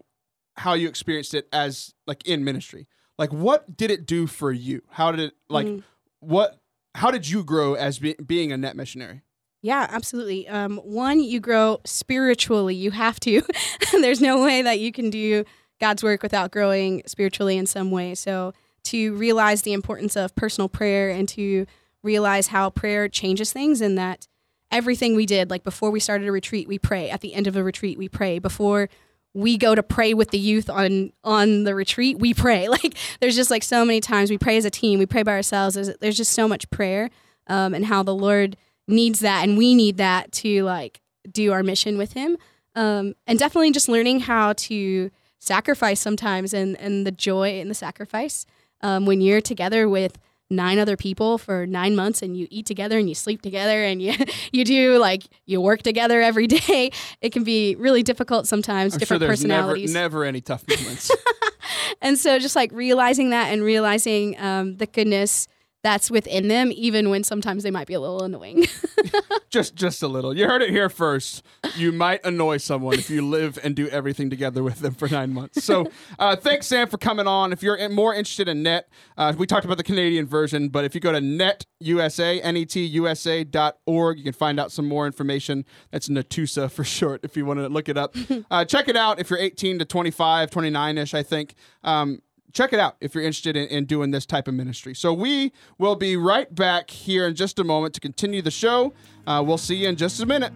how 0.57 0.74
you 0.74 0.88
experienced 0.88 1.35
it 1.35 1.48
as 1.53 1.94
like 2.07 2.27
in 2.27 2.44
ministry. 2.44 2.87
Like, 3.18 3.33
what 3.33 3.77
did 3.77 3.90
it 3.90 4.07
do 4.07 4.27
for 4.27 4.53
you? 4.53 4.83
How 4.90 5.11
did 5.11 5.20
it 5.20 5.35
like 5.48 5.66
Mhm. 5.66 5.83
what? 6.20 6.61
How 6.94 7.11
did 7.11 7.29
you 7.29 7.44
grow 7.44 7.74
as 7.74 7.98
be, 7.98 8.14
being 8.24 8.51
a 8.53 8.57
net 8.57 8.77
missionary? 8.77 9.22
Yeah, 9.62 9.87
absolutely. 9.90 10.46
Um, 10.48 10.79
one, 10.79 11.20
you 11.20 11.40
grow 11.40 11.81
spiritually. 11.85 12.74
You 12.77 12.92
have 12.92 13.18
to. 13.20 13.42
There's 13.92 14.20
no 14.20 14.42
way 14.42 14.62
that 14.62 14.79
you 14.79 14.92
can 14.92 15.11
do 15.11 15.44
God's 15.81 16.03
work 16.03 16.22
without 16.22 16.53
growing 16.53 17.03
spiritually 17.07 17.57
in 17.57 17.66
some 17.66 17.90
way. 17.90 18.14
So 18.14 18.53
to 18.85 19.14
realize 19.16 19.62
the 19.62 19.72
importance 19.72 20.17
of 20.17 20.35
personal 20.37 20.69
prayer 20.69 21.10
and 21.10 21.29
to 21.31 21.67
realize 22.09 22.48
how 22.48 22.71
prayer 22.71 23.09
changes 23.09 23.52
things 23.52 23.81
and 23.81 23.98
that 23.98 24.27
everything 24.71 25.15
we 25.15 25.27
did, 25.27 25.50
like 25.50 25.65
before 25.65 25.90
we 25.90 26.00
started 26.00 26.27
a 26.29 26.33
retreat, 26.33 26.67
we 26.69 26.79
pray. 26.79 27.11
At 27.11 27.21
the 27.21 27.35
end 27.35 27.46
of 27.46 27.56
a 27.56 27.63
retreat, 27.63 27.98
we 27.98 28.09
pray. 28.09 28.38
Before 28.38 28.88
we 29.35 29.59
go 29.59 29.75
to 29.75 29.83
pray 29.83 30.15
with 30.15 30.31
the 30.31 30.38
youth 30.38 30.69
on 30.71 31.13
on 31.23 31.65
the 31.65 31.75
retreat, 31.75 32.19
we 32.19 32.33
pray. 32.35 32.69
Like 32.77 32.94
there's 33.21 33.37
just 33.37 33.50
like 33.50 33.63
so 33.63 33.85
many 33.85 34.00
times 34.00 34.31
we 34.31 34.38
pray 34.38 34.56
as 34.56 34.65
a 34.65 34.71
team, 34.71 34.98
we 34.98 35.06
pray 35.06 35.23
by 35.23 35.33
ourselves. 35.33 35.75
There's, 35.75 35.90
there's 36.00 36.17
just 36.17 36.33
so 36.33 36.48
much 36.48 36.71
prayer 36.71 37.11
um, 37.46 37.75
and 37.75 37.85
how 37.85 38.02
the 38.02 38.15
Lord 38.15 38.56
needs 38.88 39.21
that 39.21 39.44
and 39.44 39.59
we 39.59 39.75
need 39.75 39.98
that 39.98 40.33
to 40.33 40.65
like 40.65 41.02
do 41.31 41.52
our 41.52 41.63
mission 41.63 41.98
with 41.98 42.15
him 42.15 42.38
um, 42.75 43.15
and 43.27 43.38
definitely 43.38 43.71
just 43.71 43.88
learning 43.88 44.21
how 44.21 44.54
to 44.54 45.11
sacrifice 45.38 46.00
sometimes 46.00 46.54
and, 46.54 46.77
and 46.81 47.06
the 47.06 47.11
joy 47.11 47.61
in 47.61 47.69
the 47.69 47.75
sacrifice 47.75 48.46
um, 48.81 49.04
when 49.04 49.21
you're 49.21 49.40
together 49.42 49.88
with 49.88 50.19
nine 50.51 50.79
other 50.79 50.96
people 50.96 51.37
for 51.37 51.67
nine 51.67 51.94
months 51.94 52.23
and 52.23 52.37
you 52.37 52.46
eat 52.51 52.65
together 52.65 52.99
and 52.99 53.09
you 53.09 53.15
sleep 53.15 53.42
together 53.42 53.83
and 53.85 54.01
you 54.01 54.15
you 54.53 54.65
do 54.65 54.99
like 54.99 55.25
you 55.44 55.61
work 55.61 55.83
together 55.83 56.23
every 56.23 56.46
day 56.46 56.90
it 57.21 57.33
can 57.33 57.44
be 57.44 57.75
really 57.77 58.03
difficult 58.03 58.46
sometimes 58.46 58.94
I'm 58.94 58.99
sure 58.99 59.01
different 59.01 59.21
never 59.23 59.33
personalities 59.33 59.92
never 59.92 60.25
any 60.25 60.40
tough 60.40 60.65
moments. 60.67 61.11
and 62.01 62.19
so 62.19 62.38
just 62.38 62.57
like 62.57 62.73
realizing 62.73 63.31
that 63.31 63.53
and 63.53 63.63
realizing 63.63 64.40
um, 64.40 64.77
the 64.77 64.87
goodness 64.87 65.49
that's 65.83 66.10
within 66.10 66.48
them 66.48 66.70
even 66.74 67.10
when 67.10 67.22
sometimes 67.22 67.62
they 67.62 67.70
might 67.70 67.87
be 67.87 67.94
a 67.94 68.00
little 68.00 68.22
annoying 68.22 68.66
just 69.50 69.74
just 69.74 70.02
a 70.02 70.08
little. 70.08 70.37
You 70.37 70.46
heard 70.46 70.62
it 70.62 70.70
here 70.70 70.88
first. 70.88 71.42
You 71.76 71.92
might 71.92 72.24
annoy 72.24 72.58
someone 72.58 72.94
if 72.94 73.10
you 73.10 73.26
live 73.26 73.58
and 73.62 73.74
do 73.74 73.88
everything 73.88 74.31
together 74.31 74.62
with 74.62 74.81
them 74.81 74.94
for 74.94 75.08
nine 75.08 75.33
months. 75.33 75.64
So 75.64 75.90
uh, 76.18 76.37
thanks, 76.37 76.66
Sam, 76.66 76.88
for 76.88 76.98
coming 76.98 77.26
on. 77.26 77.52
If 77.52 77.62
you're 77.62 77.88
more 77.88 78.14
interested 78.14 78.48
in 78.48 78.62
Net, 78.62 78.88
uh, 79.16 79.35
we 79.37 79.46
talked 79.46 79.64
about 79.64 79.76
the 79.76 79.85
Canadian 79.85 80.26
version, 80.26 80.68
but 80.68 80.85
if 80.85 80.94
you 80.94 81.00
go 81.00 81.12
to 81.12 81.20
netusa, 81.20 82.42
netusa.org, 82.42 84.18
you 84.18 84.24
can 84.24 84.33
find 84.33 84.60
out 84.60 84.72
some 84.72 84.87
more 84.87 85.06
information. 85.06 85.64
That's 85.90 86.08
Natusa 86.08 86.70
for 86.70 86.85
short, 86.85 87.24
if 87.24 87.37
you 87.37 87.44
want 87.44 87.60
to 87.60 87.68
look 87.68 87.88
it 87.88 87.96
up. 87.96 88.14
Uh, 88.50 88.64
check 88.64 88.88
it 88.88 88.96
out 88.96 89.18
if 89.18 89.31
you're 89.31 89.38
18 89.38 89.81
to 89.81 89.85
25, 89.85 90.50
29-ish, 90.50 91.12
I 91.12 91.22
think. 91.22 91.54
Um, 91.83 92.22
check 92.53 92.73
it 92.73 92.81
out 92.81 92.96
if 93.01 93.15
you're 93.15 93.25
interested 93.25 93.57
in, 93.57 93.69
in 93.69 93.85
doing 93.85 94.11
this 94.11 94.27
type 94.27 94.49
of 94.49 94.55
ministry. 94.55 94.94
So 94.94 95.13
we 95.13 95.53
will 95.79 95.96
be 95.96 96.17
right 96.17 96.53
back 96.55 96.90
here 96.90 97.27
in 97.27 97.35
just 97.35 97.59
a 97.59 97.65
moment 97.65 97.94
to 97.94 98.01
continue 98.01 98.42
the 98.42 98.51
show. 98.51 98.92
Uh, 99.27 99.42
we'll 99.46 99.59
see 99.59 99.77
you 99.77 99.88
in 99.88 99.96
just 99.96 100.21
a 100.21 100.27
minute. 100.27 100.53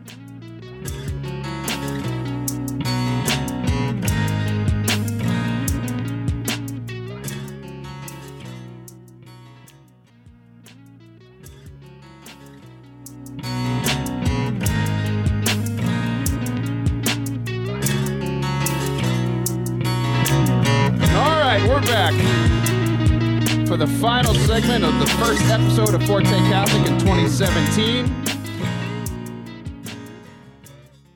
Final 24.02 24.34
segment 24.34 24.82
of 24.84 24.98
the 24.98 25.06
first 25.06 25.44
episode 25.44 25.94
of 25.94 26.04
Forte 26.08 26.24
Catholic 26.26 26.90
in 26.90 26.98
2017. 26.98 28.24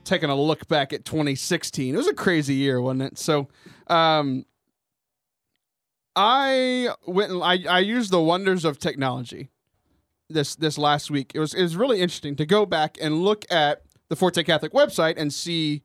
Taking 0.04 0.30
a 0.30 0.36
look 0.36 0.68
back 0.68 0.92
at 0.92 1.04
2016. 1.04 1.92
It 1.92 1.98
was 1.98 2.06
a 2.06 2.14
crazy 2.14 2.54
year, 2.54 2.80
wasn't 2.80 3.02
it? 3.02 3.18
So, 3.18 3.48
um, 3.88 4.46
I 6.14 6.90
went 7.08 7.32
and 7.32 7.42
I, 7.42 7.64
I 7.68 7.80
used 7.80 8.12
the 8.12 8.20
wonders 8.20 8.64
of 8.64 8.78
technology 8.78 9.50
this 10.30 10.54
this 10.54 10.78
last 10.78 11.10
week. 11.10 11.32
It 11.34 11.40
was 11.40 11.54
it 11.54 11.62
was 11.62 11.74
really 11.74 12.00
interesting 12.00 12.36
to 12.36 12.46
go 12.46 12.66
back 12.66 12.98
and 13.00 13.20
look 13.20 13.44
at 13.50 13.82
the 14.10 14.14
Forte 14.14 14.44
Catholic 14.44 14.72
website 14.72 15.14
and 15.16 15.34
see 15.34 15.82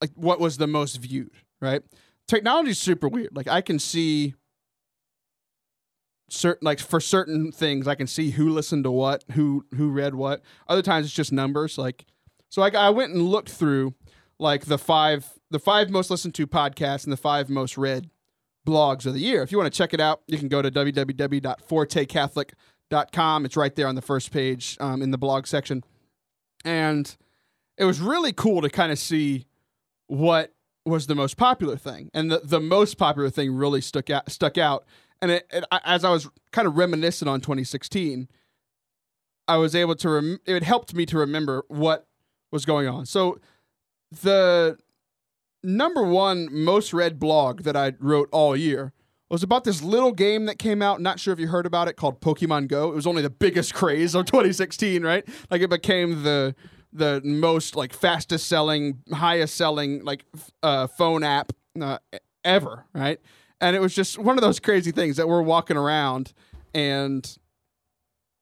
like 0.00 0.12
what 0.14 0.38
was 0.38 0.58
the 0.58 0.68
most 0.68 0.98
viewed, 0.98 1.32
right? 1.60 1.82
Technology 2.28 2.70
is 2.70 2.78
super 2.78 3.08
weird. 3.08 3.34
Like 3.34 3.48
I 3.48 3.62
can 3.62 3.80
see 3.80 4.36
certain 6.28 6.64
like 6.64 6.80
for 6.80 7.00
certain 7.00 7.52
things 7.52 7.88
I 7.88 7.94
can 7.94 8.06
see 8.06 8.30
who 8.30 8.50
listened 8.50 8.84
to 8.84 8.90
what, 8.90 9.24
who 9.32 9.64
who 9.76 9.90
read 9.90 10.14
what. 10.14 10.42
Other 10.68 10.82
times 10.82 11.06
it's 11.06 11.14
just 11.14 11.32
numbers 11.32 11.78
like 11.78 12.04
so 12.48 12.62
I, 12.62 12.70
I 12.70 12.90
went 12.90 13.12
and 13.12 13.22
looked 13.22 13.50
through 13.50 13.94
like 14.38 14.66
the 14.66 14.78
five 14.78 15.32
the 15.50 15.58
five 15.58 15.90
most 15.90 16.10
listened 16.10 16.34
to 16.34 16.46
podcasts 16.46 17.04
and 17.04 17.12
the 17.12 17.16
five 17.16 17.48
most 17.48 17.78
read 17.78 18.10
blogs 18.66 19.06
of 19.06 19.14
the 19.14 19.20
year. 19.20 19.42
If 19.42 19.50
you 19.50 19.56
want 19.58 19.72
to 19.72 19.76
check 19.76 19.92
it 19.94 20.00
out, 20.00 20.22
you 20.26 20.38
can 20.38 20.48
go 20.48 20.62
to 20.62 20.70
www.fortecatholic.com. 20.70 23.44
It's 23.44 23.56
right 23.56 23.74
there 23.74 23.86
on 23.86 23.94
the 23.94 24.02
first 24.02 24.30
page 24.30 24.76
um, 24.80 25.02
in 25.02 25.10
the 25.10 25.18
blog 25.18 25.46
section. 25.46 25.84
And 26.64 27.16
it 27.78 27.84
was 27.84 28.00
really 28.00 28.32
cool 28.32 28.60
to 28.60 28.68
kind 28.68 28.92
of 28.92 28.98
see 28.98 29.46
what 30.06 30.52
was 30.84 31.06
the 31.06 31.14
most 31.14 31.36
popular 31.36 31.76
thing. 31.76 32.10
And 32.12 32.30
the, 32.30 32.40
the 32.42 32.60
most 32.60 32.98
popular 32.98 33.30
thing 33.30 33.54
really 33.54 33.80
stuck 33.80 34.10
out 34.10 34.30
stuck 34.30 34.58
out. 34.58 34.84
And 35.20 35.30
it, 35.32 35.46
it, 35.50 35.64
as 35.84 36.04
I 36.04 36.10
was 36.10 36.28
kind 36.52 36.68
of 36.68 36.76
reminiscent 36.76 37.28
on 37.28 37.40
2016, 37.40 38.28
I 39.48 39.56
was 39.56 39.74
able 39.74 39.96
to 39.96 40.08
rem- 40.08 40.40
it 40.46 40.62
helped 40.62 40.94
me 40.94 41.06
to 41.06 41.18
remember 41.18 41.64
what 41.68 42.06
was 42.50 42.64
going 42.64 42.86
on. 42.86 43.06
So 43.06 43.40
the 44.10 44.78
number 45.62 46.02
one 46.02 46.48
most 46.50 46.92
read 46.92 47.18
blog 47.18 47.62
that 47.62 47.76
I 47.76 47.94
wrote 47.98 48.28
all 48.30 48.56
year 48.56 48.92
was 49.30 49.42
about 49.42 49.64
this 49.64 49.82
little 49.82 50.12
game 50.12 50.46
that 50.46 50.58
came 50.58 50.80
out. 50.80 51.00
Not 51.00 51.20
sure 51.20 51.32
if 51.32 51.40
you 51.40 51.48
heard 51.48 51.66
about 51.66 51.88
it 51.88 51.96
called 51.96 52.20
Pokemon 52.20 52.68
Go. 52.68 52.90
It 52.90 52.94
was 52.94 53.06
only 53.06 53.22
the 53.22 53.30
biggest 53.30 53.74
craze 53.74 54.14
of 54.14 54.26
2016, 54.26 55.02
right? 55.02 55.26
Like 55.50 55.62
it 55.62 55.70
became 55.70 56.22
the 56.22 56.54
the 56.90 57.20
most 57.22 57.76
like 57.76 57.92
fastest 57.92 58.48
selling, 58.48 59.02
highest 59.12 59.56
selling 59.56 60.04
like 60.04 60.24
uh, 60.62 60.86
phone 60.86 61.22
app 61.22 61.52
uh, 61.80 61.98
ever, 62.44 62.86
right? 62.94 63.20
And 63.60 63.74
it 63.74 63.80
was 63.80 63.94
just 63.94 64.18
one 64.18 64.38
of 64.38 64.42
those 64.42 64.60
crazy 64.60 64.92
things 64.92 65.16
that 65.16 65.28
we're 65.28 65.42
walking 65.42 65.76
around 65.76 66.32
and 66.74 67.38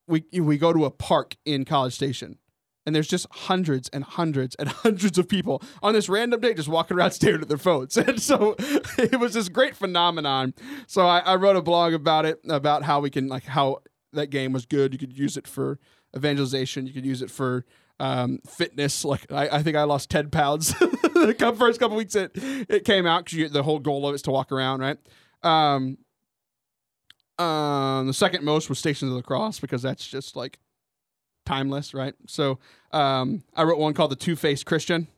we 0.08 0.24
we 0.32 0.58
go 0.58 0.72
to 0.72 0.84
a 0.84 0.90
park 0.90 1.36
in 1.44 1.64
College 1.64 1.94
Station 1.94 2.38
and 2.86 2.94
there's 2.94 3.08
just 3.08 3.26
hundreds 3.30 3.88
and 3.90 4.04
hundreds 4.04 4.54
and 4.54 4.68
hundreds 4.84 5.18
of 5.18 5.28
people 5.28 5.62
on 5.82 5.92
this 5.92 6.08
random 6.08 6.40
day 6.40 6.54
just 6.54 6.68
walking 6.68 6.96
around 6.96 7.10
staring 7.12 7.42
at 7.42 7.48
their 7.48 7.58
phones. 7.58 7.96
And 8.06 8.22
so 8.22 8.54
it 8.98 9.18
was 9.18 9.34
this 9.34 9.48
great 9.48 9.74
phenomenon. 9.74 10.54
So 10.86 11.06
I, 11.06 11.18
I 11.18 11.34
wrote 11.34 11.56
a 11.56 11.62
blog 11.62 11.92
about 11.92 12.24
it, 12.24 12.40
about 12.48 12.84
how 12.84 13.00
we 13.00 13.10
can 13.10 13.26
like 13.26 13.44
how 13.44 13.78
that 14.12 14.28
game 14.28 14.52
was 14.52 14.64
good. 14.64 14.92
You 14.92 14.98
could 14.98 15.18
use 15.18 15.36
it 15.36 15.48
for 15.48 15.78
evangelization. 16.16 16.86
You 16.86 16.92
could 16.92 17.04
use 17.04 17.20
it 17.20 17.30
for 17.30 17.64
um, 18.01 18.40
fitness. 18.47 19.05
Like 19.05 19.30
I, 19.32 19.49
I 19.49 19.62
think 19.62 19.76
I 19.76 19.84
lost 19.84 20.11
ten 20.11 20.30
pounds 20.30 20.74
the 20.78 21.55
first 21.59 21.80
couple 21.80 21.97
weeks 21.97 22.14
it 22.14 22.32
it 22.34 22.84
came 22.84 23.07
out 23.07 23.26
because 23.26 23.53
the 23.53 23.62
whole 23.62 23.78
goal 23.78 24.07
of 24.07 24.12
it 24.12 24.16
is 24.16 24.22
to 24.22 24.30
walk 24.30 24.53
around, 24.53 24.80
right? 24.80 24.99
Um, 25.42 25.99
um, 27.38 28.07
the 28.07 28.14
second 28.14 28.44
most 28.44 28.68
was 28.68 28.78
Stations 28.78 29.11
of 29.11 29.16
the 29.16 29.22
Cross 29.22 29.61
because 29.61 29.82
that's 29.82 30.07
just 30.07 30.36
like 30.36 30.59
timeless, 31.44 31.94
right? 31.94 32.14
So 32.26 32.59
um, 32.92 33.42
I 33.55 33.64
wrote 33.64 33.78
one 33.78 33.94
called 33.94 34.11
the 34.11 34.16
Two 34.16 34.36
Faced 34.36 34.66
Christian. 34.66 35.09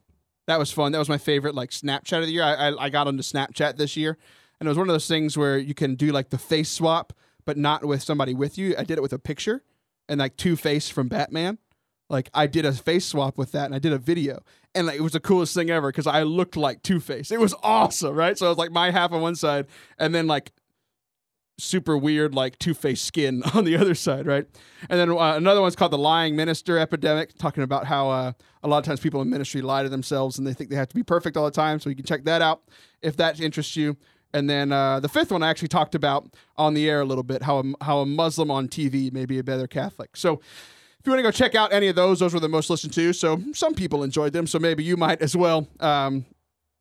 That 0.47 0.59
was 0.59 0.71
fun. 0.71 0.91
That 0.91 0.99
was 0.99 1.09
my 1.09 1.17
favorite 1.17 1.55
like 1.55 1.69
Snapchat 1.69 2.19
of 2.19 2.25
the 2.25 2.33
year. 2.33 2.43
I, 2.43 2.69
I 2.69 2.85
I 2.85 2.89
got 2.89 3.07
onto 3.07 3.23
Snapchat 3.23 3.77
this 3.77 3.95
year, 3.95 4.17
and 4.59 4.67
it 4.67 4.69
was 4.69 4.77
one 4.77 4.89
of 4.89 4.93
those 4.93 5.07
things 5.07 5.37
where 5.37 5.57
you 5.57 5.73
can 5.73 5.95
do 5.95 6.11
like 6.11 6.29
the 6.29 6.37
face 6.37 6.69
swap, 6.69 7.13
but 7.45 7.57
not 7.57 7.85
with 7.85 8.01
somebody 8.01 8.33
with 8.33 8.57
you. 8.57 8.75
I 8.77 8.83
did 8.83 8.97
it 8.97 9.01
with 9.01 9.13
a 9.13 9.19
picture, 9.19 9.63
and 10.07 10.19
like 10.19 10.37
Two 10.37 10.55
Face 10.55 10.89
from 10.89 11.07
Batman. 11.07 11.59
Like 12.09 12.29
I 12.33 12.47
did 12.47 12.65
a 12.65 12.73
face 12.73 13.05
swap 13.05 13.37
with 13.37 13.51
that, 13.51 13.65
and 13.65 13.75
I 13.75 13.79
did 13.79 13.93
a 13.93 13.97
video, 13.97 14.39
and 14.73 14.87
like 14.87 14.97
it 14.97 15.01
was 15.01 15.13
the 15.13 15.19
coolest 15.19 15.53
thing 15.53 15.69
ever 15.69 15.89
because 15.89 16.07
I 16.07 16.23
looked 16.23 16.57
like 16.57 16.81
Two 16.81 16.99
Face. 16.99 17.31
It 17.31 17.39
was 17.39 17.53
awesome, 17.61 18.15
right? 18.15 18.37
So 18.37 18.47
it 18.47 18.49
was 18.49 18.57
like 18.57 18.71
my 18.71 18.91
half 18.91 19.11
on 19.11 19.21
one 19.21 19.35
side, 19.35 19.67
and 19.97 20.13
then 20.13 20.25
like 20.25 20.51
super 21.59 21.97
weird 21.97 22.33
like 22.33 22.57
Two 22.57 22.73
Face 22.73 23.01
skin 23.01 23.43
on 23.53 23.65
the 23.65 23.75
other 23.75 23.93
side 23.93 24.25
right 24.25 24.45
and 24.89 24.99
then 24.99 25.11
uh, 25.11 25.35
another 25.35 25.61
one's 25.61 25.75
called 25.75 25.91
the 25.91 25.97
lying 25.97 26.35
minister 26.35 26.77
epidemic 26.77 27.37
talking 27.37 27.63
about 27.63 27.85
how 27.85 28.09
uh, 28.09 28.31
a 28.63 28.67
lot 28.67 28.79
of 28.79 28.85
times 28.85 28.99
people 28.99 29.21
in 29.21 29.29
ministry 29.29 29.61
lie 29.61 29.83
to 29.83 29.89
themselves 29.89 30.37
and 30.37 30.47
they 30.47 30.53
think 30.53 30.69
they 30.69 30.75
have 30.75 30.87
to 30.87 30.95
be 30.95 31.03
perfect 31.03 31.37
all 31.37 31.45
the 31.45 31.51
time 31.51 31.79
so 31.79 31.89
you 31.89 31.95
can 31.95 32.05
check 32.05 32.23
that 32.23 32.41
out 32.41 32.61
if 33.01 33.17
that 33.17 33.39
interests 33.39 33.75
you 33.75 33.97
and 34.33 34.49
then 34.49 34.71
uh, 34.71 34.99
the 34.99 35.09
fifth 35.09 35.31
one 35.31 35.43
i 35.43 35.49
actually 35.49 35.67
talked 35.67 35.95
about 35.95 36.33
on 36.57 36.73
the 36.73 36.89
air 36.89 37.01
a 37.01 37.05
little 37.05 37.23
bit 37.23 37.43
how 37.43 37.59
a, 37.59 37.83
how 37.83 37.99
a 37.99 38.05
muslim 38.05 38.49
on 38.49 38.67
tv 38.67 39.11
may 39.11 39.25
be 39.25 39.37
a 39.37 39.43
better 39.43 39.67
catholic 39.67 40.15
so 40.15 40.39
you 41.09 41.13
want 41.13 41.19
to 41.19 41.23
go 41.23 41.31
check 41.31 41.55
out 41.55 41.73
any 41.73 41.87
of 41.87 41.95
those 41.95 42.19
those 42.19 42.33
were 42.33 42.39
the 42.39 42.49
most 42.49 42.69
listened 42.69 42.93
to 42.93 43.13
so 43.13 43.41
some 43.53 43.73
people 43.73 44.03
enjoyed 44.03 44.33
them 44.33 44.47
so 44.47 44.59
maybe 44.59 44.83
you 44.83 44.95
might 44.95 45.21
as 45.21 45.35
well 45.35 45.67
um, 45.79 46.25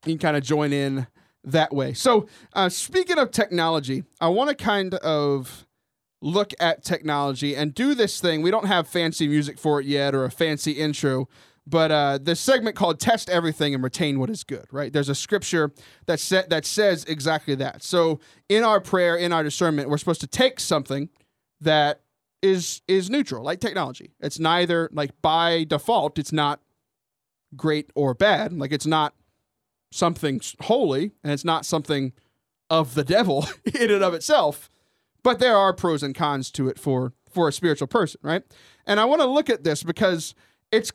you 0.04 0.12
can 0.12 0.18
kind 0.18 0.36
of 0.36 0.42
join 0.42 0.72
in 0.72 1.06
that 1.44 1.72
way. 1.72 1.92
So, 1.94 2.26
uh, 2.52 2.68
speaking 2.68 3.18
of 3.18 3.30
technology, 3.30 4.04
I 4.20 4.28
want 4.28 4.50
to 4.50 4.56
kind 4.56 4.94
of 4.94 5.66
look 6.20 6.52
at 6.58 6.82
technology 6.84 7.54
and 7.54 7.74
do 7.74 7.94
this 7.94 8.20
thing. 8.20 8.42
We 8.42 8.50
don't 8.50 8.66
have 8.66 8.88
fancy 8.88 9.28
music 9.28 9.58
for 9.58 9.80
it 9.80 9.86
yet 9.86 10.14
or 10.14 10.24
a 10.24 10.30
fancy 10.30 10.72
intro, 10.72 11.28
but 11.66 11.92
uh, 11.92 12.18
this 12.20 12.40
segment 12.40 12.76
called 12.76 13.00
"Test 13.00 13.28
Everything 13.28 13.74
and 13.74 13.82
Retain 13.82 14.18
What 14.18 14.30
Is 14.30 14.44
Good." 14.44 14.66
Right? 14.70 14.92
There's 14.92 15.08
a 15.08 15.14
scripture 15.14 15.72
that 16.06 16.20
sa- 16.20 16.46
that 16.48 16.64
says 16.64 17.04
exactly 17.04 17.54
that. 17.56 17.82
So, 17.82 18.20
in 18.48 18.64
our 18.64 18.80
prayer, 18.80 19.16
in 19.16 19.32
our 19.32 19.42
discernment, 19.42 19.88
we're 19.88 19.98
supposed 19.98 20.20
to 20.20 20.26
take 20.26 20.60
something 20.60 21.08
that 21.60 22.02
is 22.42 22.82
is 22.88 23.10
neutral, 23.10 23.44
like 23.44 23.60
technology. 23.60 24.12
It's 24.20 24.38
neither 24.38 24.88
like 24.92 25.10
by 25.22 25.64
default, 25.64 26.18
it's 26.18 26.32
not 26.32 26.60
great 27.56 27.90
or 27.94 28.14
bad. 28.14 28.52
Like 28.52 28.72
it's 28.72 28.86
not 28.86 29.14
something 29.90 30.40
holy 30.62 31.12
and 31.22 31.32
it's 31.32 31.44
not 31.44 31.64
something 31.64 32.12
of 32.70 32.94
the 32.94 33.04
devil 33.04 33.46
in 33.74 33.90
and 33.90 34.04
of 34.04 34.14
itself 34.14 34.68
but 35.22 35.38
there 35.38 35.56
are 35.56 35.72
pros 35.72 36.02
and 36.02 36.14
cons 36.14 36.50
to 36.50 36.68
it 36.68 36.78
for 36.78 37.12
for 37.30 37.48
a 37.48 37.52
spiritual 37.52 37.88
person 37.88 38.20
right 38.22 38.42
and 38.86 39.00
i 39.00 39.04
want 39.04 39.20
to 39.20 39.26
look 39.26 39.48
at 39.48 39.64
this 39.64 39.82
because 39.82 40.34
it's 40.70 40.92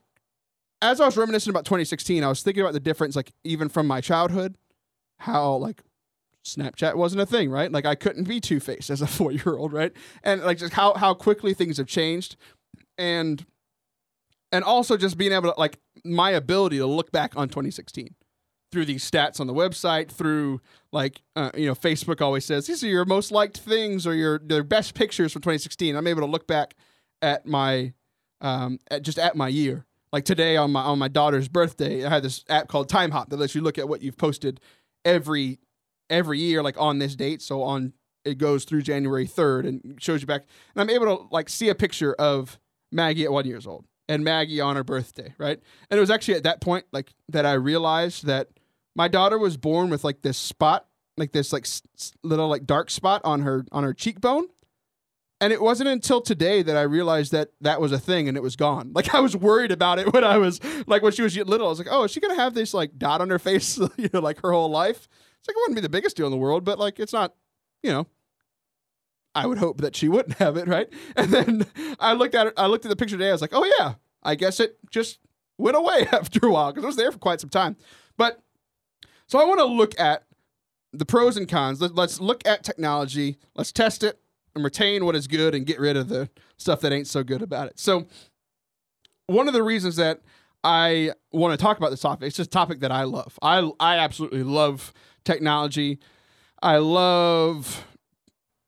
as 0.81 1.01
i 1.01 1.05
was 1.05 1.17
reminiscing 1.17 1.49
about 1.49 1.65
2016 1.65 2.23
i 2.23 2.27
was 2.27 2.43
thinking 2.43 2.61
about 2.61 2.73
the 2.73 2.79
difference 2.79 3.15
like 3.15 3.31
even 3.43 3.67
from 3.67 3.87
my 3.87 3.99
childhood 3.99 4.55
how 5.17 5.55
like 5.55 5.81
snapchat 6.43 6.95
wasn't 6.95 7.21
a 7.21 7.25
thing 7.25 7.49
right 7.49 7.71
like 7.71 7.85
i 7.85 7.95
couldn't 7.95 8.27
be 8.27 8.39
two-faced 8.39 8.89
as 8.89 9.01
a 9.01 9.07
four-year-old 9.07 9.71
right 9.71 9.93
and 10.23 10.41
like 10.41 10.57
just 10.57 10.73
how 10.73 10.93
how 10.93 11.13
quickly 11.13 11.53
things 11.53 11.77
have 11.77 11.87
changed 11.87 12.35
and 12.97 13.45
and 14.51 14.63
also 14.63 14.97
just 14.97 15.17
being 15.17 15.31
able 15.31 15.51
to 15.51 15.59
like 15.59 15.79
my 16.05 16.31
ability 16.31 16.77
to 16.77 16.85
look 16.85 17.11
back 17.11 17.35
on 17.35 17.47
2016 17.49 18.13
through 18.73 18.85
these 18.85 19.09
stats 19.09 19.39
on 19.39 19.47
the 19.47 19.53
website, 19.53 20.09
through 20.09 20.59
like 20.91 21.21
uh, 21.35 21.51
you 21.55 21.67
know, 21.67 21.75
Facebook 21.75 22.21
always 22.21 22.43
says 22.43 22.67
these 22.67 22.83
are 22.83 22.87
your 22.87 23.05
most 23.05 23.31
liked 23.31 23.57
things 23.57 24.05
or 24.05 24.15
your 24.15 24.39
their 24.39 24.63
best 24.63 24.95
pictures 24.95 25.31
from 25.31 25.41
2016. 25.43 25.95
I'm 25.95 26.07
able 26.07 26.21
to 26.21 26.27
look 26.27 26.47
back 26.47 26.73
at 27.21 27.45
my 27.45 27.93
um, 28.41 28.79
at 28.89 29.03
just 29.03 29.19
at 29.19 29.35
my 29.35 29.47
year. 29.47 29.85
Like 30.11 30.25
today 30.25 30.57
on 30.57 30.71
my 30.71 30.81
on 30.81 30.99
my 30.99 31.07
daughter's 31.07 31.47
birthday, 31.47 32.03
I 32.03 32.09
had 32.09 32.23
this 32.23 32.43
app 32.49 32.67
called 32.67 32.89
Timehop 32.89 33.29
that 33.29 33.37
lets 33.37 33.55
you 33.55 33.61
look 33.61 33.77
at 33.77 33.87
what 33.87 34.01
you've 34.01 34.17
posted 34.17 34.59
every 35.05 35.59
every 36.09 36.39
year, 36.39 36.63
like 36.63 36.79
on 36.79 36.99
this 36.99 37.15
date. 37.15 37.41
So 37.41 37.63
on 37.63 37.93
it 38.25 38.37
goes 38.37 38.63
through 38.63 38.81
January 38.83 39.27
3rd 39.27 39.67
and 39.67 39.97
shows 40.01 40.21
you 40.21 40.27
back, 40.27 40.45
and 40.75 40.81
I'm 40.81 40.89
able 40.89 41.17
to 41.17 41.27
like 41.31 41.49
see 41.49 41.69
a 41.69 41.75
picture 41.75 42.13
of 42.13 42.59
Maggie 42.91 43.25
at 43.25 43.31
one 43.31 43.45
years 43.45 43.67
old 43.67 43.85
and 44.07 44.23
Maggie 44.23 44.61
on 44.61 44.75
her 44.75 44.83
birthday, 44.83 45.33
right? 45.37 45.59
And 45.89 45.97
it 45.97 46.01
was 46.01 46.09
actually 46.11 46.35
at 46.35 46.43
that 46.43 46.61
point 46.61 46.85
like 46.91 47.13
that 47.29 47.45
I 47.45 47.53
realized 47.53 48.25
that 48.25 48.49
my 48.95 49.07
daughter 49.07 49.37
was 49.37 49.57
born 49.57 49.89
with 49.89 50.03
like 50.03 50.21
this 50.21 50.37
spot 50.37 50.87
like 51.17 51.31
this 51.31 51.53
like 51.53 51.65
s- 51.65 51.81
little 52.23 52.47
like 52.47 52.65
dark 52.65 52.89
spot 52.89 53.21
on 53.23 53.41
her 53.41 53.65
on 53.71 53.83
her 53.83 53.93
cheekbone. 53.93 54.47
And 55.41 55.51
it 55.51 55.61
wasn't 55.61 55.89
until 55.89 56.21
today 56.21 56.61
that 56.61 56.77
I 56.77 56.83
realized 56.83 57.33
that 57.33 57.49
that 57.59 57.81
was 57.81 57.91
a 57.91 57.99
thing 57.99 58.29
and 58.29 58.37
it 58.37 58.43
was 58.43 58.55
gone. 58.55 58.91
Like 58.93 59.13
I 59.13 59.19
was 59.19 59.35
worried 59.35 59.71
about 59.71 59.99
it 59.99 60.13
when 60.13 60.23
I 60.23 60.37
was 60.37 60.59
like 60.87 61.01
when 61.01 61.11
she 61.11 61.21
was 61.21 61.35
little. 61.35 61.67
I 61.67 61.69
was 61.69 61.79
like, 61.79 61.89
oh, 61.91 62.03
is 62.03 62.11
she 62.11 62.19
gonna 62.19 62.35
have 62.35 62.53
this 62.53 62.73
like 62.73 62.97
dot 62.97 63.21
on 63.21 63.29
her 63.29 63.39
face, 63.39 63.77
you 63.97 64.09
know, 64.13 64.21
like 64.21 64.41
her 64.41 64.51
whole 64.51 64.69
life? 64.69 65.07
It's 65.43 65.49
like 65.49 65.57
it 65.57 65.59
wouldn't 65.59 65.75
be 65.75 65.81
the 65.81 65.89
biggest 65.89 66.15
deal 66.15 66.25
in 66.25 66.31
the 66.31 66.37
world, 66.37 66.63
but 66.63 66.79
like 66.79 67.01
it's 67.01 67.11
not, 67.11 67.35
you 67.81 67.91
know. 67.91 68.07
I 69.35 69.45
would 69.45 69.57
hope 69.57 69.81
that 69.81 69.93
she 69.93 70.07
wouldn't 70.07 70.37
have 70.37 70.55
it, 70.55 70.67
right? 70.69 70.87
And 71.17 71.31
then 71.31 71.65
I 71.99 72.13
looked 72.13 72.33
at 72.33 72.47
it. 72.47 72.53
I 72.55 72.67
looked 72.67 72.85
at 72.85 72.89
the 72.89 72.95
picture 72.95 73.17
today. 73.17 73.27
I 73.27 73.33
was 73.33 73.41
like, 73.41 73.53
oh 73.53 73.65
yeah, 73.77 73.95
I 74.21 74.35
guess 74.35 74.61
it 74.61 74.77
just 74.89 75.19
went 75.57 75.75
away 75.75 76.07
after 76.13 76.47
a 76.47 76.51
while 76.51 76.71
because 76.71 76.85
it 76.85 76.87
was 76.87 76.95
there 76.95 77.11
for 77.11 77.17
quite 77.17 77.41
some 77.41 77.49
time. 77.49 77.75
But 78.15 78.41
so 79.27 79.37
I 79.37 79.43
want 79.43 79.59
to 79.59 79.65
look 79.65 79.99
at 79.99 80.23
the 80.93 81.05
pros 81.05 81.35
and 81.35 81.49
cons. 81.49 81.81
Let, 81.81 81.93
let's 81.93 82.21
look 82.21 82.47
at 82.47 82.63
technology. 82.63 83.37
Let's 83.53 83.73
test 83.73 84.01
it 84.01 84.19
and 84.55 84.63
retain 84.63 85.03
what 85.03 85.15
is 85.15 85.27
good 85.27 85.53
and 85.53 85.65
get 85.65 85.79
rid 85.79 85.97
of 85.97 86.07
the 86.07 86.29
stuff 86.55 86.79
that 86.81 86.93
ain't 86.93 87.07
so 87.07 87.21
good 87.21 87.41
about 87.41 87.67
it. 87.67 87.79
So 87.79 88.07
one 89.27 89.47
of 89.49 89.53
the 89.53 89.63
reasons 89.63 89.97
that 89.97 90.21
I 90.63 91.11
want 91.31 91.57
to 91.57 91.61
talk 91.61 91.77
about 91.77 91.89
this 91.89 92.01
topic, 92.01 92.27
it's 92.27 92.37
just 92.37 92.47
a 92.47 92.51
topic 92.51 92.79
that 92.79 92.91
I 92.91 93.03
love. 93.03 93.37
I 93.41 93.69
I 93.79 93.97
absolutely 93.97 94.43
love 94.43 94.93
technology. 95.23 95.99
I 96.61 96.77
love 96.77 97.85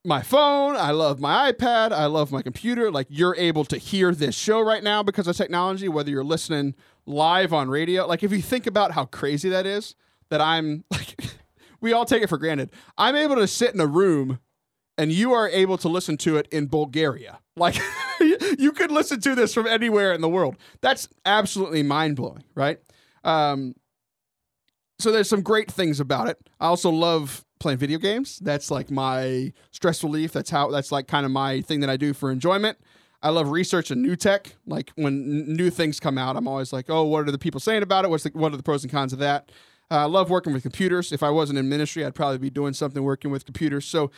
my 0.05 0.21
phone. 0.21 0.75
I 0.75 0.91
love 0.91 1.19
my 1.19 1.51
iPad. 1.51 1.91
I 1.91 2.05
love 2.05 2.31
my 2.31 2.41
computer. 2.41 2.91
Like 2.91 3.07
you're 3.09 3.35
able 3.35 3.65
to 3.65 3.77
hear 3.77 4.13
this 4.13 4.35
show 4.35 4.61
right 4.61 4.83
now 4.83 5.03
because 5.03 5.27
of 5.27 5.35
technology, 5.35 5.89
whether 5.89 6.11
you're 6.11 6.23
listening 6.23 6.75
live 7.05 7.53
on 7.53 7.69
radio. 7.69 8.05
Like 8.05 8.23
if 8.23 8.31
you 8.31 8.41
think 8.41 8.67
about 8.67 8.91
how 8.91 9.05
crazy 9.05 9.49
that 9.49 9.65
is, 9.65 9.95
that 10.29 10.41
I'm 10.41 10.83
like, 10.91 11.15
we 11.81 11.93
all 11.93 12.05
take 12.05 12.23
it 12.23 12.29
for 12.29 12.37
granted. 12.37 12.69
I'm 12.97 13.15
able 13.15 13.35
to 13.35 13.47
sit 13.47 13.73
in 13.73 13.81
a 13.81 13.87
room 13.87 14.39
and 14.97 15.11
you 15.11 15.33
are 15.33 15.49
able 15.49 15.77
to 15.79 15.89
listen 15.89 16.17
to 16.17 16.37
it 16.37 16.47
in 16.51 16.67
Bulgaria. 16.67 17.39
Like 17.57 17.77
you 18.19 18.71
could 18.71 18.91
listen 18.91 19.19
to 19.21 19.35
this 19.35 19.53
from 19.53 19.67
anywhere 19.67 20.13
in 20.13 20.21
the 20.21 20.29
world. 20.29 20.55
That's 20.81 21.09
absolutely 21.25 21.83
mind 21.83 22.15
blowing, 22.15 22.43
right? 22.53 22.79
Um, 23.23 23.75
so 24.99 25.11
there's 25.11 25.29
some 25.29 25.41
great 25.41 25.71
things 25.71 25.99
about 25.99 26.27
it. 26.27 26.37
I 26.59 26.67
also 26.67 26.89
love 26.89 27.45
playing 27.59 27.77
video 27.77 27.97
games. 27.97 28.39
That's 28.39 28.71
like 28.71 28.91
my 28.91 29.53
stress 29.71 30.03
relief. 30.03 30.31
That's 30.31 30.49
how 30.49 30.69
that's 30.69 30.91
like 30.91 31.07
kind 31.07 31.25
of 31.25 31.31
my 31.31 31.61
thing 31.61 31.79
that 31.81 31.89
I 31.89 31.97
do 31.97 32.13
for 32.13 32.31
enjoyment. 32.31 32.77
I 33.21 33.29
love 33.29 33.49
research 33.49 33.91
and 33.91 34.01
new 34.01 34.15
tech. 34.15 34.55
Like 34.67 34.91
when 34.95 35.55
new 35.55 35.69
things 35.69 35.99
come 35.99 36.17
out, 36.17 36.37
I'm 36.37 36.47
always 36.47 36.71
like, 36.71 36.89
oh, 36.89 37.03
what 37.03 37.27
are 37.27 37.31
the 37.31 37.39
people 37.39 37.59
saying 37.59 37.81
about 37.81 38.05
it? 38.05 38.09
What's 38.09 38.23
the, 38.23 38.31
what 38.33 38.53
are 38.53 38.57
the 38.57 38.63
pros 38.63 38.83
and 38.83 38.91
cons 38.91 39.13
of 39.13 39.19
that? 39.19 39.51
Uh, 39.89 39.97
I 39.97 40.05
love 40.05 40.29
working 40.29 40.53
with 40.53 40.63
computers. 40.63 41.11
If 41.11 41.23
I 41.23 41.29
wasn't 41.29 41.59
in 41.59 41.69
ministry, 41.69 42.05
I'd 42.05 42.15
probably 42.15 42.37
be 42.37 42.49
doing 42.49 42.73
something 42.73 43.03
working 43.03 43.31
with 43.31 43.45
computers. 43.45 43.85
So 43.85 44.11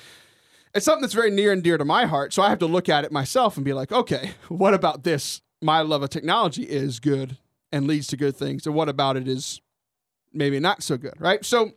it's 0.74 0.86
something 0.86 1.02
that's 1.02 1.14
very 1.14 1.32
near 1.32 1.52
and 1.54 1.64
dear 1.64 1.78
to 1.78 1.86
my 1.86 2.06
heart. 2.06 2.34
So 2.34 2.42
I 2.42 2.50
have 2.50 2.60
to 2.60 2.68
look 2.68 2.90
at 2.90 3.06
it 3.06 3.12
myself 3.12 3.56
and 3.56 3.66
be 3.66 3.74
like, 3.74 3.92
okay, 3.92 4.32
what 4.50 4.74
about 4.74 5.04
this? 5.04 5.42
My 5.62 5.82
love 5.82 6.04
of 6.04 6.10
technology 6.10 6.64
is 6.64 7.00
good 7.00 7.38
and 7.72 7.88
leads 7.88 8.08
to 8.08 8.18
good 8.18 8.36
things. 8.36 8.66
And 8.66 8.76
what 8.76 8.90
about 8.90 9.18
it 9.18 9.28
is 9.28 9.62
maybe 10.38 10.60
not 10.60 10.84
so 10.84 10.98
good, 10.98 11.16
right? 11.20 11.44
So 11.44 11.72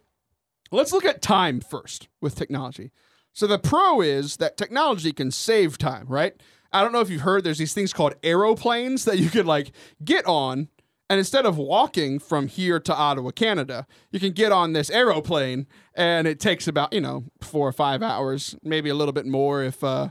let's 0.70 0.92
look 0.92 1.04
at 1.04 1.22
time 1.22 1.60
first 1.60 2.08
with 2.20 2.34
technology. 2.34 2.92
So 3.32 3.46
the 3.46 3.58
pro 3.58 4.00
is 4.00 4.36
that 4.38 4.56
technology 4.56 5.12
can 5.12 5.30
save 5.30 5.78
time, 5.78 6.06
right? 6.08 6.34
I 6.72 6.82
don't 6.82 6.92
know 6.92 7.00
if 7.00 7.10
you've 7.10 7.22
heard 7.22 7.42
there's 7.42 7.58
these 7.58 7.74
things 7.74 7.92
called 7.92 8.14
aeroplanes 8.22 9.04
that 9.04 9.18
you 9.18 9.30
could 9.30 9.46
like 9.46 9.72
get 10.04 10.26
on 10.26 10.68
and 11.10 11.18
instead 11.18 11.44
of 11.44 11.58
walking 11.58 12.20
from 12.20 12.46
here 12.46 12.78
to 12.78 12.94
Ottawa, 12.94 13.32
Canada, 13.32 13.88
you 14.12 14.20
can 14.20 14.30
get 14.30 14.52
on 14.52 14.74
this 14.74 14.90
aeroplane 14.90 15.66
and 15.92 16.28
it 16.28 16.38
takes 16.38 16.68
about, 16.68 16.92
you 16.92 17.00
know, 17.00 17.24
4 17.40 17.66
or 17.66 17.72
5 17.72 18.00
hours, 18.00 18.54
maybe 18.62 18.90
a 18.90 18.94
little 18.94 19.12
bit 19.12 19.26
more 19.26 19.64
if 19.64 19.82
uh 19.82 20.10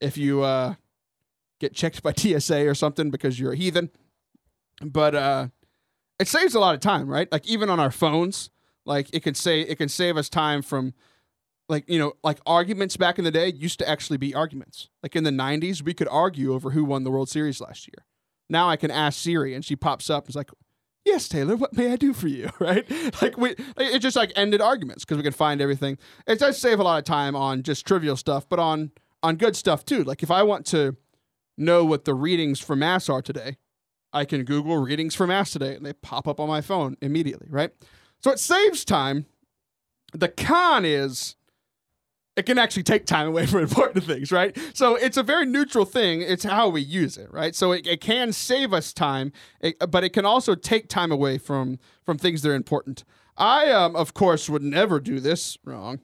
if 0.00 0.16
you 0.16 0.42
uh 0.42 0.76
get 1.60 1.74
checked 1.74 2.02
by 2.02 2.12
TSA 2.16 2.66
or 2.66 2.74
something 2.74 3.10
because 3.10 3.38
you're 3.38 3.52
a 3.52 3.56
heathen. 3.56 3.90
But 4.80 5.14
uh 5.14 5.48
it 6.18 6.28
saves 6.28 6.54
a 6.54 6.60
lot 6.60 6.74
of 6.74 6.80
time, 6.80 7.08
right? 7.08 7.30
Like 7.30 7.46
even 7.46 7.70
on 7.70 7.80
our 7.80 7.90
phones, 7.90 8.50
like 8.84 9.08
it 9.12 9.22
can 9.22 9.34
say 9.34 9.60
it 9.60 9.76
can 9.76 9.88
save 9.88 10.16
us 10.16 10.28
time 10.28 10.62
from 10.62 10.94
like 11.68 11.88
you 11.88 11.98
know 11.98 12.14
like 12.24 12.38
arguments 12.46 12.96
back 12.96 13.18
in 13.18 13.24
the 13.24 13.30
day 13.30 13.52
used 13.52 13.78
to 13.78 13.88
actually 13.88 14.16
be 14.16 14.34
arguments. 14.34 14.88
Like 15.02 15.14
in 15.14 15.24
the 15.24 15.30
90s, 15.30 15.82
we 15.82 15.94
could 15.94 16.08
argue 16.08 16.52
over 16.54 16.70
who 16.70 16.84
won 16.84 17.04
the 17.04 17.10
World 17.10 17.28
Series 17.28 17.60
last 17.60 17.86
year. 17.86 18.04
Now 18.48 18.68
I 18.68 18.76
can 18.76 18.90
ask 18.90 19.18
Siri 19.18 19.54
and 19.54 19.64
she 19.64 19.76
pops 19.76 20.08
up 20.08 20.24
and 20.24 20.30
is 20.30 20.36
like, 20.36 20.50
"Yes, 21.04 21.28
Taylor, 21.28 21.56
what 21.56 21.76
may 21.76 21.92
I 21.92 21.96
do 21.96 22.12
for 22.12 22.28
you?" 22.28 22.50
Right? 22.60 22.90
Like 23.22 23.36
we 23.36 23.54
it 23.76 24.00
just 24.00 24.16
like 24.16 24.32
ended 24.34 24.60
arguments 24.60 25.04
because 25.04 25.18
we 25.18 25.22
can 25.22 25.32
find 25.32 25.60
everything. 25.60 25.98
It 26.26 26.38
does 26.38 26.58
save 26.58 26.80
a 26.80 26.82
lot 26.82 26.98
of 26.98 27.04
time 27.04 27.36
on 27.36 27.62
just 27.62 27.86
trivial 27.86 28.16
stuff, 28.16 28.48
but 28.48 28.58
on 28.58 28.90
on 29.22 29.36
good 29.36 29.54
stuff 29.54 29.84
too. 29.84 30.02
Like 30.02 30.22
if 30.22 30.30
I 30.30 30.42
want 30.42 30.66
to 30.66 30.96
know 31.56 31.84
what 31.84 32.04
the 32.04 32.14
readings 32.14 32.60
for 32.60 32.76
mass 32.76 33.08
are 33.08 33.20
today, 33.20 33.58
I 34.12 34.24
can 34.24 34.44
Google 34.44 34.78
readings 34.78 35.14
for 35.14 35.26
mass 35.26 35.52
today 35.52 35.74
and 35.74 35.84
they 35.84 35.92
pop 35.92 36.26
up 36.26 36.40
on 36.40 36.48
my 36.48 36.60
phone 36.60 36.96
immediately, 37.00 37.48
right? 37.50 37.70
So 38.22 38.30
it 38.30 38.38
saves 38.38 38.84
time. 38.84 39.26
The 40.12 40.28
con 40.28 40.84
is 40.84 41.36
it 42.38 42.46
can 42.46 42.56
actually 42.56 42.84
take 42.84 43.04
time 43.04 43.26
away 43.26 43.46
from 43.46 43.60
important 43.60 44.04
things, 44.04 44.30
right? 44.30 44.56
So 44.72 44.94
it's 44.94 45.16
a 45.16 45.22
very 45.22 45.44
neutral 45.44 45.84
thing. 45.84 46.22
It's 46.22 46.44
how 46.44 46.68
we 46.68 46.80
use 46.80 47.18
it, 47.18 47.30
right? 47.32 47.54
So 47.54 47.72
it, 47.72 47.86
it 47.86 48.00
can 48.00 48.32
save 48.32 48.72
us 48.72 48.92
time, 48.92 49.32
it, 49.60 49.76
but 49.90 50.04
it 50.04 50.10
can 50.10 50.24
also 50.24 50.54
take 50.54 50.88
time 50.88 51.12
away 51.12 51.36
from 51.38 51.78
from 52.04 52.16
things 52.16 52.42
that 52.42 52.50
are 52.50 52.54
important. 52.54 53.04
I, 53.36 53.70
um, 53.70 53.94
of 53.94 54.14
course, 54.14 54.48
would 54.48 54.62
never 54.62 55.00
do 55.00 55.20
this 55.20 55.58
wrong. 55.64 56.00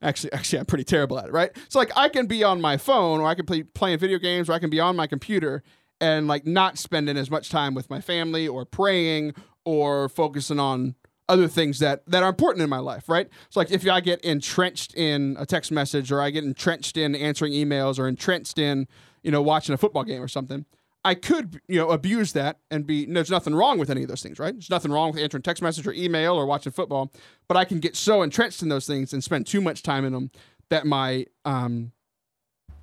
Actually, 0.00 0.32
actually, 0.32 0.58
I'm 0.58 0.66
pretty 0.66 0.84
terrible 0.84 1.18
at 1.18 1.26
it, 1.26 1.32
right? 1.32 1.50
So 1.68 1.78
like, 1.78 1.92
I 1.96 2.08
can 2.10 2.26
be 2.26 2.44
on 2.44 2.60
my 2.60 2.76
phone, 2.76 3.20
or 3.20 3.26
I 3.26 3.34
can 3.34 3.46
play 3.46 3.62
playing 3.62 3.98
video 3.98 4.18
games, 4.18 4.48
or 4.48 4.52
I 4.52 4.58
can 4.58 4.70
be 4.70 4.80
on 4.80 4.96
my 4.96 5.06
computer, 5.06 5.62
and 6.04 6.28
like 6.28 6.46
not 6.46 6.76
spending 6.76 7.16
as 7.16 7.30
much 7.30 7.48
time 7.48 7.74
with 7.74 7.88
my 7.88 8.00
family, 8.00 8.46
or 8.46 8.66
praying, 8.66 9.34
or 9.64 10.10
focusing 10.10 10.60
on 10.60 10.94
other 11.28 11.48
things 11.48 11.78
that 11.78 12.04
that 12.06 12.22
are 12.22 12.28
important 12.28 12.62
in 12.62 12.68
my 12.68 12.78
life, 12.78 13.08
right? 13.08 13.28
So 13.48 13.60
like 13.60 13.70
if 13.70 13.88
I 13.88 14.00
get 14.00 14.20
entrenched 14.20 14.94
in 14.94 15.36
a 15.38 15.46
text 15.46 15.72
message 15.72 16.12
or 16.12 16.20
I 16.20 16.28
get 16.28 16.44
entrenched 16.44 16.98
in 16.98 17.14
answering 17.14 17.54
emails 17.54 17.98
or 17.98 18.06
entrenched 18.06 18.58
in, 18.58 18.86
you 19.22 19.30
know, 19.30 19.40
watching 19.40 19.74
a 19.74 19.78
football 19.78 20.04
game 20.04 20.20
or 20.20 20.28
something, 20.28 20.66
I 21.02 21.14
could, 21.14 21.60
you 21.66 21.78
know, 21.78 21.90
abuse 21.90 22.32
that 22.32 22.58
and 22.70 22.86
be 22.86 23.06
there's 23.06 23.30
nothing 23.30 23.54
wrong 23.54 23.78
with 23.78 23.88
any 23.88 24.02
of 24.02 24.08
those 24.08 24.22
things, 24.22 24.38
right? 24.38 24.54
There's 24.54 24.68
nothing 24.68 24.92
wrong 24.92 25.12
with 25.12 25.22
answering 25.22 25.42
text 25.42 25.62
message 25.62 25.86
or 25.86 25.94
email 25.94 26.34
or 26.34 26.44
watching 26.44 26.72
football, 26.72 27.10
but 27.48 27.56
I 27.56 27.64
can 27.64 27.80
get 27.80 27.96
so 27.96 28.20
entrenched 28.20 28.62
in 28.62 28.68
those 28.68 28.86
things 28.86 29.14
and 29.14 29.24
spend 29.24 29.46
too 29.46 29.62
much 29.62 29.82
time 29.82 30.04
in 30.04 30.12
them 30.12 30.30
that 30.68 30.86
my 30.86 31.26
um 31.46 31.92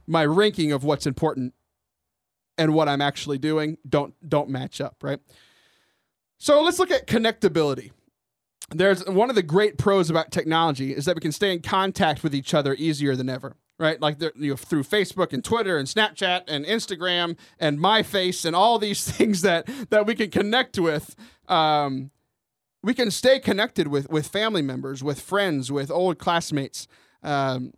my 0.07 0.25
ranking 0.25 0.71
of 0.71 0.83
what's 0.83 1.05
important 1.05 1.53
and 2.61 2.75
what 2.75 2.87
I'm 2.87 3.01
actually 3.01 3.39
doing 3.39 3.77
don't 3.87 4.13
don't 4.27 4.49
match 4.49 4.79
up, 4.79 4.97
right? 5.01 5.19
So 6.37 6.61
let's 6.61 6.77
look 6.79 6.91
at 6.91 7.07
connectability. 7.07 7.91
There's 8.69 9.05
one 9.05 9.29
of 9.29 9.35
the 9.35 9.43
great 9.43 9.77
pros 9.77 10.09
about 10.09 10.31
technology 10.31 10.95
is 10.95 11.05
that 11.05 11.15
we 11.15 11.21
can 11.21 11.31
stay 11.31 11.51
in 11.51 11.61
contact 11.61 12.23
with 12.23 12.33
each 12.35 12.53
other 12.53 12.75
easier 12.77 13.15
than 13.15 13.29
ever 13.29 13.57
right? 13.79 13.99
Like 13.99 14.21
you 14.21 14.51
know, 14.51 14.55
through 14.55 14.83
facebook 14.83 15.33
and 15.33 15.43
twitter 15.43 15.75
and 15.75 15.87
snapchat 15.87 16.43
and 16.47 16.65
instagram 16.65 17.35
and 17.59 17.79
myface 17.79 18.45
and 18.45 18.55
all 18.55 18.77
these 18.77 19.03
things 19.11 19.41
that 19.41 19.67
that 19.89 20.05
we 20.05 20.13
can 20.13 20.29
connect 20.29 20.77
with 20.77 21.15
um, 21.47 22.11
we 22.83 22.93
can 22.93 23.09
stay 23.09 23.39
connected 23.39 23.87
with 23.87 24.07
with 24.11 24.27
family 24.27 24.61
members 24.61 25.03
with 25.03 25.19
friends 25.19 25.71
with 25.71 25.89
old 25.89 26.19
classmates. 26.19 26.87
Um, 27.23 27.73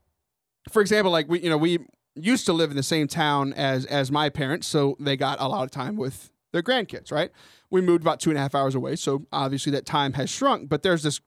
for 0.69 0.81
example 0.81 1.11
like 1.11 1.29
we 1.29 1.39
you 1.39 1.49
know 1.49 1.57
we 1.57 1.79
used 2.15 2.45
to 2.45 2.53
live 2.53 2.69
in 2.69 2.77
the 2.77 2.83
same 2.83 3.07
town 3.07 3.53
as 3.53 3.85
as 3.85 4.11
my 4.11 4.29
parents 4.29 4.67
so 4.67 4.95
they 4.99 5.17
got 5.17 5.39
a 5.39 5.47
lot 5.47 5.63
of 5.63 5.71
time 5.71 5.95
with 5.95 6.31
their 6.51 6.61
grandkids 6.61 7.11
right 7.11 7.31
we 7.73 7.81
moved 7.81 8.03
about 8.03 8.19
two 8.19 8.29
and 8.29 8.37
a 8.37 8.41
half 8.41 8.53
hours 8.53 8.75
away, 8.75 8.95
so 8.95 9.25
obviously 9.31 9.71
that 9.71 9.83
time 9.83 10.13
has 10.13 10.29
shrunk. 10.29 10.69
But 10.69 10.83
there's 10.83 11.01
this, 11.01 11.19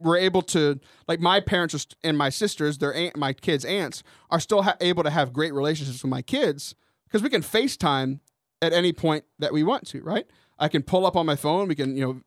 we're 0.00 0.16
able 0.16 0.42
to 0.42 0.80
like 1.06 1.20
my 1.20 1.38
parents 1.38 1.76
are 1.76 1.94
and 2.02 2.18
my 2.18 2.28
sisters, 2.28 2.78
their 2.78 2.92
aunt, 2.92 3.16
my 3.16 3.32
kids' 3.32 3.64
aunts 3.64 4.02
are 4.28 4.40
still 4.40 4.62
ha- 4.62 4.76
able 4.80 5.04
to 5.04 5.10
have 5.10 5.32
great 5.32 5.54
relationships 5.54 6.02
with 6.02 6.10
my 6.10 6.22
kids 6.22 6.74
because 7.04 7.22
we 7.22 7.30
can 7.30 7.40
FaceTime 7.40 8.18
at 8.60 8.72
any 8.72 8.92
point 8.92 9.26
that 9.38 9.52
we 9.52 9.62
want 9.62 9.86
to, 9.86 10.02
right? 10.02 10.26
I 10.58 10.66
can 10.66 10.82
pull 10.82 11.06
up 11.06 11.14
on 11.14 11.24
my 11.24 11.36
phone. 11.36 11.68
We 11.68 11.76
can, 11.76 11.96
you 11.96 12.04
know, 12.04 12.20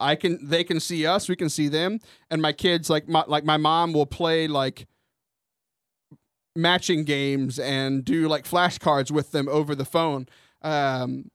I 0.00 0.16
can, 0.16 0.38
they 0.42 0.64
can 0.64 0.80
see 0.80 1.04
us, 1.04 1.28
we 1.28 1.36
can 1.36 1.50
see 1.50 1.68
them, 1.68 1.98
and 2.30 2.40
my 2.40 2.52
kids, 2.52 2.88
like 2.88 3.06
my 3.10 3.24
like 3.26 3.44
my 3.44 3.58
mom 3.58 3.92
will 3.92 4.06
play 4.06 4.48
like 4.48 4.86
matching 6.56 7.04
games 7.04 7.58
and 7.58 8.04
do 8.04 8.28
like 8.28 8.44
flashcards 8.44 9.10
with 9.10 9.32
them 9.32 9.48
over 9.48 9.74
the 9.74 9.84
phone. 9.84 10.28
Um, 10.62 11.30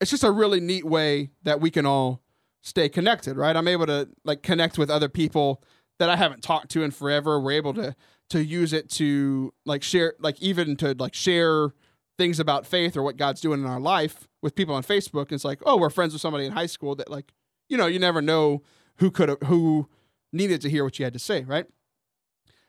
it's 0.00 0.10
just 0.10 0.24
a 0.24 0.30
really 0.30 0.60
neat 0.60 0.84
way 0.84 1.30
that 1.42 1.60
we 1.60 1.70
can 1.70 1.86
all 1.86 2.22
stay 2.62 2.88
connected, 2.88 3.36
right? 3.36 3.56
I'm 3.56 3.68
able 3.68 3.86
to 3.86 4.08
like 4.24 4.42
connect 4.42 4.78
with 4.78 4.90
other 4.90 5.08
people 5.08 5.62
that 5.98 6.08
I 6.10 6.16
haven't 6.16 6.42
talked 6.42 6.70
to 6.72 6.82
in 6.82 6.90
forever. 6.90 7.40
We're 7.40 7.52
able 7.52 7.74
to 7.74 7.94
to 8.30 8.44
use 8.44 8.74
it 8.74 8.90
to 8.90 9.52
like 9.64 9.82
share 9.82 10.14
like 10.20 10.40
even 10.40 10.76
to 10.76 10.94
like 10.98 11.14
share 11.14 11.70
things 12.18 12.38
about 12.40 12.66
faith 12.66 12.96
or 12.96 13.02
what 13.02 13.16
God's 13.16 13.40
doing 13.40 13.60
in 13.60 13.66
our 13.66 13.80
life 13.80 14.28
with 14.42 14.54
people 14.54 14.74
on 14.74 14.82
Facebook. 14.82 15.32
It's 15.32 15.44
like, 15.44 15.60
oh, 15.64 15.78
we're 15.78 15.90
friends 15.90 16.12
with 16.12 16.20
somebody 16.20 16.44
in 16.44 16.52
high 16.52 16.66
school 16.66 16.94
that 16.96 17.10
like, 17.10 17.32
you 17.68 17.76
know, 17.76 17.86
you 17.86 17.98
never 17.98 18.20
know 18.20 18.62
who 18.96 19.10
could 19.10 19.28
have 19.28 19.38
who 19.44 19.88
needed 20.32 20.60
to 20.62 20.70
hear 20.70 20.84
what 20.84 20.98
you 20.98 21.04
had 21.04 21.14
to 21.14 21.18
say, 21.18 21.42
right? 21.44 21.66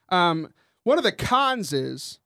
Um, 0.10 0.54
one 0.90 0.98
of 0.98 1.04
the 1.04 1.12
cons 1.12 1.72
is, 1.72 2.18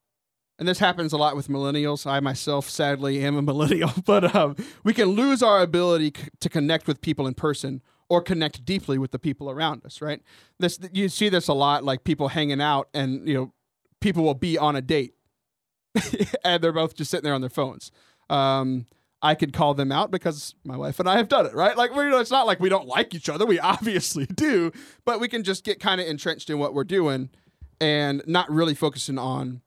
and 0.58 0.66
this 0.66 0.78
happens 0.78 1.12
a 1.12 1.18
lot 1.18 1.36
with 1.36 1.48
millennials. 1.48 2.06
I 2.06 2.18
myself, 2.20 2.70
sadly, 2.70 3.22
am 3.22 3.36
a 3.36 3.42
millennial, 3.52 3.92
but 4.06 4.34
um, 4.34 4.56
we 4.82 4.94
can 4.94 5.08
lose 5.08 5.42
our 5.42 5.60
ability 5.60 6.14
c- 6.16 6.28
to 6.40 6.48
connect 6.48 6.86
with 6.86 7.02
people 7.02 7.26
in 7.26 7.34
person 7.34 7.82
or 8.08 8.22
connect 8.22 8.64
deeply 8.64 8.96
with 8.96 9.10
the 9.10 9.18
people 9.18 9.50
around 9.50 9.84
us, 9.84 10.00
right? 10.00 10.22
This 10.58 10.78
you 10.94 11.10
see 11.10 11.28
this 11.28 11.46
a 11.46 11.52
lot, 11.52 11.84
like 11.84 12.04
people 12.04 12.28
hanging 12.28 12.62
out, 12.62 12.88
and 12.94 13.28
you 13.28 13.34
know, 13.34 13.52
people 14.00 14.24
will 14.24 14.32
be 14.32 14.56
on 14.56 14.76
a 14.76 14.80
date, 14.80 15.12
and 16.42 16.64
they're 16.64 16.72
both 16.72 16.96
just 16.96 17.10
sitting 17.10 17.24
there 17.24 17.34
on 17.34 17.42
their 17.42 17.50
phones. 17.50 17.92
Um, 18.30 18.86
I 19.20 19.34
could 19.34 19.52
call 19.52 19.74
them 19.74 19.92
out 19.92 20.10
because 20.10 20.54
my 20.64 20.78
wife 20.78 20.98
and 21.00 21.08
I 21.08 21.18
have 21.18 21.28
done 21.28 21.44
it, 21.44 21.54
right? 21.54 21.76
Like, 21.76 21.94
you 21.94 22.08
know, 22.08 22.18
it's 22.18 22.30
not 22.30 22.46
like 22.46 22.60
we 22.60 22.70
don't 22.70 22.88
like 22.88 23.14
each 23.14 23.28
other. 23.28 23.44
We 23.44 23.58
obviously 23.74 24.24
do, 24.24 24.72
but 25.04 25.20
we 25.20 25.28
can 25.28 25.44
just 25.44 25.64
get 25.64 25.80
kind 25.80 26.00
of 26.00 26.06
entrenched 26.06 26.48
in 26.48 26.58
what 26.58 26.72
we're 26.72 26.84
doing 26.84 27.28
and 27.84 28.22
not 28.26 28.50
really 28.50 28.74
focusing 28.74 29.18
on 29.18 29.60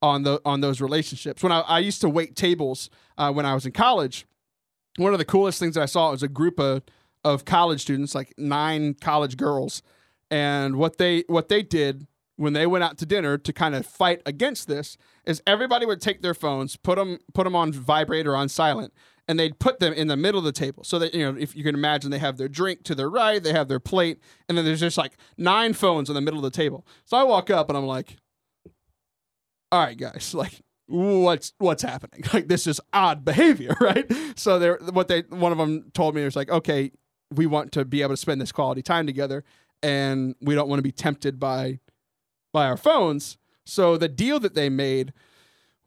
on 0.00 0.22
the 0.22 0.40
on 0.46 0.62
those 0.62 0.80
relationships. 0.80 1.42
When 1.42 1.52
I, 1.52 1.60
I 1.60 1.78
used 1.80 2.00
to 2.00 2.08
wait 2.08 2.34
tables 2.34 2.88
uh, 3.18 3.30
when 3.30 3.44
I 3.44 3.52
was 3.52 3.66
in 3.66 3.72
college, 3.72 4.26
one 4.96 5.12
of 5.12 5.18
the 5.18 5.26
coolest 5.26 5.58
things 5.58 5.74
that 5.74 5.82
I 5.82 5.86
saw 5.86 6.10
was 6.10 6.22
a 6.22 6.28
group 6.28 6.58
of 6.58 6.82
of 7.24 7.44
college 7.44 7.82
students, 7.82 8.14
like 8.14 8.32
nine 8.38 8.94
college 8.94 9.36
girls, 9.36 9.82
and 10.30 10.76
what 10.76 10.96
they 10.96 11.24
what 11.26 11.50
they 11.50 11.62
did 11.62 12.06
when 12.36 12.54
they 12.54 12.66
went 12.66 12.84
out 12.84 12.96
to 12.98 13.06
dinner 13.06 13.36
to 13.36 13.52
kind 13.52 13.74
of 13.74 13.84
fight 13.84 14.22
against 14.24 14.66
this 14.66 14.96
is 15.26 15.42
everybody 15.46 15.84
would 15.84 16.00
take 16.00 16.22
their 16.22 16.34
phones, 16.34 16.76
put 16.76 16.96
them 16.96 17.18
put 17.34 17.44
them 17.44 17.54
on 17.54 17.70
vibrate 17.70 18.26
or 18.26 18.34
on 18.34 18.48
silent, 18.48 18.94
and 19.28 19.38
they'd 19.38 19.58
put 19.58 19.78
them 19.78 19.92
in 19.92 20.08
the 20.08 20.16
middle 20.16 20.38
of 20.38 20.44
the 20.44 20.52
table. 20.52 20.82
So 20.82 20.98
that 20.98 21.14
you 21.14 21.30
know, 21.30 21.38
if 21.38 21.54
you 21.54 21.62
can 21.62 21.74
imagine, 21.74 22.10
they 22.10 22.18
have 22.18 22.38
their 22.38 22.48
drink 22.48 22.82
to 22.84 22.94
their 22.94 23.10
right, 23.10 23.42
they 23.42 23.52
have 23.52 23.68
their 23.68 23.78
plate, 23.78 24.20
and 24.48 24.56
then 24.56 24.64
there's 24.64 24.80
just 24.80 24.96
like 24.96 25.18
nine 25.36 25.74
phones 25.74 26.08
in 26.08 26.14
the 26.14 26.20
middle 26.20 26.38
of 26.38 26.44
the 26.44 26.56
table. 26.56 26.86
So 27.04 27.16
I 27.16 27.22
walk 27.22 27.50
up 27.50 27.68
and 27.68 27.76
I'm 27.76 27.86
like, 27.86 28.16
"All 29.70 29.80
right, 29.80 29.96
guys, 29.96 30.34
like." 30.34 30.62
What's 30.90 31.52
what's 31.58 31.82
happening? 31.82 32.22
Like 32.32 32.48
this 32.48 32.66
is 32.66 32.80
odd 32.94 33.22
behavior, 33.22 33.76
right? 33.80 34.10
So 34.36 34.58
they're 34.58 34.78
what 34.90 35.08
they 35.08 35.20
one 35.28 35.52
of 35.52 35.58
them 35.58 35.90
told 35.92 36.14
me 36.14 36.24
was 36.24 36.34
like, 36.34 36.48
okay, 36.48 36.92
we 37.30 37.44
want 37.44 37.72
to 37.72 37.84
be 37.84 38.00
able 38.00 38.14
to 38.14 38.16
spend 38.16 38.40
this 38.40 38.52
quality 38.52 38.80
time 38.80 39.06
together, 39.06 39.44
and 39.82 40.34
we 40.40 40.54
don't 40.54 40.66
want 40.66 40.78
to 40.78 40.82
be 40.82 40.90
tempted 40.90 41.38
by 41.38 41.80
by 42.54 42.64
our 42.64 42.78
phones. 42.78 43.36
So 43.66 43.98
the 43.98 44.08
deal 44.08 44.40
that 44.40 44.54
they 44.54 44.70
made 44.70 45.12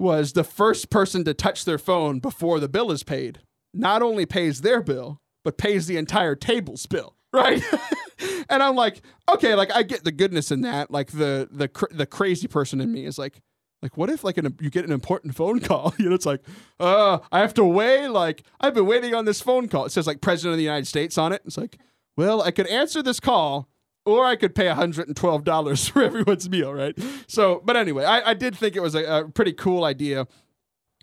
was 0.02 0.34
the 0.34 0.44
first 0.44 0.90
person 0.90 1.24
to 1.24 1.34
touch 1.34 1.64
their 1.64 1.78
phone 1.78 2.20
before 2.20 2.60
the 2.60 2.68
bill 2.68 2.92
is 2.92 3.04
paid 3.04 3.40
not 3.74 4.02
only 4.02 4.26
pays 4.26 4.62
their 4.62 4.82
bill, 4.82 5.22
but 5.44 5.58
pays 5.58 5.88
the 5.88 5.98
entire 5.98 6.36
table's 6.36 6.86
bill, 6.86 7.16
right? 7.34 7.64
and 8.50 8.62
I'm 8.62 8.76
like, 8.76 9.02
okay, 9.30 9.56
like 9.56 9.72
I 9.72 9.84
get 9.84 10.04
the 10.04 10.12
goodness 10.12 10.52
in 10.52 10.62
that. 10.62 10.92
Like 10.92 11.12
the 11.12 11.48
the 11.52 11.68
cr- 11.68 11.92
the 11.92 12.06
crazy 12.06 12.48
person 12.48 12.82
in 12.82 12.92
me 12.92 13.06
is 13.06 13.18
like, 13.18 13.40
like 13.82 13.98
what 13.98 14.10
if 14.10 14.24
like 14.24 14.38
an, 14.38 14.56
you 14.60 14.70
get 14.70 14.86
an 14.86 14.92
important 14.92 15.36
phone 15.36 15.60
call? 15.62 15.94
You 15.98 16.10
know, 16.10 16.16
it's 16.16 16.26
like, 16.26 16.42
uh, 16.80 17.20
I 17.32 17.40
have 17.40 17.54
to 17.56 17.64
wait. 17.64 18.08
Like 18.08 18.44
I've 18.60 18.74
been 18.74 18.86
waiting 18.86 19.16
on 19.16 19.26
this 19.26 19.42
phone 19.42 19.68
call. 19.68 19.86
It 19.86 19.92
says 19.92 20.08
like 20.08 20.22
President 20.22 20.54
of 20.54 20.58
the 20.58 20.64
United 20.64 20.88
States 20.88 21.18
on 21.18 21.32
it. 21.32 21.42
It's 21.46 21.58
like, 21.58 21.78
well, 22.18 22.42
I 22.42 22.52
could 22.52 22.68
answer 22.68 23.02
this 23.02 23.20
call 23.20 23.70
or 24.06 24.26
I 24.26 24.36
could 24.36 24.56
pay 24.56 24.66
$112 24.66 25.90
for 25.92 26.04
everyone's 26.04 26.50
meal, 26.50 26.74
right? 26.74 26.98
So, 27.28 27.62
but 27.64 27.78
anyway, 27.78 28.06
I, 28.06 28.32
I 28.32 28.34
did 28.34 28.56
think 28.56 28.76
it 28.76 28.82
was 28.82 28.96
a, 28.96 29.04
a 29.04 29.30
pretty 29.30 29.54
cool 29.54 29.84
idea. 29.84 30.28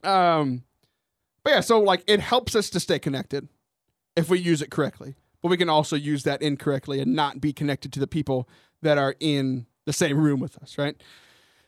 Um, 0.02 0.64
but 1.44 1.50
yeah, 1.50 1.60
so 1.60 1.80
like 1.80 2.02
it 2.06 2.20
helps 2.20 2.54
us 2.54 2.70
to 2.70 2.80
stay 2.80 2.98
connected 2.98 3.48
if 4.16 4.28
we 4.28 4.38
use 4.38 4.62
it 4.62 4.70
correctly, 4.70 5.14
but 5.42 5.48
we 5.48 5.56
can 5.56 5.68
also 5.68 5.96
use 5.96 6.24
that 6.24 6.42
incorrectly 6.42 7.00
and 7.00 7.14
not 7.14 7.40
be 7.40 7.52
connected 7.52 7.92
to 7.92 8.00
the 8.00 8.06
people 8.06 8.48
that 8.82 8.98
are 8.98 9.14
in 9.20 9.66
the 9.86 9.92
same 9.92 10.18
room 10.18 10.40
with 10.40 10.56
us, 10.58 10.76
right? 10.76 11.00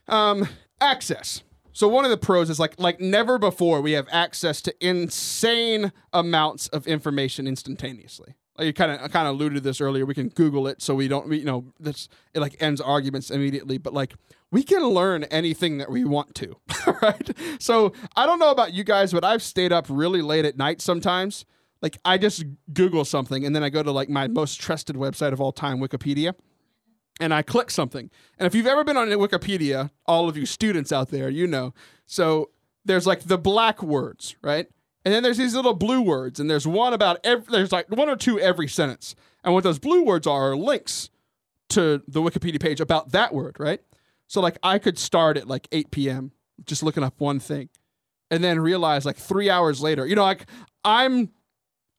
Um, 0.09 0.49
access. 0.81 1.43
So 1.73 1.89
one 1.89 2.05
of 2.05 2.11
the 2.11 2.17
pros 2.17 2.51
is 2.51 2.59
like 2.59 2.75
like 2.79 3.01
never 3.01 3.39
before 3.39 3.81
we 3.81 3.93
have 3.93 4.09
access 4.11 4.61
to 4.63 4.87
insane 4.87 5.93
amounts 6.13 6.67
of 6.69 6.87
information 6.87 7.47
instantaneously 7.47 8.35
like 8.61 8.67
you 8.67 8.73
kind 8.75 8.93
of 8.93 9.11
kind 9.11 9.27
of 9.27 9.35
alluded 9.35 9.57
to 9.57 9.61
this 9.63 9.81
earlier. 9.81 10.05
We 10.05 10.15
can 10.15 10.29
Google 10.29 10.67
it, 10.67 10.83
so 10.83 10.95
we 10.95 11.09
don't, 11.09 11.29
we, 11.29 11.39
you 11.39 11.47
know, 11.47 11.65
this 11.81 12.09
it 12.35 12.41
like 12.41 12.57
ends 12.61 12.79
arguments 12.79 13.31
immediately. 13.31 13.79
But 13.79 13.95
like 13.95 14.15
we 14.51 14.63
can 14.63 14.87
learn 14.87 15.25
anything 15.25 15.79
that 15.79 15.91
we 15.91 16.05
want 16.05 16.35
to, 16.37 16.57
right? 17.03 17.31
So 17.59 17.95
I 18.17 18.27
don't 18.27 18.39
know 18.39 18.51
about 18.51 18.75
you 18.75 18.85
guys, 18.85 19.13
but 19.13 19.25
I've 19.25 19.43
stayed 19.43 19.73
up 19.73 19.87
really 19.89 20.21
late 20.21 20.45
at 20.45 20.59
night 20.59 20.83
sometimes. 20.83 21.47
Like 21.81 21.97
I 22.05 22.19
just 22.19 22.45
Google 22.75 23.07
something 23.07 23.47
and 23.47 23.57
then 23.57 23.65
I 23.65 23.71
go 23.71 23.83
to 23.83 23.91
like 23.91 24.11
my 24.11 24.29
most 24.29 24.61
trusted 24.61 24.97
website 24.97 25.33
of 25.33 25.41
all 25.41 25.53
time, 25.53 25.79
Wikipedia, 25.79 26.35
and 27.19 27.33
I 27.33 27.41
click 27.41 27.71
something. 27.71 28.11
And 28.39 28.47
if 28.47 28.55
you've 28.55 28.67
ever 28.67 28.85
been 28.85 28.99
on 28.99 29.09
Wikipedia, 29.09 29.91
all 30.05 30.29
of 30.29 30.37
you 30.37 30.45
students 30.45 30.93
out 30.93 31.09
there, 31.09 31.31
you 31.31 31.47
know. 31.47 31.73
So 32.05 32.51
there's 32.85 33.07
like 33.07 33.23
the 33.23 33.39
black 33.39 33.83
words, 33.83 34.37
right? 34.43 34.69
And 35.05 35.15
then 35.15 35.23
there's 35.23 35.39
these 35.39 35.55
little 35.55 35.75
blue 35.75 36.03
words, 36.03 36.41
and 36.41 36.51
there's 36.51 36.67
one 36.67 36.93
about 36.93 37.19
every, 37.25 37.47
there's 37.51 37.73
like 37.73 37.91
one 37.91 38.09
or 38.09 38.17
two 38.17 38.39
every 38.39 38.69
sentence. 38.69 39.15
And 39.43 39.55
what 39.55 39.65
those 39.65 39.79
blue 39.79 40.05
words 40.05 40.27
are 40.27 40.53
are 40.53 40.57
links 40.57 41.09
to 41.71 42.03
the 42.07 42.21
Wikipedia 42.21 42.61
page 42.61 42.81
about 42.81 43.13
that 43.13 43.33
word, 43.33 43.57
right? 43.59 43.81
So 44.27 44.41
like 44.41 44.59
I 44.63 44.79
could 44.79 44.99
start 44.99 45.37
at 45.37 45.49
like 45.49 45.69
8 45.73 45.91
p.m. 45.91 46.33
just 46.67 46.83
looking 46.83 47.03
up 47.03 47.15
one 47.19 47.41
thing, 47.41 47.71
and 48.31 48.45
then 48.45 48.61
realize 48.61 49.07
like 49.07 49.17
three 49.17 49.49
hours 49.49 49.81
later, 49.81 50.07
you 50.07 50.15
know, 50.15 50.23
like 50.23 50.47
I'm 50.85 51.31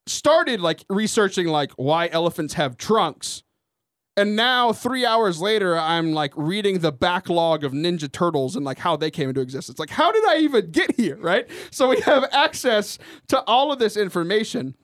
started 0.07 0.61
like 0.61 0.85
researching 0.89 1.47
like 1.47 1.71
why 1.73 2.07
elephants 2.11 2.53
have 2.55 2.77
trunks. 2.77 3.43
And 4.21 4.35
now, 4.35 4.71
three 4.71 5.03
hours 5.03 5.41
later, 5.41 5.75
I'm 5.75 6.13
like 6.13 6.31
reading 6.35 6.77
the 6.77 6.91
backlog 6.91 7.63
of 7.63 7.71
Ninja 7.71 8.11
Turtles 8.11 8.55
and 8.55 8.63
like 8.63 8.77
how 8.77 8.95
they 8.95 9.09
came 9.09 9.29
into 9.29 9.41
existence. 9.41 9.79
Like, 9.79 9.89
how 9.89 10.11
did 10.11 10.23
I 10.25 10.37
even 10.41 10.69
get 10.69 10.95
here? 10.95 11.17
Right. 11.17 11.49
So 11.71 11.89
we 11.89 11.99
have 12.01 12.25
access 12.31 12.99
to 13.29 13.41
all 13.45 13.71
of 13.71 13.79
this 13.79 13.97
information. 13.97 14.75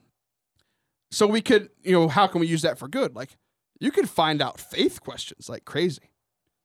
So 1.11 1.27
we 1.27 1.41
could, 1.41 1.69
you 1.83 1.91
know, 1.91 2.07
how 2.07 2.25
can 2.25 2.41
we 2.41 2.47
use 2.47 2.63
that 2.63 2.79
for 2.79 2.87
good? 2.87 3.15
Like, 3.15 3.37
you 3.79 3.91
could 3.91 4.09
find 4.09 4.41
out 4.41 4.59
faith 4.59 5.01
questions 5.01 5.47
like 5.47 5.65
crazy. 5.65 6.09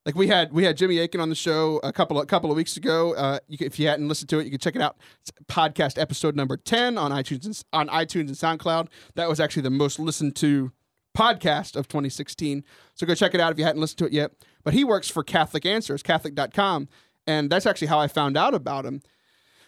Like 0.06 0.14
we 0.14 0.28
had 0.28 0.54
we 0.54 0.64
had 0.64 0.78
Jimmy 0.78 0.98
Akin 0.98 1.20
on 1.20 1.28
the 1.28 1.34
show 1.34 1.78
a 1.84 1.92
couple 1.92 2.18
a 2.22 2.24
couple 2.24 2.50
of 2.50 2.56
weeks 2.56 2.78
ago. 2.78 3.14
Uh, 3.14 3.38
you 3.48 3.58
can, 3.58 3.66
if 3.66 3.78
you 3.78 3.86
hadn't 3.86 4.08
listened 4.08 4.30
to 4.30 4.38
it, 4.38 4.44
you 4.44 4.50
can 4.50 4.60
check 4.60 4.76
it 4.76 4.80
out. 4.80 4.96
It's 5.20 5.30
podcast 5.46 6.00
episode 6.00 6.36
number 6.36 6.56
ten 6.56 6.96
on 6.96 7.10
iTunes 7.10 7.44
and, 7.44 7.62
on 7.74 7.88
iTunes 7.88 8.28
and 8.28 8.30
SoundCloud. 8.30 8.88
That 9.14 9.28
was 9.28 9.40
actually 9.40 9.62
the 9.62 9.70
most 9.70 9.98
listened 9.98 10.36
to 10.36 10.72
podcast 11.16 11.76
of 11.76 11.88
2016. 11.88 12.64
So 12.94 13.06
go 13.06 13.14
check 13.14 13.34
it 13.34 13.40
out 13.40 13.52
if 13.52 13.58
you 13.58 13.64
hadn't 13.64 13.80
listened 13.80 13.98
to 13.98 14.06
it 14.06 14.12
yet. 14.12 14.32
But 14.64 14.74
he 14.74 14.84
works 14.84 15.08
for 15.08 15.22
Catholic 15.22 15.66
Answers, 15.66 16.02
Catholic.com, 16.02 16.88
and 17.26 17.50
that's 17.50 17.66
actually 17.66 17.88
how 17.88 17.98
I 17.98 18.08
found 18.08 18.36
out 18.36 18.54
about 18.54 18.84
him. 18.84 19.02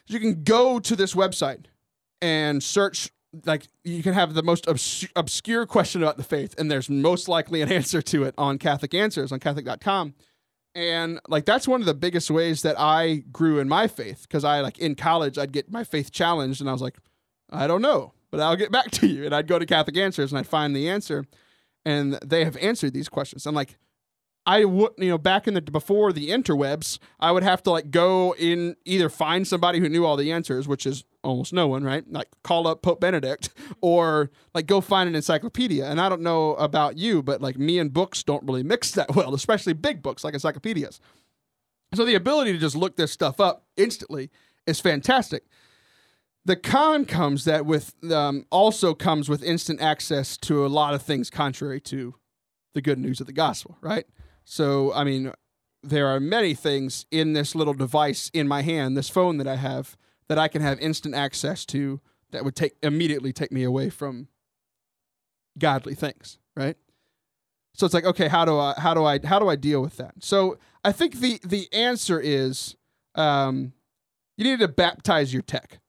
You 0.07 0.21
can 0.21 0.43
go 0.45 0.79
to 0.79 0.97
this 0.97 1.15
website 1.15 1.67
and 2.21 2.63
search 2.63 3.11
like 3.45 3.69
you 3.83 4.03
can 4.03 4.15
have 4.15 4.35
the 4.35 4.43
most 4.43 4.69
obs- 4.69 5.07
obscure 5.17 5.67
question 5.67 6.03
about 6.03 6.17
the 6.17 6.23
faith 6.23 6.55
and 6.59 6.71
there's 6.71 6.89
most 6.89 7.29
likely 7.29 7.63
an 7.63 7.71
answer 7.81 8.01
to 8.01 8.25
it 8.25 8.35
on 8.39 8.59
catholic 8.59 8.95
answers 8.95 9.33
on 9.33 9.41
catholic.com 9.41 10.15
and 10.75 11.21
like 11.29 11.45
that's 11.45 11.69
one 11.69 11.81
of 11.81 11.87
the 11.87 11.95
biggest 11.95 12.31
ways 12.31 12.63
that 12.63 12.79
i 12.79 13.17
grew 13.33 13.59
in 13.59 13.69
my 13.69 13.87
faith 13.87 14.23
because 14.23 14.45
i 14.45 14.61
like 14.61 14.79
in 14.79 14.95
college 14.95 15.37
i'd 15.37 15.53
get 15.53 15.71
my 15.71 15.85
faith 15.85 16.13
challenged 16.13 16.61
and 16.61 16.71
i 16.71 16.73
was 16.73 16.83
like 16.83 16.97
i 17.51 17.67
don't 17.67 17.83
know 17.83 18.14
but 18.37 18.43
i'll 18.43 18.57
get 18.57 18.73
back 18.73 18.91
to 18.91 19.07
you 19.07 19.25
and 19.25 19.35
i'd 19.35 19.47
go 19.47 19.59
to 19.59 19.67
catholic 19.67 19.97
answers 19.97 20.33
and 20.33 20.39
i'd 20.39 20.47
find 20.47 20.75
the 20.75 20.89
answer 20.89 21.25
and 21.85 22.15
they 22.25 22.45
have 22.45 22.57
answered 22.59 22.93
these 22.93 23.09
questions 23.09 23.47
i'm 23.47 23.55
like 23.55 23.77
I 24.47 24.65
would, 24.67 24.93
you 24.99 25.09
know, 25.09 25.17
back 25.17 25.49
in 25.49 25.55
the 25.55 25.63
before 25.63 26.13
the 26.13 26.29
interwebs, 26.29 26.99
I 27.19 27.33
would 27.33 27.43
have 27.43 27.63
to 27.63 27.71
like 27.71 27.91
go 27.91 28.35
in 28.39 28.77
either 28.85 29.09
find 29.09 29.47
somebody 29.47 29.81
who 29.81 29.89
knew 29.89 30.05
all 30.05 30.17
the 30.17 30.33
answers, 30.33 30.69
which 30.69 30.85
is 30.85 31.05
almost 31.23 31.53
no 31.53 31.67
one, 31.67 31.83
right? 31.83 32.05
Like 32.11 32.29
call 32.43 32.67
up 32.67 32.83
Pope 32.83 33.01
Benedict, 33.01 33.49
or 33.81 34.31
like 34.53 34.67
go 34.67 34.83
find 34.83 35.09
an 35.09 35.15
encyclopedia. 35.15 35.87
And 35.87 35.99
I 36.01 36.11
don't 36.11 36.21
know 36.21 36.55
about 36.57 36.99
you, 36.99 37.23
but 37.23 37.41
like 37.41 37.57
me 37.57 37.79
and 37.79 37.93
books 37.93 38.23
don't 38.23 38.45
really 38.45 38.63
mix 38.63 38.91
that 38.93 39.15
well, 39.15 39.35
especially 39.35 39.73
big 39.73 40.03
books 40.03 40.25
like 40.25 40.35
encyclopedias. 40.35 41.01
So 41.95 42.05
the 42.05 42.15
ability 42.15 42.53
to 42.53 42.59
just 42.59 42.77
look 42.77 42.97
this 42.97 43.13
stuff 43.13 43.41
up 43.41 43.65
instantly 43.77 44.31
is 44.67 44.81
fantastic. 44.81 45.45
The 46.47 46.57
con 46.57 47.07
comes 47.07 47.45
that 47.45 47.65
with 47.65 47.95
um, 48.13 48.45
also 48.51 48.95
comes 48.95 49.29
with 49.29 49.43
instant 49.43 49.81
access 49.81 50.37
to 50.39 50.67
a 50.67 50.69
lot 50.69 50.95
of 50.95 51.03
things 51.03 51.31
contrary 51.31 51.81
to 51.83 52.15
the 52.75 52.83
good 52.83 52.99
news 52.99 53.21
of 53.21 53.27
the 53.27 53.33
gospel, 53.33 53.79
right? 53.81 54.07
So, 54.45 54.93
I 54.93 55.05
mean, 55.05 55.33
there 55.83 56.07
are 56.09 56.21
many 56.21 56.55
things 56.55 57.07
in 57.11 57.33
this 57.33 57.55
little 57.55 57.73
device 57.73 58.31
in 58.35 58.47
my 58.47 58.63
hand, 58.63 58.97
this 58.97 59.09
phone 59.09 59.39
that 59.39 59.49
I 59.49 59.57
have, 59.57 59.97
that 60.29 60.39
I 60.39 60.49
can 60.49 60.61
have 60.61 60.79
instant 60.81 61.15
access 61.15 61.65
to 61.67 62.01
that 62.31 62.45
would 62.45 62.57
take 62.57 62.75
immediately 62.83 63.33
take 63.33 63.53
me 63.53 63.63
away 63.63 63.89
from 63.91 64.29
godly 65.59 65.95
things, 65.95 66.39
right? 66.57 66.77
So 67.75 67.87
it's 67.87 67.95
like, 67.95 68.05
okay, 68.05 68.29
how 68.29 68.45
do 68.45 68.59
I 68.59 68.75
how 68.77 68.95
do 68.95 69.05
I 69.05 69.19
how 69.25 69.39
do 69.39 69.49
I 69.49 69.57
deal 69.57 69.83
with 69.83 69.97
that? 69.97 70.15
So 70.21 70.59
I 70.85 70.93
think 70.93 71.17
the 71.17 71.41
the 71.45 71.73
answer 71.73 72.21
is 72.21 72.77
um, 73.15 73.73
you 74.37 74.45
need 74.45 74.61
to 74.61 74.69
baptize 74.69 75.33
your 75.33 75.43
tech. 75.43 75.81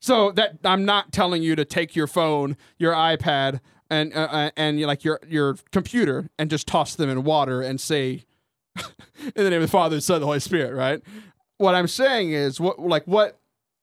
So 0.00 0.32
that 0.32 0.58
I'm 0.64 0.84
not 0.84 1.12
telling 1.12 1.42
you 1.42 1.54
to 1.56 1.64
take 1.64 1.94
your 1.94 2.06
phone, 2.06 2.56
your 2.78 2.94
iPad, 2.94 3.60
and 3.90 4.14
uh, 4.14 4.28
uh, 4.30 4.50
and 4.56 4.80
like 4.80 5.04
your 5.04 5.20
your 5.28 5.56
computer 5.72 6.30
and 6.38 6.48
just 6.48 6.66
toss 6.66 6.94
them 6.94 7.10
in 7.10 7.22
water 7.22 7.60
and 7.60 7.80
say 7.80 8.24
in 8.76 9.44
the 9.44 9.50
name 9.50 9.62
of 9.62 9.62
the 9.62 9.68
Father, 9.68 9.96
the 9.96 10.00
Son, 10.00 10.16
and 10.16 10.22
the 10.22 10.26
Holy 10.26 10.40
Spirit, 10.40 10.74
right? 10.74 11.02
What 11.58 11.74
I'm 11.74 11.88
saying 11.88 12.30
is 12.32 12.58
what 12.60 12.78
like 12.80 13.04
what 13.04 13.40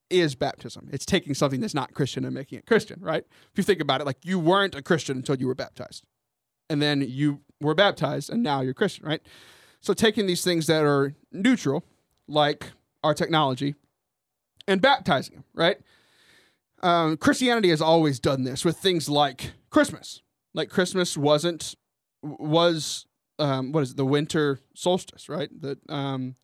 is 0.10 0.36
baptism? 0.36 0.90
It's 0.92 1.06
taking 1.06 1.34
something 1.34 1.60
that's 1.60 1.74
not 1.74 1.94
Christian 1.94 2.26
and 2.26 2.34
making 2.34 2.60
it 2.60 2.66
Christian, 2.66 3.00
right? 3.02 3.24
If 3.52 3.58
you 3.58 3.64
think 3.64 3.82
about 3.82 4.02
it, 4.02 4.06
like 4.06 4.24
you 4.24 4.40
weren't 4.40 4.76
a 4.76 4.82
Christian 4.82 5.18
until 5.18 5.36
you 5.36 5.48
were 5.48 5.56
baptized. 5.56 6.04
And 6.70 6.82
then 6.82 7.02
you 7.08 7.42
were 7.62 7.76
baptized 7.76 8.30
and 8.30 8.44
now 8.44 8.62
you're 8.62 8.74
Christian, 8.74 9.06
right? 9.06 9.22
So 9.82 9.94
taking 9.94 10.26
these 10.26 10.44
things 10.44 10.68
that 10.68 10.84
are 10.84 11.14
neutral, 11.32 11.84
like 12.28 12.72
our 13.04 13.14
technology, 13.14 13.76
and 14.68 14.82
baptizing 14.82 15.36
them, 15.36 15.44
right? 15.54 15.78
Um, 16.84 17.18
Christianity 17.18 17.70
has 17.70 17.82
always 17.82 18.20
done 18.20 18.44
this 18.44 18.64
with 18.64 18.78
things 18.78 19.10
like 19.10 19.54
Christmas. 19.70 20.22
Like 20.54 20.70
Christmas 20.70 21.18
wasn't 21.18 21.76
was 22.22 23.06
um, 23.40 23.72
what 23.72 23.84
is 23.84 23.92
it, 23.92 23.98
the 23.98 24.06
winter 24.06 24.60
solstice, 24.76 25.30
right? 25.30 25.50
That 25.62 25.78
um, 25.90 26.36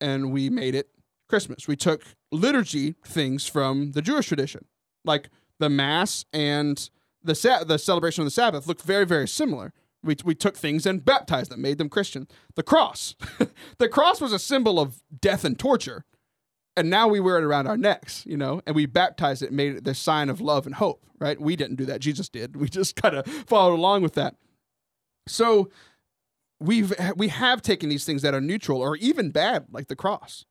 and 0.00 0.32
we 0.32 0.50
made 0.50 0.74
it 0.74 0.88
Christmas. 1.28 1.66
We 1.66 1.76
took 1.76 2.02
liturgy 2.30 2.94
things 3.06 3.46
from 3.46 3.92
the 3.92 4.02
Jewish 4.02 4.28
tradition, 4.28 4.66
like 5.04 5.30
the 5.58 5.68
Mass 5.68 6.24
and 6.32 6.88
the 7.22 7.34
sa- 7.34 7.64
the 7.64 7.78
celebration 7.78 8.22
of 8.22 8.26
the 8.26 8.32
Sabbath 8.32 8.66
looked 8.66 8.82
very 8.82 9.06
very 9.06 9.28
similar. 9.28 9.72
We, 10.04 10.16
we 10.24 10.34
took 10.34 10.56
things 10.56 10.84
and 10.84 11.04
baptized 11.04 11.52
them, 11.52 11.62
made 11.62 11.78
them 11.78 11.88
Christian. 11.88 12.26
The 12.56 12.64
cross, 12.64 13.14
the 13.78 13.88
cross 13.88 14.20
was 14.20 14.32
a 14.32 14.38
symbol 14.38 14.80
of 14.80 15.00
death 15.20 15.44
and 15.44 15.56
torture, 15.56 16.04
and 16.76 16.88
now 16.88 17.08
we 17.08 17.20
wear 17.20 17.38
it 17.38 17.44
around 17.44 17.66
our 17.66 17.76
necks, 17.76 18.24
you 18.26 18.36
know, 18.36 18.62
and 18.66 18.74
we 18.74 18.86
baptized 18.86 19.42
it, 19.42 19.52
made 19.52 19.76
it 19.76 19.84
the 19.84 19.94
sign 19.94 20.28
of 20.28 20.40
love 20.40 20.66
and 20.66 20.74
hope. 20.76 21.04
Right? 21.18 21.40
We 21.40 21.54
didn't 21.54 21.76
do 21.76 21.84
that; 21.86 22.00
Jesus 22.00 22.28
did. 22.28 22.56
We 22.56 22.68
just 22.68 22.96
kind 23.02 23.14
of 23.14 23.26
followed 23.26 23.74
along 23.74 24.02
with 24.02 24.14
that. 24.14 24.36
So 25.26 25.70
we've 26.60 26.92
we 27.16 27.28
have 27.28 27.62
taken 27.62 27.88
these 27.88 28.04
things 28.04 28.22
that 28.22 28.34
are 28.34 28.40
neutral 28.40 28.80
or 28.80 28.96
even 28.96 29.30
bad, 29.30 29.66
like 29.70 29.88
the 29.88 29.96
cross, 29.96 30.44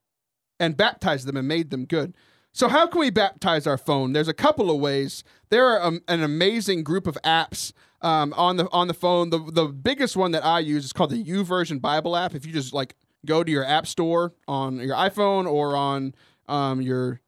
and 0.60 0.78
baptized 0.78 1.28
them 1.28 1.38
and 1.38 1.48
made 1.48 1.72
them 1.72 1.86
good. 1.86 2.16
So 2.54 2.68
how 2.68 2.86
can 2.88 3.00
we 3.00 3.10
baptize 3.10 3.66
our 3.66 3.78
phone? 3.78 4.12
There's 4.12 4.28
a 4.28 4.34
couple 4.34 4.70
of 4.70 4.80
ways. 4.80 5.24
There 5.50 5.66
are 5.68 5.82
um, 5.82 6.02
an 6.10 6.22
amazing 6.22 6.84
group 6.84 7.08
of 7.08 7.18
apps 7.24 7.72
um, 8.02 8.34
on 8.34 8.58
the 8.58 8.70
on 8.72 8.88
the 8.88 8.94
phone. 8.94 9.30
The 9.30 9.40
the 9.40 9.66
biggest 9.68 10.16
one 10.18 10.32
that 10.32 10.46
I 10.46 10.60
use 10.60 10.86
is 10.86 10.94
called 10.94 11.12
the 11.12 11.24
YouVersion 11.24 11.82
Bible 11.82 12.16
app. 12.16 12.36
If 12.36 12.46
you 12.46 12.52
just 12.52 12.74
like 12.74 12.96
go 13.26 13.44
to 13.44 13.52
your 13.52 13.66
app 13.66 13.88
store 13.88 14.34
on 14.48 14.78
your 14.78 14.96
iPhone 14.96 15.52
or 15.52 15.76
on 15.76 16.16
um, 16.48 16.82
your 16.82 17.22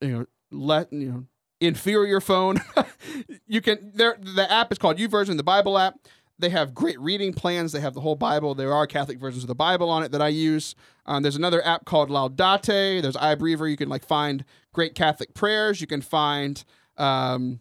you 0.00 0.08
know 0.08 0.26
let 0.50 0.92
you 0.92 1.10
know 1.10 1.24
inferior 1.60 2.20
phone, 2.20 2.60
you 3.46 3.60
can 3.60 3.92
there 3.94 4.16
the 4.20 4.50
app 4.50 4.72
is 4.72 4.78
called 4.78 4.98
YouVersion, 4.98 5.36
the 5.36 5.42
Bible 5.42 5.78
app. 5.78 5.94
They 6.38 6.50
have 6.50 6.74
great 6.74 6.98
reading 6.98 7.32
plans. 7.32 7.70
They 7.70 7.80
have 7.80 7.94
the 7.94 8.00
whole 8.00 8.16
Bible. 8.16 8.56
There 8.56 8.72
are 8.72 8.88
Catholic 8.88 9.18
versions 9.18 9.44
of 9.44 9.48
the 9.48 9.54
Bible 9.54 9.88
on 9.88 10.02
it 10.02 10.10
that 10.10 10.20
I 10.20 10.28
use. 10.28 10.74
Um, 11.06 11.22
there's 11.22 11.36
another 11.36 11.64
app 11.64 11.84
called 11.84 12.10
Laudate. 12.10 13.02
There's 13.02 13.16
iBreviary. 13.16 13.70
You 13.70 13.76
can 13.76 13.88
like 13.88 14.04
find 14.04 14.44
great 14.72 14.96
Catholic 14.96 15.32
prayers. 15.34 15.80
You 15.80 15.86
can 15.86 16.00
find 16.00 16.64
um, 16.96 17.60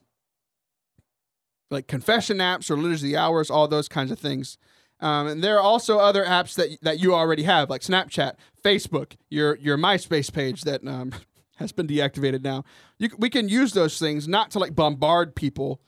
like 1.70 1.88
confession 1.88 2.38
apps 2.38 2.72
or 2.72 2.78
liturgy 2.78 3.16
hours, 3.16 3.52
all 3.52 3.68
those 3.68 3.88
kinds 3.88 4.12
of 4.12 4.18
things. 4.18 4.58
Um, 5.04 5.28
and 5.28 5.44
there 5.44 5.58
are 5.58 5.62
also 5.62 6.00
other 6.00 6.24
apps 6.24 6.56
that 6.56 6.78
that 6.82 6.98
you 7.00 7.14
already 7.14 7.44
have, 7.44 7.70
like 7.70 7.82
Snapchat, 7.82 8.36
Facebook, 8.64 9.18
your 9.30 9.58
your 9.58 9.78
MySpace 9.78 10.32
page 10.32 10.62
that 10.62 10.88
um, 10.88 11.12
has 11.58 11.74
been 11.74 11.88
deactivated 11.88 12.42
now. 12.42 12.64
You, 12.98 13.10
we 13.18 13.30
can 13.30 13.50
use 13.50 13.74
those 13.74 14.00
things 14.00 14.30
not 14.30 14.50
to 14.52 14.60
like 14.60 14.76
bombard 14.76 15.36
people 15.36 15.82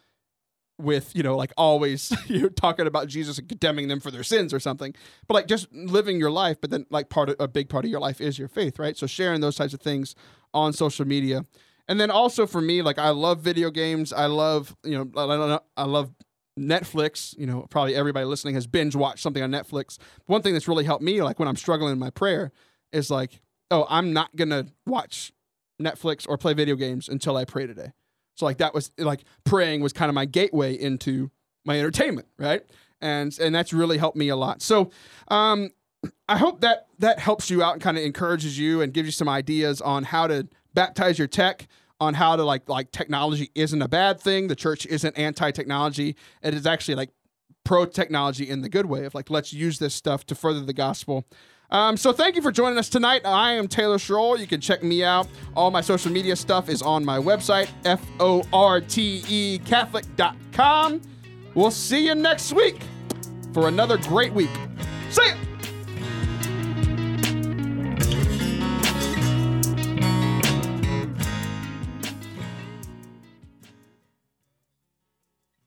with 0.77 1.15
you 1.15 1.23
know 1.23 1.37
like 1.37 1.53
always 1.55 2.11
you're 2.27 2.49
talking 2.49 2.85
about 2.85 3.07
Jesus 3.07 3.37
and 3.37 3.47
condemning 3.47 3.87
them 3.87 4.01
for 4.01 4.11
their 4.11 4.21
sins 4.21 4.53
or 4.53 4.59
something, 4.59 4.93
but 5.29 5.33
like 5.33 5.47
just 5.47 5.71
living 5.73 6.19
your 6.19 6.31
life. 6.31 6.59
But 6.59 6.69
then 6.69 6.85
like 6.89 7.07
part 7.07 7.29
of 7.29 7.37
a 7.39 7.47
big 7.47 7.69
part 7.69 7.85
of 7.85 7.91
your 7.91 8.01
life 8.01 8.19
is 8.19 8.37
your 8.37 8.49
faith, 8.49 8.77
right? 8.79 8.97
So 8.97 9.07
sharing 9.07 9.39
those 9.39 9.55
types 9.55 9.73
of 9.73 9.79
things 9.79 10.13
on 10.53 10.73
social 10.73 11.07
media, 11.07 11.45
and 11.87 12.01
then 12.01 12.11
also 12.11 12.45
for 12.45 12.59
me, 12.59 12.81
like 12.81 12.99
I 12.99 13.11
love 13.11 13.39
video 13.39 13.71
games. 13.71 14.11
I 14.11 14.25
love 14.25 14.75
you 14.83 14.97
know 14.97 15.59
I, 15.77 15.81
I 15.81 15.85
love 15.85 16.11
Netflix. 16.59 17.37
You 17.37 17.45
know 17.45 17.67
probably 17.69 17.95
everybody 17.95 18.25
listening 18.25 18.55
has 18.55 18.67
binge 18.67 18.95
watched 18.95 19.19
something 19.19 19.43
on 19.43 19.51
Netflix. 19.51 19.97
One 20.25 20.41
thing 20.41 20.53
that's 20.53 20.67
really 20.67 20.85
helped 20.85 21.03
me, 21.03 21.21
like 21.21 21.39
when 21.39 21.47
I'm 21.47 21.55
struggling 21.55 21.93
in 21.93 21.99
my 21.99 22.09
prayer, 22.09 22.51
is 22.91 23.09
like 23.09 23.41
oh 23.71 23.85
I'm 23.89 24.13
not 24.13 24.35
gonna 24.35 24.67
watch 24.85 25.31
Netflix 25.81 26.27
or 26.27 26.37
play 26.37 26.53
video 26.53 26.75
games 26.75 27.09
until 27.09 27.37
I 27.37 27.45
pray 27.45 27.67
today. 27.67 27.91
So 28.35 28.45
like 28.45 28.57
that 28.57 28.73
was 28.73 28.91
like 28.97 29.23
praying 29.43 29.81
was 29.81 29.93
kind 29.93 30.09
of 30.09 30.15
my 30.15 30.25
gateway 30.25 30.73
into 30.75 31.31
my 31.65 31.79
entertainment, 31.79 32.27
right? 32.37 32.63
And 33.01 33.37
and 33.39 33.53
that's 33.53 33.73
really 33.73 33.97
helped 33.97 34.17
me 34.17 34.29
a 34.29 34.35
lot. 34.35 34.61
So 34.61 34.91
um, 35.29 35.71
I 36.29 36.37
hope 36.37 36.61
that 36.61 36.87
that 36.99 37.19
helps 37.19 37.49
you 37.49 37.63
out 37.63 37.73
and 37.73 37.81
kind 37.81 37.97
of 37.97 38.03
encourages 38.03 38.57
you 38.57 38.81
and 38.81 38.93
gives 38.93 39.07
you 39.07 39.11
some 39.11 39.29
ideas 39.29 39.81
on 39.81 40.03
how 40.03 40.27
to 40.27 40.47
baptize 40.73 41.17
your 41.17 41.27
tech 41.27 41.67
on 41.99 42.13
how 42.13 42.35
to 42.35 42.43
like 42.43 42.67
like 42.69 42.91
technology 42.91 43.51
isn't 43.55 43.81
a 43.81 43.87
bad 43.87 44.19
thing. 44.19 44.47
The 44.47 44.55
church 44.55 44.85
isn't 44.85 45.17
anti-technology. 45.17 46.15
It 46.41 46.53
is 46.53 46.65
actually 46.65 46.95
like 46.95 47.11
pro 47.63 47.85
technology 47.85 48.49
in 48.49 48.61
the 48.61 48.69
good 48.69 48.85
way 48.85 49.05
of 49.05 49.15
like 49.15 49.29
let's 49.29 49.51
use 49.51 49.79
this 49.79 49.93
stuff 49.93 50.25
to 50.27 50.35
further 50.35 50.61
the 50.61 50.73
gospel 50.73 51.25
um, 51.69 51.97
so 51.97 52.13
thank 52.13 52.35
you 52.35 52.41
for 52.41 52.51
joining 52.51 52.77
us 52.77 52.89
tonight. 52.89 53.21
I 53.25 53.53
am 53.53 53.67
Taylor 53.67 53.97
Schroll. 53.97 54.39
You 54.39 54.47
can 54.47 54.61
check 54.61 54.83
me 54.83 55.03
out. 55.03 55.27
All 55.55 55.71
my 55.71 55.81
social 55.81 56.11
media 56.11 56.35
stuff 56.35 56.69
is 56.69 56.81
on 56.81 57.03
my 57.03 57.17
website, 57.17 57.69
F-O-R-T-E 57.85 59.59
Catholic.com. 59.65 61.01
We'll 61.53 61.71
see 61.71 62.05
you 62.05 62.15
next 62.15 62.53
week 62.53 62.81
for 63.53 63.67
another 63.67 63.97
great 63.97 64.33
week. 64.33 64.49
See 65.09 65.25
ya! 65.27 65.33